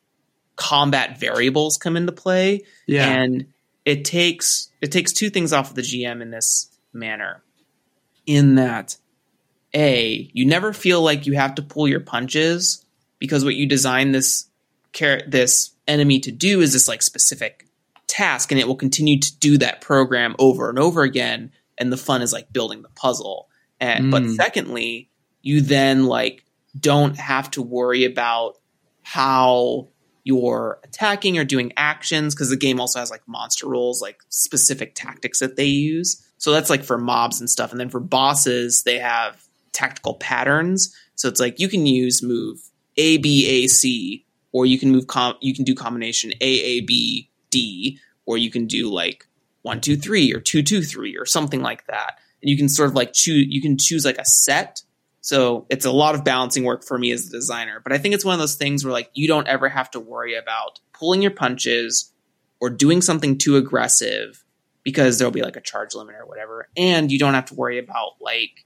combat 0.57 1.19
variables 1.19 1.77
come 1.77 1.95
into 1.95 2.11
play. 2.11 2.65
Yeah. 2.85 3.07
And 3.07 3.47
it 3.85 4.03
takes 4.03 4.69
it 4.81 4.91
takes 4.91 5.13
two 5.13 5.29
things 5.29 5.53
off 5.53 5.69
of 5.69 5.75
the 5.75 5.81
GM 5.81 6.21
in 6.21 6.29
this 6.29 6.69
manner. 6.91 7.41
In 8.25 8.55
that, 8.55 8.97
a 9.73 10.29
you 10.33 10.45
never 10.45 10.73
feel 10.73 11.01
like 11.01 11.25
you 11.25 11.33
have 11.33 11.55
to 11.55 11.61
pull 11.61 11.87
your 11.87 11.99
punches 11.99 12.85
because 13.19 13.43
what 13.43 13.55
you 13.55 13.67
design 13.67 14.11
this 14.11 14.47
this 15.27 15.71
enemy 15.87 16.19
to 16.19 16.31
do 16.31 16.61
is 16.61 16.73
this 16.73 16.87
like 16.87 17.01
specific 17.01 17.67
task, 18.07 18.51
and 18.51 18.59
it 18.59 18.67
will 18.67 18.75
continue 18.75 19.19
to 19.19 19.39
do 19.39 19.57
that 19.59 19.81
program 19.81 20.35
over 20.39 20.69
and 20.69 20.79
over 20.79 21.03
again. 21.03 21.51
And 21.77 21.91
the 21.91 21.97
fun 21.97 22.21
is 22.21 22.33
like 22.33 22.51
building 22.51 22.81
the 22.81 22.89
puzzle. 22.89 23.49
And 23.79 24.05
mm. 24.05 24.11
but 24.11 24.27
secondly, 24.31 25.09
you 25.41 25.61
then 25.61 26.05
like 26.05 26.43
don't 26.79 27.17
have 27.17 27.51
to 27.51 27.61
worry 27.61 28.05
about 28.05 28.57
how 29.03 29.89
you're 30.23 30.79
attacking 30.83 31.37
or 31.37 31.45
doing 31.45 31.71
actions 31.77 32.35
because 32.35 32.49
the 32.49 32.57
game 32.57 32.81
also 32.81 32.99
has 32.99 33.09
like 33.09 33.25
monster 33.27 33.67
rules, 33.67 34.01
like 34.01 34.19
specific 34.29 34.93
tactics 34.95 35.39
that 35.39 35.55
they 35.55 35.65
use. 35.65 36.21
So 36.37 36.51
that's 36.51 36.69
like 36.69 36.83
for 36.83 36.97
mobs 36.97 37.39
and 37.39 37.49
stuff. 37.49 37.71
And 37.71 37.79
then 37.79 37.89
for 37.89 37.99
bosses, 37.99 38.83
they 38.83 38.99
have 38.99 39.46
tactical 39.73 40.15
patterns. 40.15 40.95
So 41.15 41.27
it's 41.27 41.39
like 41.39 41.59
you 41.59 41.67
can 41.67 41.85
use 41.85 42.23
move 42.23 42.59
A 42.97 43.17
B 43.17 43.47
A 43.47 43.67
C, 43.67 44.25
or 44.51 44.65
you 44.65 44.77
can 44.79 44.91
move 44.91 45.07
com- 45.07 45.37
you 45.41 45.53
can 45.53 45.63
do 45.63 45.75
combination 45.75 46.31
A 46.41 46.45
A 46.45 46.81
B 46.81 47.29
D, 47.49 47.99
or 48.25 48.37
you 48.37 48.51
can 48.51 48.67
do 48.67 48.91
like 48.91 49.27
one 49.61 49.81
two 49.81 49.97
three 49.97 50.33
or 50.33 50.39
two 50.39 50.63
two 50.63 50.81
three 50.81 51.17
or 51.17 51.25
something 51.25 51.61
like 51.61 51.85
that. 51.87 52.19
And 52.41 52.49
you 52.49 52.57
can 52.57 52.69
sort 52.69 52.89
of 52.89 52.95
like 52.95 53.13
choose 53.13 53.47
you 53.49 53.61
can 53.61 53.77
choose 53.77 54.05
like 54.05 54.17
a 54.17 54.25
set 54.25 54.81
so 55.27 55.65
it's 55.69 55.83
a 55.83 55.91
lot 55.91 56.15
of 56.15 56.23
balancing 56.23 56.63
work 56.63 56.85
for 56.85 56.97
me 56.97 57.11
as 57.11 57.27
a 57.27 57.29
designer. 57.29 57.81
But 57.83 57.91
I 57.91 57.97
think 57.97 58.15
it's 58.15 58.23
one 58.23 58.31
of 58.31 58.39
those 58.39 58.55
things 58.55 58.85
where 58.85 58.93
like 58.93 59.09
you 59.13 59.27
don't 59.27 59.45
ever 59.45 59.67
have 59.67 59.91
to 59.91 59.99
worry 59.99 60.35
about 60.35 60.79
pulling 60.93 61.21
your 61.21 61.31
punches 61.31 62.13
or 62.61 62.69
doing 62.69 63.01
something 63.01 63.37
too 63.37 63.57
aggressive 63.57 64.45
because 64.83 65.19
there'll 65.19 65.33
be 65.33 65.41
like 65.41 65.57
a 65.57 65.61
charge 65.61 65.95
limit 65.95 66.15
or 66.15 66.25
whatever. 66.25 66.69
And 66.77 67.11
you 67.11 67.19
don't 67.19 67.33
have 67.33 67.47
to 67.47 67.55
worry 67.55 67.77
about 67.77 68.11
like 68.21 68.65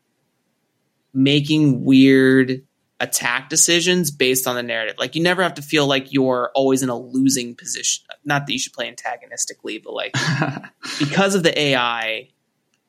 making 1.13 1.83
weird 1.83 2.63
attack 2.99 3.49
decisions 3.49 4.11
based 4.11 4.47
on 4.47 4.55
the 4.55 4.63
narrative. 4.63 4.95
Like 4.99 5.15
you 5.15 5.23
never 5.23 5.41
have 5.41 5.55
to 5.55 5.61
feel 5.61 5.87
like 5.87 6.13
you're 6.13 6.51
always 6.53 6.83
in 6.83 6.89
a 6.89 6.97
losing 6.97 7.55
position. 7.55 8.05
Not 8.23 8.45
that 8.45 8.53
you 8.53 8.59
should 8.59 8.73
play 8.73 8.87
antagonistically, 8.87 9.79
but 9.79 9.93
like 9.93 10.15
because 10.99 11.33
of 11.33 11.43
the 11.43 11.59
AI, 11.59 12.29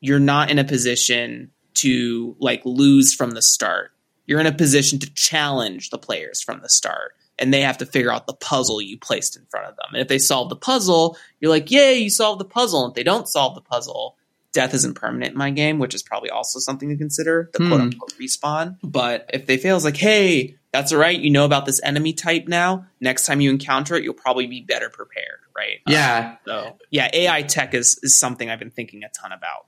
you're 0.01 0.20
not 0.20 0.51
in 0.51 0.59
a 0.59 0.64
position 0.64 1.51
to 1.75 2.37
like 2.39 2.61
lose 2.64 3.14
from 3.14 3.31
the 3.31 3.43
start. 3.43 3.93
You're 4.27 4.41
in 4.41 4.47
a 4.47 4.53
position 4.53 4.99
to 5.01 5.12
challenge 5.14 5.91
the 5.91 5.99
players 5.99 6.43
from 6.43 6.61
the 6.61 6.68
start 6.68 7.14
and 7.39 7.53
they 7.53 7.62
have 7.62 7.79
to 7.79 7.87
figure 7.87 8.12
out 8.12 8.27
the 8.27 8.35
puzzle 8.35 8.81
you 8.81 8.99
placed 8.99 9.37
in 9.37 9.47
front 9.51 9.66
of 9.66 9.77
them. 9.77 9.89
And 9.95 10.03
if 10.03 10.09
they 10.09 10.18
solve 10.18 10.49
the 10.49 10.57
puzzle, 10.57 11.16
you're 11.41 11.51
like, 11.51 11.70
yay, 11.70 11.99
you 11.99 12.11
solved 12.11 12.41
the 12.41 12.45
puzzle. 12.45 12.85
And 12.85 12.93
if 12.93 12.95
they 12.95 13.03
don't 13.03 13.27
solve 13.27 13.55
the 13.55 13.62
puzzle, 13.62 14.16
death 14.53 14.74
isn't 14.74 14.94
permanent 14.94 15.32
in 15.32 15.38
my 15.38 15.50
game, 15.50 15.78
which 15.78 15.94
is 15.94 16.03
probably 16.03 16.30
also 16.30 16.59
something 16.59 16.88
to 16.88 16.96
consider, 16.96 17.50
the 17.53 17.59
hmm. 17.59 17.68
quote 17.68 17.80
unquote 17.80 18.14
respawn. 18.20 18.76
But 18.82 19.30
if 19.32 19.46
they 19.46 19.57
fail, 19.57 19.76
it's 19.76 19.84
like, 19.84 19.96
hey, 19.96 20.57
that's 20.72 20.92
all 20.92 20.98
right. 20.98 21.18
You 21.18 21.30
know 21.30 21.44
about 21.44 21.66
this 21.66 21.80
enemy 21.82 22.12
type 22.12 22.48
now. 22.48 22.86
Next 23.00 23.26
time 23.26 23.40
you 23.40 23.50
encounter 23.50 23.94
it, 23.94 24.05
you'll 24.05 24.14
probably 24.14 24.46
be 24.46 24.62
better 24.62 24.88
prepared, 24.88 25.40
right? 25.57 25.80
right? 25.86 25.92
Yeah. 25.92 26.36
So 26.46 26.76
yeah, 26.90 27.11
AI 27.12 27.42
tech 27.42 27.74
is 27.74 27.98
is 28.03 28.18
something 28.18 28.48
I've 28.48 28.59
been 28.59 28.70
thinking 28.70 29.05
a 29.05 29.09
ton 29.09 29.32
about. 29.32 29.66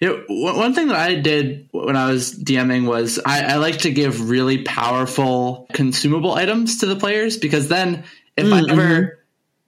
You 0.00 0.08
know, 0.08 0.54
one 0.54 0.74
thing 0.74 0.88
that 0.88 0.96
I 0.96 1.16
did 1.16 1.68
when 1.72 1.96
I 1.96 2.10
was 2.10 2.32
DMing 2.32 2.86
was 2.86 3.18
I, 3.24 3.42
I 3.42 3.56
like 3.56 3.78
to 3.78 3.90
give 3.90 4.30
really 4.30 4.62
powerful 4.62 5.66
consumable 5.72 6.32
items 6.32 6.78
to 6.80 6.86
the 6.86 6.96
players 6.96 7.36
because 7.36 7.68
then 7.68 8.04
if 8.36 8.52
I 8.52 8.60
hmm, 8.60 8.70
ever 8.70 8.82
mm-hmm. 8.82 9.20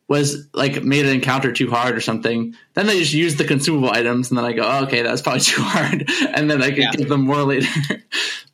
Was 0.09 0.49
like 0.55 0.83
made 0.83 1.05
an 1.05 1.13
encounter 1.15 1.53
too 1.53 1.71
hard 1.71 1.95
or 1.95 2.01
something, 2.01 2.55
then 2.73 2.87
they 2.87 2.99
just 2.99 3.13
use 3.13 3.37
the 3.37 3.45
consumable 3.45 3.91
items 3.91 4.31
and 4.31 4.39
then 4.39 4.45
I 4.47 4.55
go, 4.55 4.63
oh, 4.65 4.85
okay, 4.85 5.03
that's 5.03 5.21
probably 5.21 5.41
too 5.43 5.61
hard, 5.63 6.09
and 6.35 6.51
then 6.51 6.63
I 6.63 6.71
can 6.71 6.81
Yeah. 6.83 6.93
give 6.93 7.09
them 7.11 7.23
more 7.27 7.43
later. 7.43 7.69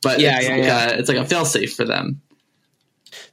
but 0.01 0.19
Yeah, 0.19 0.37
it's 0.39 0.47
yeah, 0.49 0.55
like 0.55 0.63
yeah. 0.65 0.89
A, 0.89 0.97
it's 0.99 1.07
like 1.07 1.17
a 1.17 1.23
failsafe 1.23 1.73
for 1.73 1.85
them. 1.85 2.21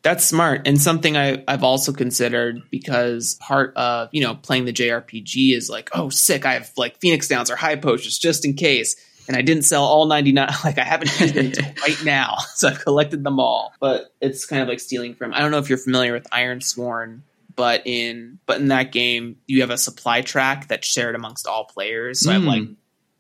That's 0.03 0.25
smart 0.25 0.63
and 0.67 0.81
something 0.81 1.17
I, 1.17 1.43
I've 1.49 1.65
also 1.65 1.93
considered 1.93 2.63
because 2.71 3.35
part 3.41 3.77
of 3.77 4.09
you 4.13 4.23
know 4.23 4.35
playing 4.37 4.65
the 4.67 4.73
JRPG 4.73 5.55
is 5.57 5.69
like 5.69 5.91
oh 5.93 6.09
sick 6.09 6.45
I 6.47 6.55
have 6.55 6.71
like 6.77 6.99
Phoenix 7.01 7.27
Downs 7.29 7.51
or 7.51 7.57
high 7.57 7.77
potions 7.77 8.19
just 8.19 8.45
in 8.45 8.55
case 8.55 8.95
and 9.29 9.37
I 9.37 9.43
didn't 9.43 9.63
sell 9.65 9.85
all 9.85 10.07
ninety 10.07 10.31
nine 10.33 10.51
like 10.65 10.79
I 10.79 10.85
haven't 10.85 11.21
used 11.21 11.35
them 11.35 11.47
until 11.47 11.65
right 11.83 12.05
now 12.05 12.37
so 12.55 12.69
I've 12.69 12.81
collected 12.81 13.25
them 13.25 13.39
all 13.41 13.73
but 13.81 14.13
it's 14.21 14.45
kind 14.47 14.63
of 14.63 14.69
like 14.69 14.81
stealing 14.81 15.15
from 15.15 15.35
I 15.35 15.41
don't 15.41 15.51
know 15.51 15.59
if 15.59 15.69
you're 15.69 15.79
familiar 15.79 16.13
with 16.13 16.29
Ironsworn 16.31 17.21
but 17.55 17.83
in 17.87 18.39
but 18.47 18.61
in 18.61 18.69
that 18.69 18.93
game 18.93 19.37
you 19.47 19.61
have 19.63 19.71
a 19.71 19.79
supply 19.79 20.21
track 20.23 20.69
that's 20.69 20.87
shared 20.87 21.15
amongst 21.15 21.47
all 21.47 21.65
players. 21.65 22.21
So 22.21 22.31
I 22.31 22.35
have 22.35 22.43
Mm. 22.43 22.47
like 22.47 22.69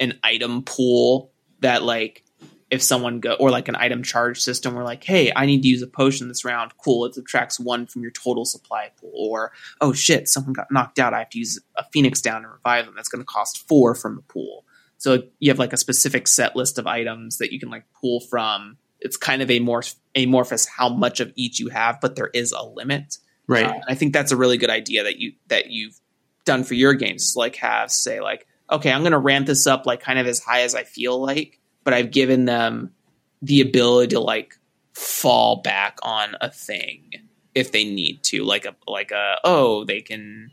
an 0.00 0.18
item 0.22 0.62
pool 0.62 1.32
that 1.60 1.82
like 1.82 2.24
if 2.70 2.82
someone 2.82 3.20
go 3.20 3.34
or 3.34 3.50
like 3.50 3.68
an 3.68 3.76
item 3.76 4.02
charge 4.02 4.40
system 4.40 4.74
where 4.74 4.82
like 4.84 5.04
hey 5.04 5.30
i 5.36 5.44
need 5.44 5.62
to 5.62 5.68
use 5.68 5.82
a 5.82 5.86
potion 5.86 6.28
this 6.28 6.44
round. 6.44 6.72
Cool 6.82 7.04
it 7.04 7.14
subtracts 7.14 7.60
one 7.60 7.86
from 7.86 8.02
your 8.02 8.10
total 8.12 8.44
supply 8.44 8.90
pool. 9.00 9.12
Or 9.14 9.52
oh 9.80 9.92
shit 9.92 10.28
someone 10.28 10.52
got 10.54 10.70
knocked 10.70 10.98
out. 10.98 11.14
I 11.14 11.18
have 11.20 11.30
to 11.30 11.38
use 11.38 11.58
a 11.76 11.84
phoenix 11.92 12.20
down 12.20 12.42
to 12.42 12.48
revive 12.48 12.86
them. 12.86 12.94
That's 12.96 13.08
going 13.08 13.20
to 13.22 13.26
cost 13.26 13.68
four 13.68 13.94
from 13.94 14.16
the 14.16 14.22
pool. 14.22 14.64
So 14.98 15.24
you 15.40 15.50
have 15.50 15.58
like 15.58 15.72
a 15.72 15.76
specific 15.76 16.28
set 16.28 16.54
list 16.56 16.78
of 16.78 16.86
items 16.86 17.38
that 17.38 17.52
you 17.52 17.58
can 17.60 17.68
like 17.70 17.84
pull 18.00 18.20
from. 18.20 18.76
It's 19.00 19.16
kind 19.16 19.42
of 19.42 19.48
amorph- 19.48 19.96
amorphous 20.14 20.64
how 20.66 20.88
much 20.88 21.18
of 21.20 21.32
each 21.34 21.58
you 21.58 21.68
have 21.70 22.00
but 22.00 22.14
there 22.16 22.30
is 22.32 22.52
a 22.52 22.62
limit 22.64 23.18
Right. 23.46 23.66
uh, 23.66 23.80
I 23.88 23.94
think 23.94 24.12
that's 24.12 24.32
a 24.32 24.36
really 24.36 24.56
good 24.56 24.70
idea 24.70 25.04
that 25.04 25.18
you 25.18 25.32
that 25.48 25.70
you've 25.70 25.98
done 26.44 26.64
for 26.64 26.74
your 26.74 26.94
games. 26.94 27.34
Like 27.36 27.56
have 27.56 27.90
say 27.90 28.20
like, 28.20 28.46
okay, 28.70 28.92
I'm 28.92 29.02
going 29.02 29.12
to 29.12 29.18
ramp 29.18 29.46
this 29.46 29.66
up 29.66 29.86
like 29.86 30.00
kind 30.00 30.18
of 30.18 30.26
as 30.26 30.40
high 30.40 30.62
as 30.62 30.74
I 30.74 30.84
feel 30.84 31.20
like, 31.20 31.60
but 31.84 31.94
I've 31.94 32.10
given 32.10 32.44
them 32.44 32.92
the 33.40 33.60
ability 33.60 34.14
to 34.14 34.20
like 34.20 34.58
fall 34.94 35.62
back 35.62 35.98
on 36.02 36.36
a 36.40 36.50
thing 36.50 37.10
if 37.54 37.72
they 37.72 37.84
need 37.84 38.22
to, 38.24 38.44
like 38.44 38.64
a 38.64 38.74
like 38.86 39.10
a 39.10 39.36
oh 39.44 39.84
they 39.84 40.00
can. 40.00 40.52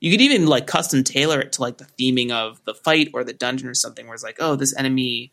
You 0.00 0.10
could 0.10 0.20
even 0.20 0.46
like 0.46 0.66
custom 0.66 1.02
tailor 1.02 1.40
it 1.40 1.52
to 1.52 1.62
like 1.62 1.78
the 1.78 1.86
theming 1.98 2.30
of 2.30 2.62
the 2.64 2.74
fight 2.74 3.10
or 3.14 3.24
the 3.24 3.32
dungeon 3.32 3.68
or 3.68 3.74
something, 3.74 4.06
where 4.06 4.14
it's 4.14 4.24
like, 4.24 4.36
oh, 4.38 4.54
this 4.54 4.76
enemy 4.76 5.32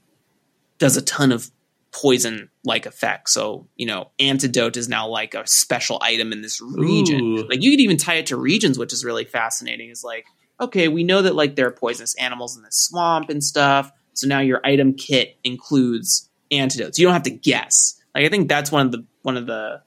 does 0.78 0.96
a 0.96 1.02
ton 1.02 1.34
of 1.34 1.52
poison 1.92 2.50
like 2.64 2.86
effect. 2.86 3.30
So, 3.30 3.68
you 3.76 3.86
know, 3.86 4.12
antidote 4.20 4.78
is 4.78 4.88
now 4.88 5.08
like 5.08 5.34
a 5.34 5.46
special 5.46 6.00
item 6.02 6.32
in 6.32 6.42
this 6.42 6.62
region. 6.62 7.22
Ooh. 7.22 7.48
Like 7.48 7.62
you 7.62 7.72
could 7.72 7.82
even 7.82 7.98
tie 7.98 8.16
it 8.16 8.28
to 8.28 8.38
regions, 8.38 8.78
which 8.78 8.94
is 8.94 9.04
really 9.04 9.26
fascinating. 9.26 9.89
Is 9.89 10.04
like, 10.04 10.26
okay, 10.60 10.88
we 10.88 11.04
know 11.04 11.22
that 11.22 11.36
like 11.36 11.56
there 11.56 11.68
are 11.68 11.72
poisonous 11.72 12.16
animals 12.16 12.56
in 12.56 12.64
the 12.64 12.72
swamp 12.72 13.30
and 13.30 13.44
stuff. 13.44 13.92
So 14.14 14.28
now 14.28 14.39
your 14.39 14.62
item 14.64 14.94
kit 14.94 15.38
includes 15.44 16.30
antidotes. 16.52 16.98
You 16.98 17.06
don't 17.06 17.14
have 17.14 17.24
to 17.24 17.32
guess. 17.32 18.02
Like 18.16 18.26
I 18.26 18.30
think 18.30 18.48
that's 18.48 18.72
one 18.72 18.86
of 18.86 18.92
the 18.92 19.06
one 19.22 19.38
of 19.38 19.46
the 19.48 19.82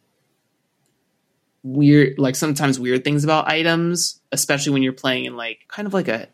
weird 1.62 2.18
like 2.18 2.36
sometimes 2.36 2.78
weird 2.78 3.04
things 3.04 3.24
about 3.24 3.48
items, 3.48 4.20
especially 4.30 4.72
when 4.72 4.82
you're 4.82 4.92
playing 4.92 5.24
in 5.24 5.36
like 5.36 5.60
kind 5.68 5.86
of 5.86 5.94
like 5.94 6.08
a 6.08 6.28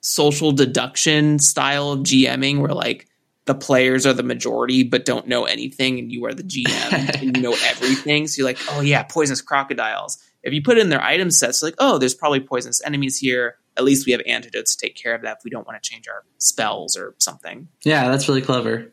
social 0.00 0.52
deduction 0.52 1.38
style 1.38 1.92
of 1.92 2.00
GMing 2.00 2.60
where 2.60 2.72
like 2.72 3.06
the 3.50 3.54
players 3.56 4.06
are 4.06 4.12
the 4.12 4.22
majority 4.22 4.84
but 4.84 5.04
don't 5.04 5.26
know 5.26 5.44
anything 5.44 5.98
and 5.98 6.12
you 6.12 6.24
are 6.24 6.32
the 6.32 6.44
GM 6.44 6.92
and 7.20 7.36
you 7.36 7.42
know 7.42 7.56
everything. 7.64 8.28
So 8.28 8.38
you're 8.38 8.48
like, 8.48 8.60
oh 8.70 8.80
yeah, 8.80 9.02
poisonous 9.02 9.40
crocodiles. 9.40 10.18
If 10.44 10.52
you 10.52 10.62
put 10.62 10.78
in 10.78 10.88
their 10.88 11.02
item 11.02 11.32
sets, 11.32 11.60
like, 11.60 11.74
oh, 11.78 11.98
there's 11.98 12.14
probably 12.14 12.38
poisonous 12.38 12.80
enemies 12.84 13.18
here. 13.18 13.56
At 13.76 13.82
least 13.82 14.06
we 14.06 14.12
have 14.12 14.22
antidotes 14.24 14.76
to 14.76 14.86
take 14.86 14.94
care 14.94 15.16
of 15.16 15.22
that 15.22 15.38
if 15.38 15.44
we 15.44 15.50
don't 15.50 15.66
want 15.66 15.82
to 15.82 15.90
change 15.90 16.06
our 16.06 16.22
spells 16.38 16.96
or 16.96 17.16
something. 17.18 17.66
Yeah, 17.82 18.08
that's 18.08 18.28
really 18.28 18.40
clever. 18.40 18.92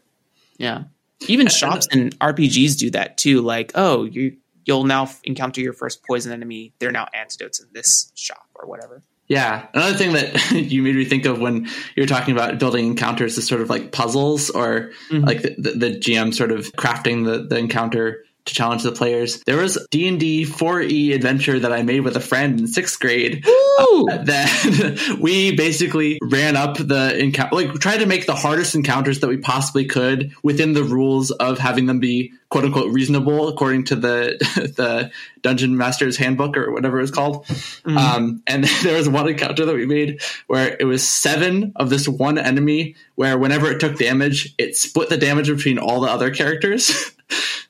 Yeah. 0.58 0.86
Even 1.28 1.46
shops 1.46 1.88
and 1.92 2.18
RPGs 2.18 2.80
do 2.80 2.90
that 2.92 3.20
too. 3.20 3.42
Like, 3.42 3.74
oh, 3.76 4.06
you 4.06 4.38
you'll 4.66 4.86
now 4.86 5.08
encounter 5.24 5.62
your 5.62 5.74
first 5.74 6.04
poison 6.04 6.34
enemy. 6.34 6.74
They're 6.80 6.92
now 6.92 7.08
antidotes 7.14 7.60
in 7.60 7.68
this 7.74 8.12
shop 8.16 8.48
or 8.56 8.68
whatever. 8.68 9.04
Yeah. 9.28 9.68
Another 9.74 9.98
thing 9.98 10.14
that 10.14 10.52
you 10.52 10.82
made 10.84 10.96
me 10.96 11.04
think 11.06 11.26
of 11.26 11.40
when 11.40 11.66
you 11.96 12.04
were 12.04 12.08
talking 12.08 12.34
about 12.34 12.60
building 12.60 12.88
encounters 12.88 13.38
is 13.38 13.46
sort 13.48 13.62
of 13.62 13.70
like 13.70 13.92
puzzles 13.92 14.50
or 14.50 14.92
Mhm. 15.10 15.26
like 15.26 15.42
the, 15.42 15.56
the, 15.58 15.72
the 15.72 15.90
GM 16.00 16.34
sort 16.34 16.52
of 16.52 16.72
crafting 16.74 17.26
the, 17.26 17.40
the 17.44 17.58
encounter 17.58 18.24
to 18.48 18.54
challenge 18.54 18.84
the 18.84 18.92
players. 18.92 19.42
There 19.46 19.58
was 19.58 19.78
D&D 19.92 20.46
4E 20.46 21.14
adventure 21.14 21.60
that 21.60 21.72
I 21.72 21.84
made 21.84 22.02
with 22.02 22.16
a 22.16 22.22
friend 22.22 22.60
in 22.60 22.68
sixth 22.68 23.00
grade 23.00 23.46
Ooh! 23.48 24.08
that 24.10 25.18
we 25.22 25.56
basically 25.56 26.20
ran 26.22 26.56
up 26.56 26.78
the 26.78 27.18
encounter, 27.18 27.56
like 27.56 27.74
tried 27.76 27.98
to 27.98 28.06
make 28.06 28.26
the 28.26 28.36
hardest 28.36 28.76
encounters 28.76 29.20
that 29.20 29.28
we 29.28 29.38
possibly 29.38 29.86
could 29.86 30.34
within 30.44 30.74
the 30.74 30.84
rules 30.84 31.32
of 31.32 31.60
having 31.60 31.86
them 31.86 32.00
be 32.00 32.34
quote 32.50 32.64
unquote 32.64 32.92
reasonable 32.92 33.48
according 33.50 33.84
to 33.86 33.96
the 33.96 34.38
the 34.76 35.12
dungeon 35.42 35.78
master's 35.78 36.18
handbook 36.18 36.58
or 36.58 36.72
whatever 36.72 37.00
it's 37.00 37.12
called. 37.12 37.46
Um, 37.86 38.42
and 38.48 38.64
there 38.84 38.98
was 38.98 39.10
one 39.10 39.28
encounter 39.28 39.66
that 39.66 39.76
we 39.76 39.86
made 39.86 40.22
where 40.48 40.76
it 40.80 40.86
was 40.86 41.08
seven 41.08 41.74
of 41.76 41.90
this 41.90 42.08
one 42.08 42.38
enemy 42.38 42.96
where 43.16 43.38
whenever 43.38 43.72
it 43.72 43.80
took 43.80 43.98
damage, 43.98 44.54
it 44.58 44.76
split 44.76 45.10
the 45.10 45.18
damage 45.18 45.48
between 45.48 45.80
all 45.80 46.02
the 46.02 46.10
other 46.10 46.32
characters. 46.32 47.12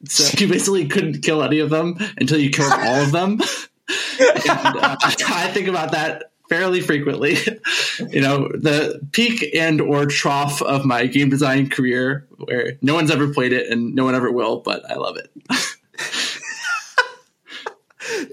So 0.05 0.37
you 0.37 0.47
basically 0.47 0.87
couldn't 0.87 1.21
kill 1.21 1.43
any 1.43 1.59
of 1.59 1.69
them 1.69 1.97
until 2.17 2.37
you 2.37 2.49
killed 2.49 2.73
all 2.73 3.01
of 3.01 3.11
them. 3.11 3.41
And, 4.19 4.49
uh, 4.49 4.97
I 4.99 5.49
think 5.53 5.67
about 5.69 5.91
that 5.91 6.31
fairly 6.49 6.81
frequently. 6.81 7.37
you 8.09 8.19
know, 8.19 8.49
the 8.49 8.99
peak 9.11 9.55
and 9.55 9.79
or 9.79 10.05
trough 10.05 10.61
of 10.61 10.85
my 10.85 11.05
game 11.05 11.29
design 11.29 11.69
career 11.69 12.27
where 12.37 12.77
no 12.81 12.95
one's 12.95 13.11
ever 13.11 13.31
played 13.33 13.53
it 13.53 13.71
and 13.71 13.95
no 13.95 14.03
one 14.05 14.15
ever 14.15 14.31
will, 14.31 14.59
but 14.59 14.89
I 14.89 14.95
love 14.95 15.17
it. 15.17 15.31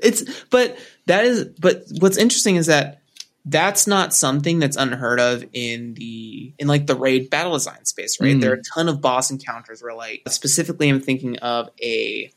it's 0.03 0.25
but 0.51 0.77
that 1.07 1.25
is 1.25 1.45
but 1.61 1.85
what's 2.01 2.17
interesting 2.17 2.57
is 2.57 2.67
that 2.67 3.03
that's 3.47 3.87
not 3.87 4.15
something 4.15 4.59
that's 4.59 4.77
unheard 4.77 5.21
of 5.21 5.45
in 5.53 5.95
the 5.95 6.53
in 6.59 6.67
like 6.67 6.87
the 6.87 6.95
raid 6.97 7.29
battle 7.31 7.53
design 7.53 7.85
space 7.85 8.19
right 8.21 8.37
Mm. 8.37 8.41
there 8.41 8.51
are 8.53 8.55
a 8.55 8.63
ton 8.63 8.89
of 8.89 9.01
boss 9.03 9.31
encounters 9.31 9.83
where 9.83 9.95
like 9.95 10.23
specifically 10.29 10.89
i'm 10.89 11.01
thinking 11.01 11.37
of 11.39 11.69
a 11.83 12.31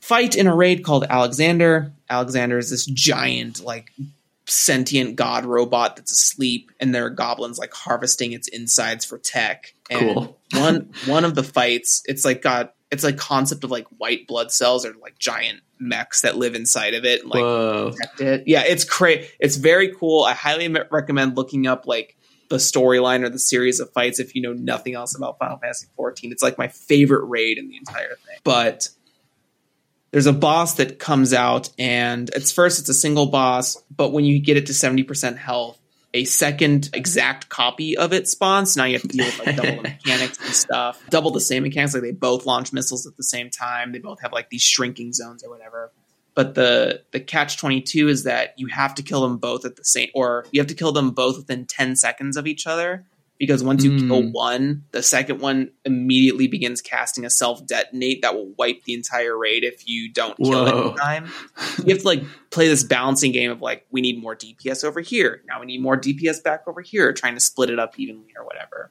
fight 0.00 0.36
in 0.36 0.46
a 0.46 0.54
raid 0.54 0.82
called 0.84 1.04
alexander 1.08 1.92
alexander 2.08 2.58
is 2.58 2.70
this 2.70 2.84
giant 2.86 3.62
like 3.62 3.90
sentient 4.46 5.14
god 5.14 5.44
robot 5.44 5.94
that's 5.96 6.10
asleep 6.10 6.72
and 6.80 6.92
there 6.94 7.06
are 7.06 7.10
goblins 7.10 7.58
like 7.58 7.72
harvesting 7.72 8.32
its 8.32 8.48
insides 8.48 9.04
for 9.04 9.18
tech 9.18 9.74
and 9.88 10.00
Cool. 10.14 10.38
one 10.54 10.90
one 11.06 11.24
of 11.24 11.34
the 11.36 11.44
fights 11.44 12.02
it's 12.06 12.24
like 12.24 12.42
got 12.42 12.74
it's 12.90 13.04
like 13.04 13.16
concept 13.16 13.64
of 13.64 13.70
like 13.70 13.86
white 13.98 14.26
blood 14.26 14.50
cells 14.50 14.84
or 14.84 14.94
like 14.94 15.18
giant 15.18 15.60
mechs 15.78 16.22
that 16.22 16.36
live 16.36 16.54
inside 16.54 16.94
of 16.94 17.04
it 17.04 17.22
and 17.22 17.30
like 17.30 17.42
Whoa. 17.42 17.92
protect 17.92 18.20
it. 18.20 18.44
Yeah, 18.46 18.64
it's 18.66 18.84
great. 18.84 19.30
It's 19.38 19.56
very 19.56 19.94
cool. 19.94 20.24
I 20.24 20.34
highly 20.34 20.68
me- 20.68 20.80
recommend 20.90 21.36
looking 21.36 21.66
up 21.66 21.86
like 21.86 22.16
the 22.48 22.56
storyline 22.56 23.24
or 23.24 23.28
the 23.28 23.38
series 23.38 23.78
of 23.80 23.92
fights 23.92 24.18
if 24.18 24.34
you 24.34 24.42
know 24.42 24.52
nothing 24.52 24.94
else 24.94 25.16
about 25.16 25.38
Final 25.38 25.58
Fantasy 25.58 25.86
14. 25.96 26.32
It's 26.32 26.42
like 26.42 26.58
my 26.58 26.68
favorite 26.68 27.24
raid 27.26 27.58
in 27.58 27.68
the 27.68 27.76
entire 27.76 28.16
thing. 28.26 28.38
But 28.42 28.88
there's 30.10 30.26
a 30.26 30.32
boss 30.32 30.74
that 30.74 30.98
comes 30.98 31.32
out 31.32 31.70
and 31.78 32.28
it's 32.34 32.50
first 32.50 32.80
it's 32.80 32.88
a 32.88 32.94
single 32.94 33.26
boss, 33.26 33.80
but 33.94 34.12
when 34.12 34.24
you 34.24 34.40
get 34.40 34.56
it 34.56 34.66
to 34.66 34.72
70% 34.72 35.36
health, 35.36 35.79
a 36.12 36.24
second 36.24 36.90
exact 36.92 37.48
copy 37.48 37.96
of 37.96 38.12
it 38.12 38.28
spawns. 38.28 38.76
Now 38.76 38.84
you 38.84 38.94
have 38.94 39.02
to 39.02 39.08
deal 39.08 39.26
with 39.26 39.46
like 39.46 39.56
double 39.56 39.76
the 39.76 39.82
mechanics 40.04 40.38
and 40.38 40.54
stuff. 40.54 41.02
Double 41.08 41.30
the 41.30 41.40
same 41.40 41.62
mechanics, 41.62 41.94
like 41.94 42.02
they 42.02 42.12
both 42.12 42.46
launch 42.46 42.72
missiles 42.72 43.06
at 43.06 43.16
the 43.16 43.22
same 43.22 43.50
time. 43.50 43.92
They 43.92 43.98
both 43.98 44.20
have 44.22 44.32
like 44.32 44.50
these 44.50 44.62
shrinking 44.62 45.12
zones 45.12 45.44
or 45.44 45.50
whatever. 45.50 45.92
But 46.34 46.54
the 46.54 47.02
the 47.12 47.20
catch 47.20 47.58
twenty 47.58 47.80
two 47.80 48.08
is 48.08 48.24
that 48.24 48.54
you 48.56 48.68
have 48.68 48.94
to 48.96 49.02
kill 49.02 49.22
them 49.22 49.38
both 49.38 49.64
at 49.64 49.76
the 49.76 49.84
same, 49.84 50.10
or 50.14 50.46
you 50.52 50.60
have 50.60 50.68
to 50.68 50.74
kill 50.74 50.92
them 50.92 51.10
both 51.10 51.36
within 51.36 51.66
ten 51.66 51.96
seconds 51.96 52.36
of 52.36 52.46
each 52.46 52.66
other. 52.66 53.04
Because 53.40 53.64
once 53.64 53.82
you 53.82 53.96
kill 54.06 54.22
Mm. 54.22 54.32
one, 54.32 54.84
the 54.92 55.02
second 55.02 55.40
one 55.40 55.70
immediately 55.86 56.46
begins 56.46 56.80
casting 56.82 57.24
a 57.24 57.30
self 57.30 57.66
detonate 57.66 58.20
that 58.22 58.34
will 58.34 58.52
wipe 58.58 58.84
the 58.84 58.92
entire 58.94 59.36
raid 59.36 59.64
if 59.64 59.88
you 59.88 60.12
don't 60.12 60.36
kill 60.36 60.66
it 60.66 60.74
in 60.90 60.94
time. 60.96 61.28
You 61.84 61.94
have 61.94 62.02
to 62.02 62.06
like 62.06 62.22
play 62.50 62.68
this 62.68 62.84
balancing 62.84 63.32
game 63.32 63.50
of 63.50 63.62
like 63.62 63.86
we 63.90 64.02
need 64.02 64.20
more 64.22 64.36
DPS 64.36 64.84
over 64.84 65.00
here. 65.00 65.42
Now 65.48 65.58
we 65.58 65.66
need 65.66 65.80
more 65.82 65.96
DPS 65.96 66.42
back 66.44 66.64
over 66.68 66.82
here, 66.82 67.12
trying 67.14 67.34
to 67.34 67.40
split 67.40 67.70
it 67.70 67.78
up 67.80 67.98
evenly 67.98 68.28
or 68.38 68.44
whatever. 68.44 68.90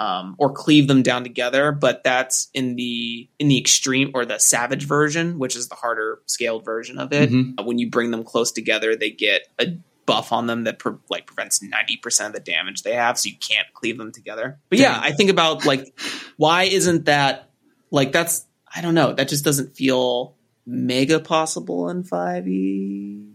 um, 0.00 0.36
or 0.38 0.52
cleave 0.52 0.86
them 0.86 1.02
down 1.02 1.24
together. 1.24 1.72
But 1.72 2.04
that's 2.04 2.50
in 2.54 2.76
the 2.76 3.28
in 3.40 3.48
the 3.48 3.58
extreme 3.58 4.12
or 4.14 4.24
the 4.24 4.38
savage 4.38 4.84
version, 4.86 5.40
which 5.40 5.56
is 5.56 5.66
the 5.68 5.74
harder 5.74 6.20
scaled 6.26 6.64
version 6.64 6.98
of 7.00 7.12
it. 7.12 7.30
Mhm. 7.32 7.54
Uh, 7.58 7.64
When 7.64 7.80
you 7.80 7.90
bring 7.90 8.12
them 8.12 8.22
close 8.22 8.52
together, 8.52 8.94
they 8.94 9.10
get 9.10 9.48
a 9.58 9.66
buff 10.08 10.32
on 10.32 10.46
them 10.46 10.64
that 10.64 10.78
pre- 10.78 10.94
like 11.10 11.26
prevents 11.26 11.60
90% 11.60 12.26
of 12.26 12.32
the 12.32 12.40
damage 12.40 12.82
they 12.82 12.94
have 12.94 13.18
so 13.18 13.28
you 13.28 13.36
can't 13.36 13.66
cleave 13.74 13.96
them 13.98 14.10
together 14.10 14.58
but 14.70 14.78
yeah 14.78 14.98
i 15.00 15.12
think 15.12 15.28
about 15.30 15.64
like 15.66 15.94
why 16.38 16.62
isn't 16.64 17.04
that 17.04 17.50
like 17.90 18.10
that's 18.10 18.46
i 18.74 18.80
don't 18.80 18.94
know 18.94 19.12
that 19.12 19.28
just 19.28 19.44
doesn't 19.44 19.76
feel 19.76 20.34
mega 20.66 21.20
possible 21.20 21.88
in 21.90 22.02
5e 22.02 23.26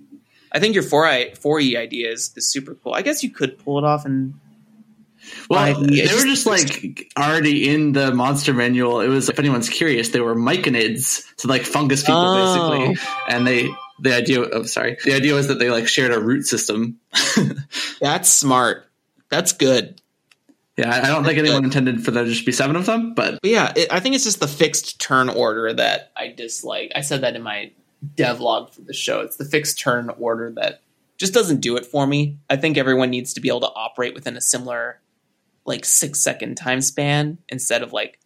i 0.51 0.59
think 0.59 0.73
your 0.75 0.83
4i 0.83 1.39
4e 1.39 1.77
idea 1.77 2.11
is, 2.11 2.33
is 2.35 2.51
super 2.51 2.73
cool 2.75 2.93
i 2.93 3.01
guess 3.03 3.23
you 3.23 3.29
could 3.29 3.57
pull 3.59 3.77
it 3.77 3.85
off 3.85 4.03
and 4.05 4.33
Well, 5.49 5.73
they 5.79 6.01
were 6.01 6.07
just- 6.25 6.25
just 6.27 6.45
like 6.45 7.09
already 7.17 7.69
in 7.69 7.93
the 7.93 8.13
monster 8.13 8.53
manual. 8.53 8.99
It 8.99 9.07
was, 9.07 9.29
if 9.29 9.39
anyone's 9.39 9.69
curious, 9.69 10.09
they 10.09 10.19
were 10.19 10.35
myconids, 10.35 11.23
so 11.37 11.47
like 11.47 11.63
fungus 11.63 12.01
people 12.01 12.19
Oh. 12.19 12.35
basically. 12.89 13.07
And 13.29 13.47
they, 13.47 13.69
the 13.99 14.15
idea, 14.15 14.41
of 14.41 14.69
sorry, 14.69 14.97
the 15.03 15.13
idea 15.13 15.33
was 15.33 15.47
that 15.47 15.59
they 15.59 15.69
like 15.69 15.87
shared 15.87 16.13
a 16.13 16.19
root 16.19 16.43
system. 16.43 16.99
that's 17.99 18.29
smart 18.29 18.89
that's 19.33 19.53
good 19.53 19.99
Yeah, 20.77 20.91
I 21.03 21.07
don't 21.07 21.23
think 21.23 21.37
anyone 21.37 21.63
intended 21.63 22.03
for 22.03 22.11
there 22.11 22.23
to 22.23 22.29
just 22.29 22.45
be 22.45 22.51
seven 22.51 22.75
of 22.75 22.85
them, 22.85 23.13
but 23.13 23.39
But 23.41 23.51
yeah, 23.51 23.73
it, 23.75 23.91
I 23.91 23.99
think 23.99 24.15
it's 24.15 24.23
just 24.23 24.39
the 24.39 24.47
fixed 24.47 24.99
turn 24.99 25.29
order 25.29 25.73
that 25.73 26.11
I 26.17 26.29
dislike. 26.29 26.91
I 26.95 27.01
said 27.01 27.21
that 27.21 27.35
in 27.35 27.43
my 27.43 27.71
devlog 28.15 28.73
for 28.73 28.81
the 28.81 28.93
show. 28.93 29.21
It's 29.21 29.37
the 29.37 29.45
fixed 29.45 29.79
turn 29.79 30.09
order 30.09 30.51
that 30.55 30.81
just 31.17 31.33
doesn't 31.33 31.61
do 31.61 31.77
it 31.77 31.85
for 31.85 32.07
me. 32.07 32.37
I 32.49 32.55
think 32.55 32.77
everyone 32.77 33.11
needs 33.11 33.33
to 33.35 33.41
be 33.41 33.49
able 33.49 33.61
to 33.61 33.67
operate 33.67 34.15
within 34.15 34.35
a 34.35 34.41
similar, 34.41 34.99
like 35.65 35.85
six 35.85 36.23
second 36.23 36.55
time 36.55 36.81
span 36.81 37.37
instead 37.49 37.83
of 37.83 37.93
like 37.93 38.19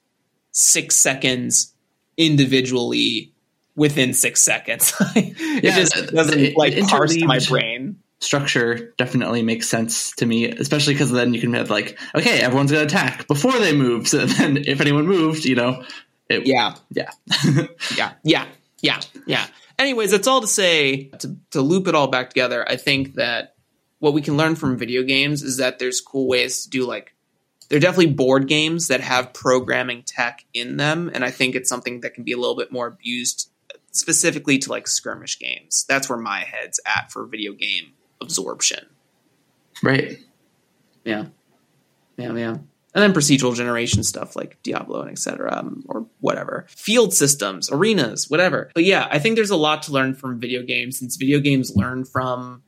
six 0.52 0.96
seconds 0.96 1.74
individually 2.16 3.34
within 3.78 4.14
six 4.14 4.42
seconds. 4.42 4.94
it 5.16 5.64
Yeah, 5.64 5.76
just 5.78 5.94
doesn't 6.14 6.38
the 6.38 6.54
like 6.58 6.78
parse 6.88 7.16
my 7.24 7.40
brain. 7.48 8.00
structure 8.20 8.94
definitely 8.98 9.44
makes 9.44 9.70
sense 9.70 10.12
to 10.16 10.26
me, 10.26 10.46
especially 10.50 10.96
because 10.96 11.12
then 11.12 11.34
you 11.34 11.40
can 11.40 11.54
have 11.54 11.70
like, 11.70 11.98
okay, 12.16 12.42
everyone's 12.42 12.72
going 12.72 12.86
to 12.86 12.94
attack 12.94 13.28
before 13.28 13.54
they 13.54 13.74
move. 13.74 14.10
So 14.10 14.26
then 14.26 14.58
if 14.58 14.82
anyone 14.82 15.08
moved, 15.08 15.46
you 15.46 15.56
know, 15.56 15.86
it, 16.28 16.46
Yeah. 16.46 16.76
yeah. 16.90 17.12
yeah, 17.96 18.14
yeah, 18.24 18.46
yeah, 18.82 19.00
yeah. 19.26 19.48
Anyways, 19.80 20.12
that's 20.12 20.28
all 20.28 20.42
to 20.42 20.48
say 20.48 21.06
to, 21.20 21.38
to 21.52 21.62
loop 21.62 21.88
it 21.88 21.94
all 21.96 22.08
back 22.08 22.30
together. 22.32 22.68
I 22.68 22.76
think 22.78 23.14
that 23.16 23.54
what 24.00 24.14
we 24.14 24.22
can 24.24 24.36
learn 24.38 24.56
from 24.56 24.78
video 24.78 25.04
games 25.04 25.44
is 25.44 25.58
that 25.58 25.78
there's 25.80 26.02
cool 26.02 26.28
ways 26.28 26.64
to 26.64 26.70
do 26.70 26.86
like 26.86 27.14
there 27.70 27.78
are 27.78 27.82
definitely 27.82 28.14
board 28.14 28.48
games 28.48 28.88
that 28.88 29.02
have 29.02 29.34
programming 29.34 30.02
tech 30.04 30.46
in 30.54 30.78
them, 30.78 31.12
and 31.14 31.24
I 31.26 31.32
think 31.32 31.54
it's 31.54 31.70
something 31.70 32.00
that 32.02 32.14
can 32.14 32.24
be 32.24 32.32
a 32.32 32.38
little 32.38 32.56
bit 32.56 32.72
more 32.72 32.88
abused 32.88 33.52
specifically 33.98 34.58
to 34.60 34.70
like 34.70 34.88
skirmish 34.88 35.40
games. 35.40 35.86
That's 35.88 36.10
where 36.10 36.18
my 36.18 36.40
head's 36.40 36.80
at 36.86 37.12
for 37.12 37.26
video 37.26 37.54
game 37.54 37.94
absorption. 38.22 38.86
right. 39.84 40.18
Yeah. 41.04 41.26
Yeah, 42.18 42.34
yeah. 42.34 42.58
And 42.94 43.04
then 43.04 43.14
procedural 43.14 43.56
generation 43.56 44.04
stuff 44.04 44.36
like 44.36 44.58
Diablo 44.64 45.02
and 45.02 45.12
etc. 45.12 45.56
Um, 45.56 45.86
or 45.88 46.08
whatever. 46.20 46.66
Field 46.70 47.14
systems, 47.14 47.72
arenas, 47.72 48.30
whatever. 48.30 48.72
But 48.74 48.86
yeah, 48.86 49.08
I 49.12 49.20
think 49.20 49.36
there's 49.36 49.52
a 49.52 49.56
lot 49.56 49.84
to 49.84 49.92
learn 49.92 50.16
from 50.16 50.40
video 50.40 50.64
games 50.64 50.98
since 50.98 51.16
video 51.16 51.40
games 51.40 51.76
learn 51.76 52.06
from 52.06 52.64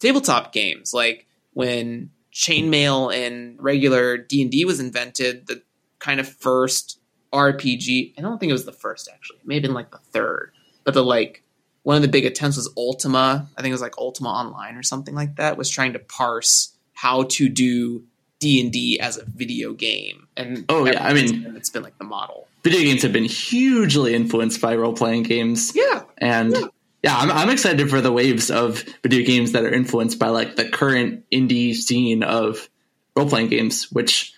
tabletop 0.00 0.52
games. 0.52 0.92
Like 0.92 1.26
when 1.52 2.10
chainmail 2.32 3.14
and 3.14 3.56
regular 3.62 4.16
D&D 4.16 4.64
was 4.64 4.80
invented, 4.80 5.46
the 5.46 5.62
kind 6.00 6.18
of 6.18 6.28
first 6.28 7.00
RPG, 7.32 8.14
I 8.18 8.20
don't 8.20 8.38
think 8.38 8.50
it 8.50 8.54
was 8.54 8.64
the 8.64 8.72
first 8.72 9.08
actually. 9.12 9.38
It 9.38 9.46
may 9.46 9.54
have 9.54 9.62
been 9.62 9.74
like 9.74 9.90
the 9.90 9.98
third. 9.98 10.52
But 10.88 10.94
the 10.94 11.04
like 11.04 11.42
one 11.82 11.96
of 11.96 12.02
the 12.02 12.08
big 12.08 12.24
attempts 12.24 12.56
was 12.56 12.72
Ultima. 12.78 13.46
I 13.54 13.60
think 13.60 13.72
it 13.72 13.74
was 13.74 13.82
like 13.82 13.98
Ultima 13.98 14.30
Online 14.30 14.74
or 14.74 14.82
something 14.82 15.14
like 15.14 15.36
that. 15.36 15.58
Was 15.58 15.68
trying 15.68 15.92
to 15.92 15.98
parse 15.98 16.72
how 16.94 17.24
to 17.24 17.50
do 17.50 18.04
D 18.38 18.58
and 18.62 18.72
D 18.72 18.98
as 18.98 19.18
a 19.18 19.24
video 19.26 19.74
game. 19.74 20.28
And 20.34 20.64
Oh, 20.70 20.86
yeah, 20.86 21.06
I 21.06 21.12
mean- 21.12 21.52
it's 21.58 21.68
been 21.68 21.82
like 21.82 21.98
the 21.98 22.04
model. 22.04 22.48
Video 22.64 22.80
games 22.80 23.02
have 23.02 23.12
been 23.12 23.26
hugely 23.26 24.14
influenced 24.14 24.62
by 24.62 24.76
role 24.76 24.94
playing 24.94 25.24
games. 25.24 25.72
Yeah, 25.74 26.04
And 26.16 26.56
yeah, 27.02 27.18
I'm, 27.18 27.30
I'm 27.30 27.50
excited 27.50 27.90
for 27.90 28.00
the 28.00 28.10
waves 28.10 28.50
of 28.50 28.82
video 29.02 29.26
games 29.26 29.52
that 29.52 29.64
are 29.64 29.70
influenced 29.74 30.18
by 30.18 30.28
like 30.28 30.56
the 30.56 30.70
current 30.70 31.24
indie 31.30 31.74
scene 31.74 32.22
of 32.22 32.66
role 33.14 33.28
playing 33.28 33.48
games, 33.48 33.92
which 33.92 34.32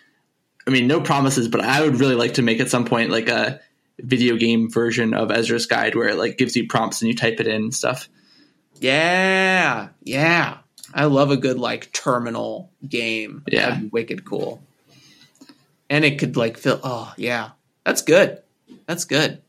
I 0.66 0.70
mean, 0.70 0.88
no 0.88 1.00
promises, 1.00 1.46
but 1.46 1.60
I 1.60 1.80
would 1.80 2.00
really 2.00 2.16
like 2.16 2.34
to 2.34 2.42
make 2.42 2.58
at 2.58 2.70
some 2.70 2.86
point 2.86 3.10
like 3.10 3.28
a 3.28 3.60
video 4.02 4.36
game 4.36 4.70
version 4.70 5.14
of 5.14 5.30
Ezra's 5.30 5.66
Guide 5.66 5.94
where 5.94 6.08
it 6.08 6.16
like 6.16 6.38
gives 6.38 6.56
you 6.56 6.66
prompts 6.68 7.02
and 7.02 7.08
you 7.08 7.16
type 7.16 7.40
it 7.40 7.46
in 7.46 7.62
and 7.62 7.74
stuff. 7.74 8.08
yeah, 8.80 9.88
yeah. 10.02 10.58
I 10.92 11.04
love 11.04 11.30
a 11.30 11.36
good 11.36 11.58
like 11.58 11.92
terminal 11.92 12.70
game. 12.86 13.44
Yeah. 13.46 13.68
That'd 13.70 13.82
be 13.82 13.88
wicked 13.88 14.24
cool. 14.24 14.62
And 15.88 16.04
it 16.04 16.18
could 16.18 16.36
like 16.36 16.56
fill. 16.56 16.80
Oh 16.82 17.12
yeah, 17.16 17.50
that's 17.84 18.02
good. 18.02 18.42
That's 18.86 19.04
good. 19.04 19.40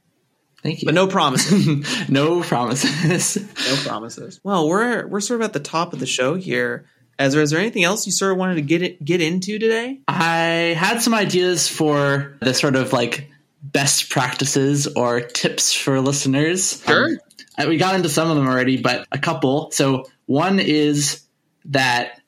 Thank 0.61 0.81
you. 0.81 0.85
But 0.85 0.93
no 0.93 1.07
promises. 1.07 2.09
no 2.09 2.41
promises. 2.41 3.37
no 3.37 3.75
promises. 3.83 4.39
Well, 4.43 4.67
we're 4.67 5.07
we're 5.07 5.21
sort 5.21 5.41
of 5.41 5.45
at 5.45 5.53
the 5.53 5.59
top 5.59 5.93
of 5.93 5.99
the 5.99 6.05
show 6.05 6.35
here. 6.35 6.85
Ezra, 7.17 7.43
is 7.43 7.51
there 7.51 7.59
anything 7.59 7.83
else 7.83 8.05
you 8.05 8.11
sort 8.11 8.31
of 8.31 8.37
wanted 8.37 8.55
to 8.55 8.61
get 8.61 8.81
it, 8.81 9.03
get 9.03 9.21
into 9.21 9.59
today? 9.59 10.01
I 10.07 10.75
had 10.77 11.01
some 11.01 11.13
ideas 11.13 11.67
for 11.67 12.37
the 12.41 12.53
sort 12.53 12.75
of 12.75 12.93
like 12.93 13.30
best 13.61 14.09
practices 14.09 14.87
or 14.87 15.21
tips 15.21 15.73
for 15.73 15.99
listeners. 16.01 16.81
Sure. 16.85 17.17
Um, 17.57 17.69
we 17.69 17.77
got 17.77 17.95
into 17.95 18.09
some 18.09 18.29
of 18.29 18.35
them 18.37 18.47
already, 18.47 18.81
but 18.81 19.07
a 19.11 19.17
couple. 19.19 19.71
So 19.71 20.05
one 20.25 20.59
is 20.59 21.21
that 21.65 22.19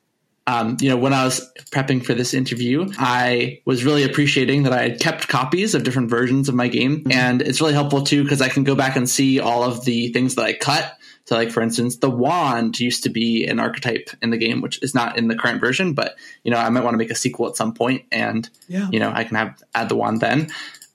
um, 0.45 0.75
you 0.81 0.89
know 0.89 0.97
when 0.97 1.13
I 1.13 1.23
was 1.23 1.49
prepping 1.71 2.05
for 2.05 2.13
this 2.13 2.33
interview, 2.33 2.89
I 2.97 3.61
was 3.65 3.85
really 3.85 4.03
appreciating 4.03 4.63
that 4.63 4.73
I 4.73 4.81
had 4.83 4.99
kept 4.99 5.27
copies 5.29 5.73
of 5.73 5.83
different 5.83 6.09
versions 6.09 6.49
of 6.49 6.55
my 6.55 6.67
game, 6.67 7.07
and 7.09 7.41
it's 7.41 7.61
really 7.61 7.73
helpful 7.73 8.03
too 8.03 8.23
because 8.23 8.41
I 8.41 8.49
can 8.49 8.65
go 8.65 8.75
back 8.75 8.97
and 8.97 9.09
see 9.09 9.39
all 9.39 9.63
of 9.63 9.85
the 9.85 10.11
things 10.11 10.35
that 10.35 10.43
I 10.43 10.53
cut. 10.53 10.97
So, 11.25 11.37
like 11.37 11.51
for 11.51 11.61
instance, 11.63 11.95
the 11.95 12.09
wand 12.09 12.77
used 12.77 13.03
to 13.03 13.09
be 13.09 13.45
an 13.47 13.61
archetype 13.61 14.09
in 14.21 14.29
the 14.31 14.37
game, 14.37 14.59
which 14.59 14.83
is 14.83 14.93
not 14.93 15.17
in 15.17 15.29
the 15.29 15.35
current 15.37 15.61
version, 15.61 15.93
but 15.93 16.15
you 16.43 16.51
know 16.51 16.57
I 16.57 16.67
might 16.69 16.83
want 16.83 16.93
to 16.95 16.97
make 16.97 17.11
a 17.11 17.15
sequel 17.15 17.47
at 17.47 17.55
some 17.55 17.73
point, 17.73 18.03
and 18.11 18.47
Yeah. 18.67 18.89
you 18.91 18.99
know 18.99 19.11
I 19.15 19.23
can 19.23 19.37
have 19.37 19.63
add 19.73 19.87
the 19.87 19.95
wand 19.95 20.19
then. 20.19 20.51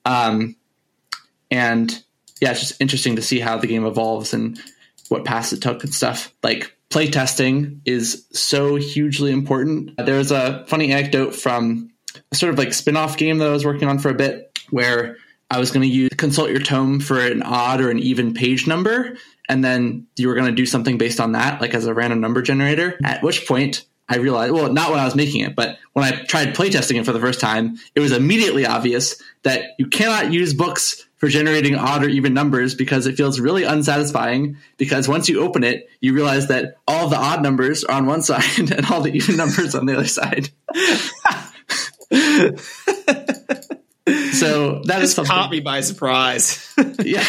Um, 0.08 0.56
and 1.50 2.02
yeah, 2.40 2.52
it's 2.52 2.60
just 2.60 2.80
interesting 2.80 3.16
to 3.16 3.22
see 3.22 3.40
how 3.40 3.58
the 3.58 3.66
game 3.66 3.84
evolves 3.84 4.32
and 4.32 4.58
what 5.08 5.24
paths 5.24 5.52
it 5.52 5.60
took 5.60 5.84
and 5.84 5.92
stuff. 5.92 6.32
Like 6.42 6.74
playtesting 6.90 7.80
is 7.84 8.26
so 8.32 8.76
hugely 8.76 9.32
important. 9.32 9.96
There 9.98 10.16
was 10.16 10.32
a 10.32 10.64
funny 10.66 10.92
anecdote 10.92 11.34
from 11.34 11.90
a 12.32 12.36
sort 12.36 12.52
of 12.52 12.58
like 12.58 12.72
spin-off 12.72 13.18
game 13.18 13.38
that 13.38 13.48
I 13.48 13.52
was 13.52 13.66
working 13.66 13.88
on 13.88 13.98
for 13.98 14.08
a 14.08 14.14
bit 14.14 14.58
where 14.70 15.16
I 15.50 15.58
was 15.58 15.70
going 15.70 15.82
to 15.82 15.94
use 15.94 16.10
consult 16.16 16.50
your 16.50 16.60
tome 16.60 17.00
for 17.00 17.20
an 17.20 17.42
odd 17.42 17.80
or 17.80 17.90
an 17.90 17.98
even 17.98 18.34
page 18.34 18.66
number 18.66 19.16
and 19.48 19.64
then 19.64 20.06
you 20.16 20.28
were 20.28 20.34
going 20.34 20.48
to 20.50 20.54
do 20.54 20.66
something 20.66 20.98
based 20.98 21.20
on 21.20 21.32
that 21.32 21.60
like 21.60 21.74
as 21.74 21.86
a 21.86 21.94
random 21.94 22.20
number 22.20 22.42
generator 22.42 22.98
at 23.02 23.22
which 23.22 23.46
point 23.46 23.86
I 24.08 24.16
realized, 24.16 24.52
well, 24.52 24.72
not 24.72 24.90
when 24.90 24.98
I 24.98 25.04
was 25.04 25.14
making 25.14 25.42
it, 25.42 25.54
but 25.54 25.78
when 25.92 26.04
I 26.04 26.24
tried 26.24 26.54
playtesting 26.54 26.98
it 26.98 27.04
for 27.04 27.12
the 27.12 27.20
first 27.20 27.40
time, 27.40 27.78
it 27.94 28.00
was 28.00 28.12
immediately 28.12 28.64
obvious 28.64 29.20
that 29.42 29.74
you 29.78 29.86
cannot 29.86 30.32
use 30.32 30.54
books 30.54 31.06
for 31.16 31.28
generating 31.28 31.74
odd 31.74 32.04
or 32.04 32.08
even 32.08 32.32
numbers 32.32 32.74
because 32.74 33.06
it 33.06 33.16
feels 33.16 33.38
really 33.38 33.64
unsatisfying. 33.64 34.56
Because 34.76 35.08
once 35.08 35.28
you 35.28 35.40
open 35.40 35.64
it, 35.64 35.88
you 36.00 36.14
realize 36.14 36.48
that 36.48 36.76
all 36.86 37.08
the 37.08 37.16
odd 37.16 37.42
numbers 37.42 37.84
are 37.84 37.96
on 37.96 38.06
one 38.06 38.22
side 38.28 38.70
and 38.72 38.86
all 38.86 39.02
the 39.02 39.12
even 39.12 39.36
numbers 39.36 39.74
on 39.74 39.86
the 39.86 39.94
other 39.94 40.06
side. 40.06 40.48
so 44.32 44.82
that 44.84 45.02
is 45.02 45.14
something. 45.14 45.30
caught 45.30 45.50
me 45.50 45.60
by 45.60 45.80
surprise. 45.80 46.64
Yeah, 47.04 47.24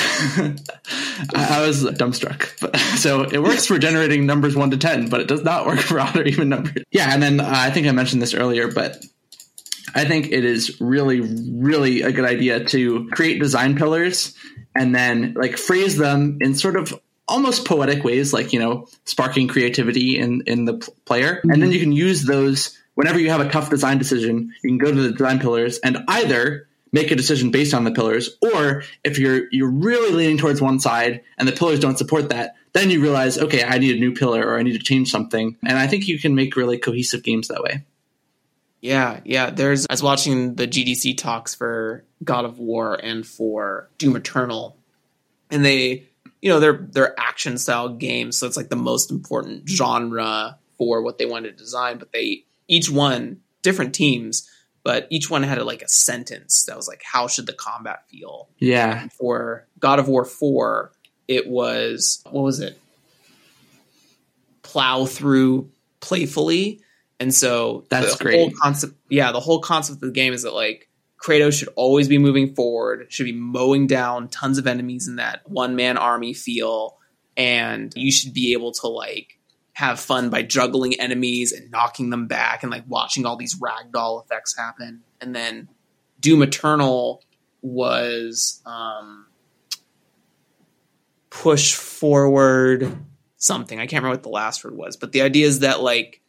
I, 1.36 1.60
I 1.60 1.68
was 1.68 1.84
dumbstruck. 1.84 2.60
But, 2.60 2.76
so 2.98 3.24
it 3.24 3.42
works 3.42 3.66
for 3.66 3.78
generating 3.78 4.26
numbers 4.26 4.56
one 4.56 4.72
to 4.72 4.78
ten, 4.78 5.10
but 5.10 5.22
it 5.22 5.28
does 5.28 5.44
not 5.44 5.66
work 5.66 5.80
for 5.80 6.00
odd 6.00 6.18
or 6.18 6.24
even 6.24 6.50
numbers. 6.50 6.84
Yeah, 6.92 7.14
and 7.14 7.22
then 7.22 7.40
uh, 7.40 7.48
I 7.48 7.70
think 7.72 7.88
I 7.88 7.92
mentioned 7.92 8.22
this 8.22 8.34
earlier, 8.34 8.72
but 8.72 9.04
I 9.96 10.06
think 10.06 10.32
it 10.32 10.46
is 10.46 10.80
really, 10.82 11.22
really 11.22 12.02
a 12.02 12.12
good 12.12 12.26
idea 12.26 12.64
to 12.66 13.10
create 13.10 13.40
design 13.40 13.76
pillars 13.76 14.36
and 14.76 14.94
then 14.94 15.34
like 15.36 15.58
phrase 15.58 15.98
them 15.98 16.38
in 16.42 16.56
sort 16.56 16.76
of 16.76 17.00
almost 17.28 17.66
poetic 17.66 18.04
ways, 18.04 18.34
like 18.34 18.54
you 18.54 18.60
know, 18.60 18.88
sparking 19.06 19.48
creativity 19.48 20.18
in 20.18 20.44
in 20.48 20.66
the 20.66 20.76
player, 21.06 21.42
and 21.44 21.62
then 21.62 21.72
you 21.72 21.80
can 21.80 21.92
use 21.92 22.24
those 22.24 22.78
whenever 22.96 23.20
you 23.20 23.30
have 23.30 23.42
a 23.42 23.50
tough 23.50 23.70
design 23.70 23.98
decision. 23.98 24.54
You 24.64 24.70
can 24.70 24.78
go 24.78 24.92
to 24.92 25.02
the 25.02 25.12
design 25.12 25.40
pillars 25.40 25.80
and 25.80 26.00
either 26.08 26.68
make 26.92 27.12
a 27.12 27.16
decision 27.16 27.52
based 27.52 27.74
on 27.74 27.84
the 27.84 27.92
pillars, 27.92 28.38
or 28.42 28.84
if 29.04 29.20
you're 29.20 29.52
you're 29.52 29.70
really 29.70 30.12
leaning 30.12 30.38
towards 30.38 30.62
one 30.62 30.80
side 30.80 31.22
and 31.38 31.48
the 31.48 31.52
pillars 31.52 31.80
don't 31.80 31.98
support 31.98 32.30
that, 32.30 32.56
then 32.74 32.90
you 32.90 33.02
realize, 33.02 33.38
okay, 33.38 33.64
I 33.64 33.78
need 33.78 33.96
a 33.96 34.00
new 34.00 34.14
pillar 34.14 34.48
or 34.48 34.58
I 34.58 34.64
need 34.64 34.74
to 34.74 34.80
change 34.80 35.12
something, 35.12 35.58
and 35.64 35.78
I 35.78 35.88
think 35.88 36.08
you 36.08 36.20
can 36.20 36.36
make 36.36 36.56
really 36.56 36.78
cohesive 36.78 37.24
games 37.24 37.48
that 37.48 37.64
way. 37.64 37.84
Yeah, 38.82 39.20
yeah. 39.26 39.50
There's 39.50 39.86
I 39.90 39.94
was 39.94 40.04
watching 40.04 40.56
the 40.56 40.68
GDC 40.68 41.18
talks 41.18 41.54
for 41.54 42.06
God 42.24 42.46
of 42.46 42.60
War 42.60 42.96
and 42.96 43.26
for 43.26 43.90
Doom 43.98 44.16
Eternal, 44.16 44.78
and 45.50 45.66
they, 45.66 46.08
you 46.42 46.50
know, 46.50 46.60
they're 46.60 46.88
they're 46.90 47.20
action 47.20 47.58
style 47.58 47.90
games, 47.90 48.38
so 48.38 48.48
it's 48.48 48.58
like 48.58 48.70
the 48.70 48.76
most 48.76 49.12
important 49.12 49.68
genre 49.68 50.58
for 50.78 51.02
what 51.02 51.18
they 51.18 51.26
wanted 51.26 51.58
to 51.58 51.64
design. 51.64 51.98
But 51.98 52.14
they 52.14 52.46
each 52.68 52.90
one 52.90 53.42
different 53.62 53.94
teams, 53.94 54.50
but 54.84 55.08
each 55.10 55.30
one 55.30 55.44
had 55.44 55.58
a, 55.58 55.64
like 55.64 55.82
a 55.82 55.90
sentence 55.90 56.66
that 56.66 56.76
was 56.76 56.88
like, 56.88 57.02
how 57.04 57.28
should 57.28 57.46
the 57.46 57.54
combat 57.54 58.08
feel? 58.10 58.50
Yeah. 58.58 59.08
For 59.18 59.68
God 59.80 60.00
of 60.00 60.08
War 60.08 60.26
Four, 60.26 60.92
it 61.28 61.48
was 61.48 62.22
what 62.30 62.44
was 62.44 62.60
it? 62.60 62.78
Plow 64.64 65.06
through 65.06 65.70
playfully 66.00 66.82
and 67.20 67.34
so 67.34 67.86
That's 67.90 68.18
the 68.18 68.24
great. 68.24 68.40
whole 68.40 68.52
concept, 68.52 68.94
yeah, 69.10 69.32
the 69.32 69.40
whole 69.40 69.60
concept 69.60 69.98
of 69.98 70.02
the 70.02 70.12
game 70.12 70.34
is 70.34 70.44
that 70.44 70.54
like 70.54 70.88
Kratos 71.22 71.58
should 71.58 71.70
always 71.76 72.08
be 72.08 72.18
moving 72.18 72.56
forward, 72.56 73.08
should 73.10 73.26
be 73.26 73.34
mowing 73.34 73.88
down 73.88 74.30
tons 74.30 74.58
of 74.58 74.68
enemies 74.68 75.08
in 75.08 75.18
that 75.18 75.42
one 75.50 75.76
man 75.76 75.98
army 75.98 76.34
feel, 76.34 76.98
and 77.36 77.92
you 77.96 78.12
should 78.12 78.34
be 78.34 78.54
able 78.54 78.72
to 78.74 78.88
like 78.88 79.38
have 79.80 79.98
fun 79.98 80.30
by 80.30 80.42
juggling 80.42 81.00
enemies 81.00 81.54
and 81.54 81.72
knocking 81.72 82.10
them 82.10 82.28
back 82.28 82.64
and 82.64 82.72
like 82.72 82.84
watching 82.90 83.26
all 83.26 83.38
these 83.38 83.58
ragdoll 83.62 84.22
effects 84.22 84.54
happen. 84.58 85.04
And 85.22 85.34
then 85.34 85.70
Doom 86.20 86.42
Eternal 86.44 87.24
was 87.62 88.62
um, 88.66 89.28
push 91.30 91.76
forward 91.76 92.94
something. 93.38 93.80
I 93.80 93.84
can't 93.84 94.04
remember 94.04 94.18
what 94.18 94.24
the 94.24 94.30
last 94.30 94.66
word 94.66 94.76
was, 94.76 94.98
but 94.98 95.14
the 95.14 95.22
idea 95.22 95.48
is 95.48 95.60
that 95.60 95.80
like 95.80 96.22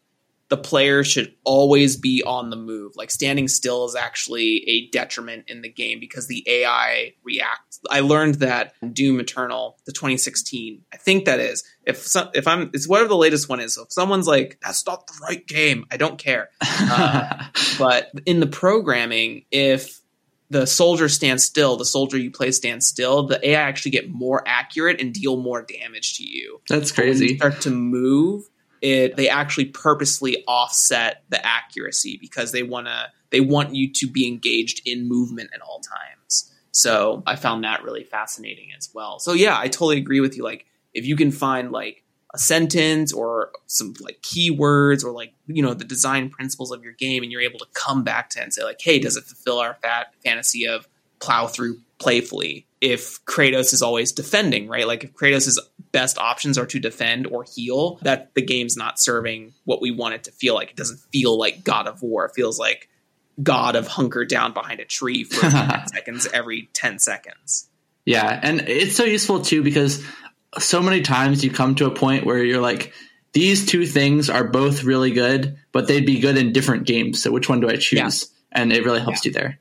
the 0.51 0.57
player 0.57 1.05
should 1.05 1.33
always 1.45 1.97
be 1.97 2.23
on 2.27 2.51
the 2.51 2.57
move. 2.57 2.93
Like 2.97 3.11
standing 3.13 3.47
still 3.47 3.85
is 3.87 3.95
actually 3.95 4.69
a 4.69 4.89
detriment 4.89 5.45
in 5.49 5.63
the 5.63 5.69
game 5.69 6.01
because 6.01 6.27
the 6.27 6.45
AI 6.47 7.15
reacts. 7.23 7.79
I 7.89 8.01
learned 8.01 8.37
that 8.37 8.75
Doom 8.93 9.21
Eternal, 9.21 9.79
the 9.87 9.93
2016. 9.93 10.83
I 10.93 10.97
think 10.97 11.25
that 11.27 11.39
is. 11.39 11.65
If 11.87 11.99
some, 11.99 12.31
if 12.35 12.49
I'm, 12.49 12.71
it's 12.75 12.89
whatever 12.89 13.09
the 13.09 13.17
latest 13.17 13.49
one 13.49 13.61
is. 13.61 13.75
So 13.75 13.83
if 13.85 13.93
someone's 13.93 14.27
like, 14.27 14.59
"That's 14.61 14.85
not 14.87 15.07
the 15.07 15.15
right 15.23 15.47
game," 15.47 15.87
I 15.91 15.97
don't 15.97 16.19
care. 16.19 16.51
Uh, 16.61 17.45
but 17.79 18.11
in 18.27 18.41
the 18.41 18.47
programming, 18.47 19.45
if 19.53 20.01
the 20.51 20.67
soldier 20.67 21.09
stands 21.09 21.45
still, 21.45 21.77
the 21.77 21.85
soldier 21.85 22.19
you 22.19 22.31
play 22.33 22.51
stands 22.51 22.87
still, 22.87 23.23
the 23.29 23.51
AI 23.51 23.61
actually 23.61 23.93
get 23.93 24.11
more 24.11 24.43
accurate 24.47 25.01
and 25.01 25.15
deal 25.15 25.37
more 25.37 25.63
damage 25.63 26.17
to 26.17 26.25
you 26.25 26.61
That's 26.69 26.91
crazy. 26.91 27.37
start 27.37 27.61
to 27.63 27.71
move 27.71 28.51
it 28.83 29.17
they 29.17 29.29
actually 29.29 29.67
purposely 29.67 30.45
offset 30.47 31.23
the 31.29 31.45
accuracy 31.45 32.19
because 32.21 32.53
they 32.53 32.63
want 32.63 32.87
to 32.87 33.07
they 33.31 33.41
want 33.41 33.75
you 33.75 33.93
to 33.93 34.09
be 34.09 34.27
engaged 34.27 34.83
in 34.87 35.09
movement 35.09 35.51
at 35.55 35.61
all 35.61 35.81
times. 35.81 36.53
So 36.73 37.23
i 37.27 37.37
found 37.37 37.65
that 37.65 37.83
really 37.83 38.05
fascinating 38.05 38.69
as 38.77 38.91
well. 38.95 39.19
So 39.19 39.33
yeah 39.33 39.59
i 39.59 39.69
totally 39.69 39.99
agree 39.99 40.21
with 40.21 40.37
you. 40.37 40.45
Like 40.45 40.67
if 40.95 41.07
you 41.07 41.17
can 41.17 41.31
find 41.31 41.71
like 41.71 42.05
a 42.33 42.39
sentence 42.39 43.13
or 43.13 43.51
some 43.67 43.95
like 44.01 44.21
keywords 44.23 45.05
or 45.05 45.11
like 45.11 45.33
you 45.47 45.63
know 45.63 45.75
the 45.75 45.85
design 45.85 46.31
principles 46.31 46.71
of 46.71 46.83
your 46.85 46.93
game 46.93 47.23
and 47.23 47.33
you're 47.33 47.41
able 47.41 47.59
to 47.59 47.67
come 47.75 48.05
back 48.05 48.31
to 48.31 48.41
it 48.41 48.43
and 48.43 48.55
say 48.55 48.63
like 48.63 48.81
hey 48.81 48.99
does 48.99 49.17
it 49.17 49.25
fulfill 49.25 49.59
our 49.59 49.75
fat 49.83 50.15
fantasy 50.25 50.67
of 50.67 50.87
plow 51.19 51.47
through 51.47 51.79
playfully 52.01 52.67
if 52.81 53.25
Kratos 53.27 53.73
is 53.73 53.83
always 53.83 54.13
defending, 54.13 54.67
right? 54.67 54.87
Like 54.87 55.05
if 55.05 55.13
Kratos' 55.13 55.59
best 55.93 56.19
options 56.19 56.57
are 56.59 56.67
to 56.67 56.81
defend 56.81 57.27
or 57.27 57.45
heal, 57.45 57.99
that 58.03 58.35
the 58.35 58.43
game's 58.43 58.77
not 58.77 58.99
serving 58.99 59.53
what 59.65 59.83
we 59.83 59.91
want 59.91 60.15
it 60.15 60.25
to 60.25 60.33
feel 60.33 60.55
like. 60.55 60.71
It 60.71 60.77
doesn't 60.77 61.01
feel 61.13 61.39
like 61.39 61.63
God 61.63 61.87
of 61.87 62.03
War. 62.03 62.25
It 62.25 62.33
feels 62.35 62.59
like 62.59 62.89
God 63.43 63.77
of 63.77 63.87
hunker 63.87 64.25
down 64.25 64.53
behind 64.53 64.81
a 64.81 64.85
tree 64.85 65.25
for 65.25 65.41
10 65.51 65.89
seconds 65.89 66.27
every 66.33 66.71
10 66.73 66.99
seconds. 66.99 67.69
Yeah, 68.07 68.41
and 68.43 68.63
it's 68.63 68.97
so 68.97 69.05
useful 69.05 69.43
too 69.43 69.63
because 69.63 70.05
so 70.59 70.83
many 70.83 71.03
times 71.03 71.45
you 71.45 71.51
come 71.51 71.75
to 71.77 71.87
a 71.87 71.91
point 71.91 72.25
where 72.25 72.43
you're 72.43 72.63
like, 72.63 72.93
these 73.33 73.67
two 73.67 73.87
things 73.87 74.29
are 74.31 74.45
both 74.45 74.83
really 74.83 75.13
good, 75.13 75.59
but 75.71 75.87
they'd 75.87 76.07
be 76.07 76.19
good 76.19 76.37
in 76.37 76.53
different 76.53 76.87
games. 76.87 77.23
So 77.23 77.31
which 77.31 77.49
one 77.49 77.61
do 77.61 77.69
I 77.69 77.77
choose? 77.77 77.93
Yeah. 77.93 78.11
And 78.53 78.73
it 78.73 78.85
really 78.85 79.01
helps 79.01 79.25
you 79.25 79.33
there. 79.33 79.61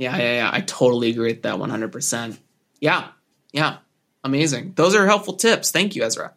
Yeah, 0.00 0.16
yeah, 0.16 0.32
yeah. 0.32 0.50
I 0.50 0.62
totally 0.62 1.10
agree 1.10 1.28
with 1.32 1.42
that 1.42 1.56
100%. 1.56 2.38
Yeah, 2.80 3.08
yeah. 3.52 3.78
Amazing. 4.24 4.72
Those 4.74 4.94
are 4.94 5.06
helpful 5.06 5.34
tips. 5.34 5.70
Thank 5.70 5.94
you, 5.94 6.02
Ezra. 6.02 6.32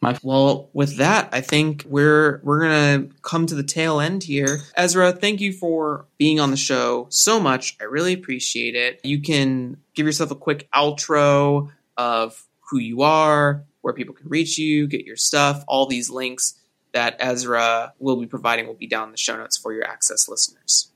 My- 0.00 0.18
well, 0.22 0.68
with 0.72 0.96
that, 0.98 1.28
I 1.32 1.40
think 1.40 1.84
we're 1.86 2.40
we're 2.42 2.60
gonna 2.60 3.08
come 3.22 3.46
to 3.46 3.54
the 3.54 3.62
tail 3.62 4.00
end 4.00 4.24
here. 4.24 4.60
Ezra, 4.76 5.12
thank 5.12 5.40
you 5.40 5.52
for 5.52 6.06
being 6.18 6.40
on 6.40 6.50
the 6.50 6.56
show 6.56 7.06
so 7.10 7.38
much. 7.40 7.76
I 7.80 7.84
really 7.84 8.12
appreciate 8.12 8.74
it. 8.74 9.00
You 9.04 9.20
can 9.20 9.76
give 9.94 10.06
yourself 10.06 10.30
a 10.32 10.36
quick 10.36 10.68
outro 10.74 11.70
of 11.96 12.46
who 12.70 12.78
you 12.78 13.02
are, 13.02 13.64
where 13.80 13.94
people 13.94 14.14
can 14.14 14.28
reach 14.28 14.58
you, 14.58 14.86
get 14.86 15.04
your 15.04 15.16
stuff. 15.16 15.64
All 15.66 15.86
these 15.86 16.10
links 16.10 16.54
that 16.92 17.16
Ezra 17.18 17.92
will 17.98 18.16
be 18.16 18.26
providing 18.26 18.66
will 18.66 18.74
be 18.74 18.86
down 18.88 19.08
in 19.08 19.12
the 19.12 19.18
show 19.18 19.36
notes 19.36 19.56
for 19.56 19.72
your 19.72 19.84
access 19.84 20.28
listeners. 20.28 20.90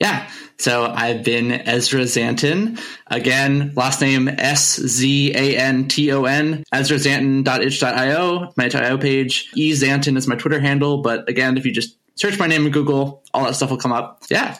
Yeah. 0.00 0.28
So 0.58 0.84
I've 0.84 1.24
been 1.24 1.50
Ezra 1.52 2.02
Szanton. 2.02 2.80
Again, 3.08 3.72
last 3.76 4.00
name 4.00 4.28
S 4.28 4.76
Z 4.80 5.32
A 5.34 5.56
N 5.56 5.88
T 5.88 6.10
O 6.12 6.24
N. 6.24 6.64
EzraSzanton.itch.io, 6.72 8.52
my 8.56 8.64
itch.io 8.66 8.98
page. 8.98 9.50
E 9.54 9.72
Zanton 9.72 10.16
is 10.16 10.26
my 10.26 10.36
Twitter 10.36 10.60
handle. 10.60 11.02
But 11.02 11.28
again, 11.28 11.56
if 11.56 11.64
you 11.64 11.72
just 11.72 11.96
search 12.16 12.38
my 12.38 12.46
name 12.46 12.66
in 12.66 12.72
Google, 12.72 13.22
all 13.32 13.44
that 13.44 13.54
stuff 13.56 13.70
will 13.70 13.78
come 13.78 13.92
up. 13.92 14.22
Yeah. 14.30 14.58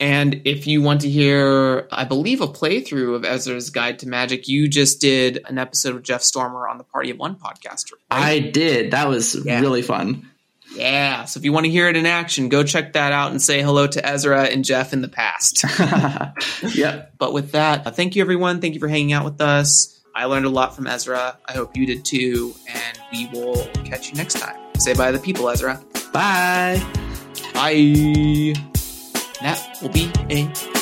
And 0.00 0.42
if 0.44 0.66
you 0.66 0.82
want 0.82 1.02
to 1.02 1.10
hear, 1.10 1.86
I 1.92 2.04
believe, 2.04 2.40
a 2.40 2.48
playthrough 2.48 3.14
of 3.14 3.24
Ezra's 3.24 3.70
Guide 3.70 4.00
to 4.00 4.08
Magic, 4.08 4.48
you 4.48 4.66
just 4.66 5.00
did 5.00 5.38
an 5.46 5.58
episode 5.58 5.94
with 5.94 6.02
Jeff 6.02 6.22
Stormer 6.22 6.66
on 6.66 6.76
the 6.78 6.82
Party 6.84 7.10
of 7.10 7.18
One 7.18 7.36
podcast. 7.36 7.92
I 8.10 8.40
did. 8.40 8.90
That 8.90 9.08
was 9.08 9.36
Yeah. 9.44 9.60
really 9.60 9.82
fun. 9.82 10.28
Yeah. 10.74 11.24
So 11.24 11.38
if 11.38 11.44
you 11.44 11.52
want 11.52 11.66
to 11.66 11.70
hear 11.70 11.88
it 11.88 11.96
in 11.96 12.06
action, 12.06 12.48
go 12.48 12.62
check 12.62 12.94
that 12.94 13.12
out 13.12 13.30
and 13.30 13.40
say 13.40 13.62
hello 13.62 13.86
to 13.86 14.06
Ezra 14.06 14.44
and 14.44 14.64
Jeff 14.64 14.92
in 14.92 15.02
the 15.02 15.08
past. 15.08 15.64
yep. 16.74 17.12
but 17.18 17.32
with 17.32 17.52
that, 17.52 17.86
uh, 17.86 17.90
thank 17.90 18.16
you, 18.16 18.22
everyone. 18.22 18.60
Thank 18.60 18.74
you 18.74 18.80
for 18.80 18.88
hanging 18.88 19.12
out 19.12 19.24
with 19.24 19.40
us. 19.40 20.00
I 20.14 20.26
learned 20.26 20.46
a 20.46 20.50
lot 20.50 20.76
from 20.76 20.86
Ezra. 20.86 21.38
I 21.46 21.52
hope 21.52 21.76
you 21.76 21.86
did 21.86 22.04
too. 22.04 22.54
And 22.68 22.98
we 23.12 23.28
will 23.28 23.66
catch 23.84 24.10
you 24.10 24.14
next 24.14 24.34
time. 24.38 24.56
Say 24.78 24.94
bye 24.94 25.10
to 25.10 25.18
the 25.18 25.22
people, 25.22 25.48
Ezra. 25.48 25.80
Bye. 26.12 26.82
Bye. 27.54 28.54
That 29.40 29.78
will 29.80 29.88
be 29.88 30.10
a 30.30 30.81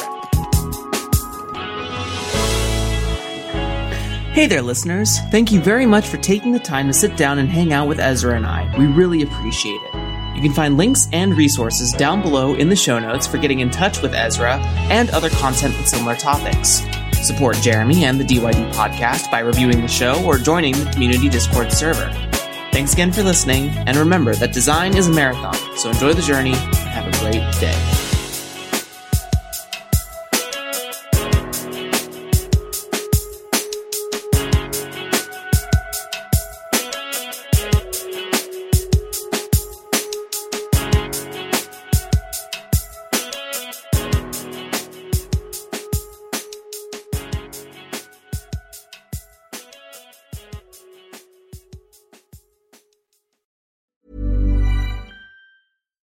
Hey 4.40 4.46
there, 4.46 4.62
listeners. 4.62 5.18
Thank 5.30 5.52
you 5.52 5.60
very 5.60 5.84
much 5.84 6.08
for 6.08 6.16
taking 6.16 6.52
the 6.52 6.58
time 6.58 6.86
to 6.86 6.94
sit 6.94 7.14
down 7.14 7.38
and 7.38 7.46
hang 7.46 7.74
out 7.74 7.86
with 7.86 8.00
Ezra 8.00 8.34
and 8.34 8.46
I. 8.46 8.74
We 8.78 8.86
really 8.86 9.20
appreciate 9.20 9.82
it. 9.82 10.34
You 10.34 10.40
can 10.40 10.54
find 10.54 10.78
links 10.78 11.10
and 11.12 11.36
resources 11.36 11.92
down 11.92 12.22
below 12.22 12.54
in 12.54 12.70
the 12.70 12.74
show 12.74 12.98
notes 12.98 13.26
for 13.26 13.36
getting 13.36 13.60
in 13.60 13.68
touch 13.68 14.00
with 14.00 14.14
Ezra 14.14 14.56
and 14.88 15.10
other 15.10 15.28
content 15.28 15.76
with 15.76 15.86
similar 15.86 16.16
topics. 16.16 16.80
Support 17.20 17.56
Jeremy 17.56 18.06
and 18.06 18.18
the 18.18 18.24
DYD 18.24 18.72
podcast 18.72 19.30
by 19.30 19.40
reviewing 19.40 19.82
the 19.82 19.88
show 19.88 20.24
or 20.24 20.38
joining 20.38 20.72
the 20.72 20.90
community 20.90 21.28
Discord 21.28 21.70
server. 21.70 22.10
Thanks 22.72 22.94
again 22.94 23.12
for 23.12 23.22
listening, 23.22 23.68
and 23.68 23.94
remember 23.94 24.34
that 24.36 24.54
design 24.54 24.96
is 24.96 25.08
a 25.08 25.12
marathon, 25.12 25.76
so 25.76 25.90
enjoy 25.90 26.14
the 26.14 26.22
journey 26.22 26.54
and 26.54 26.74
have 26.76 27.06
a 27.06 27.18
great 27.18 27.60
day. 27.60 27.99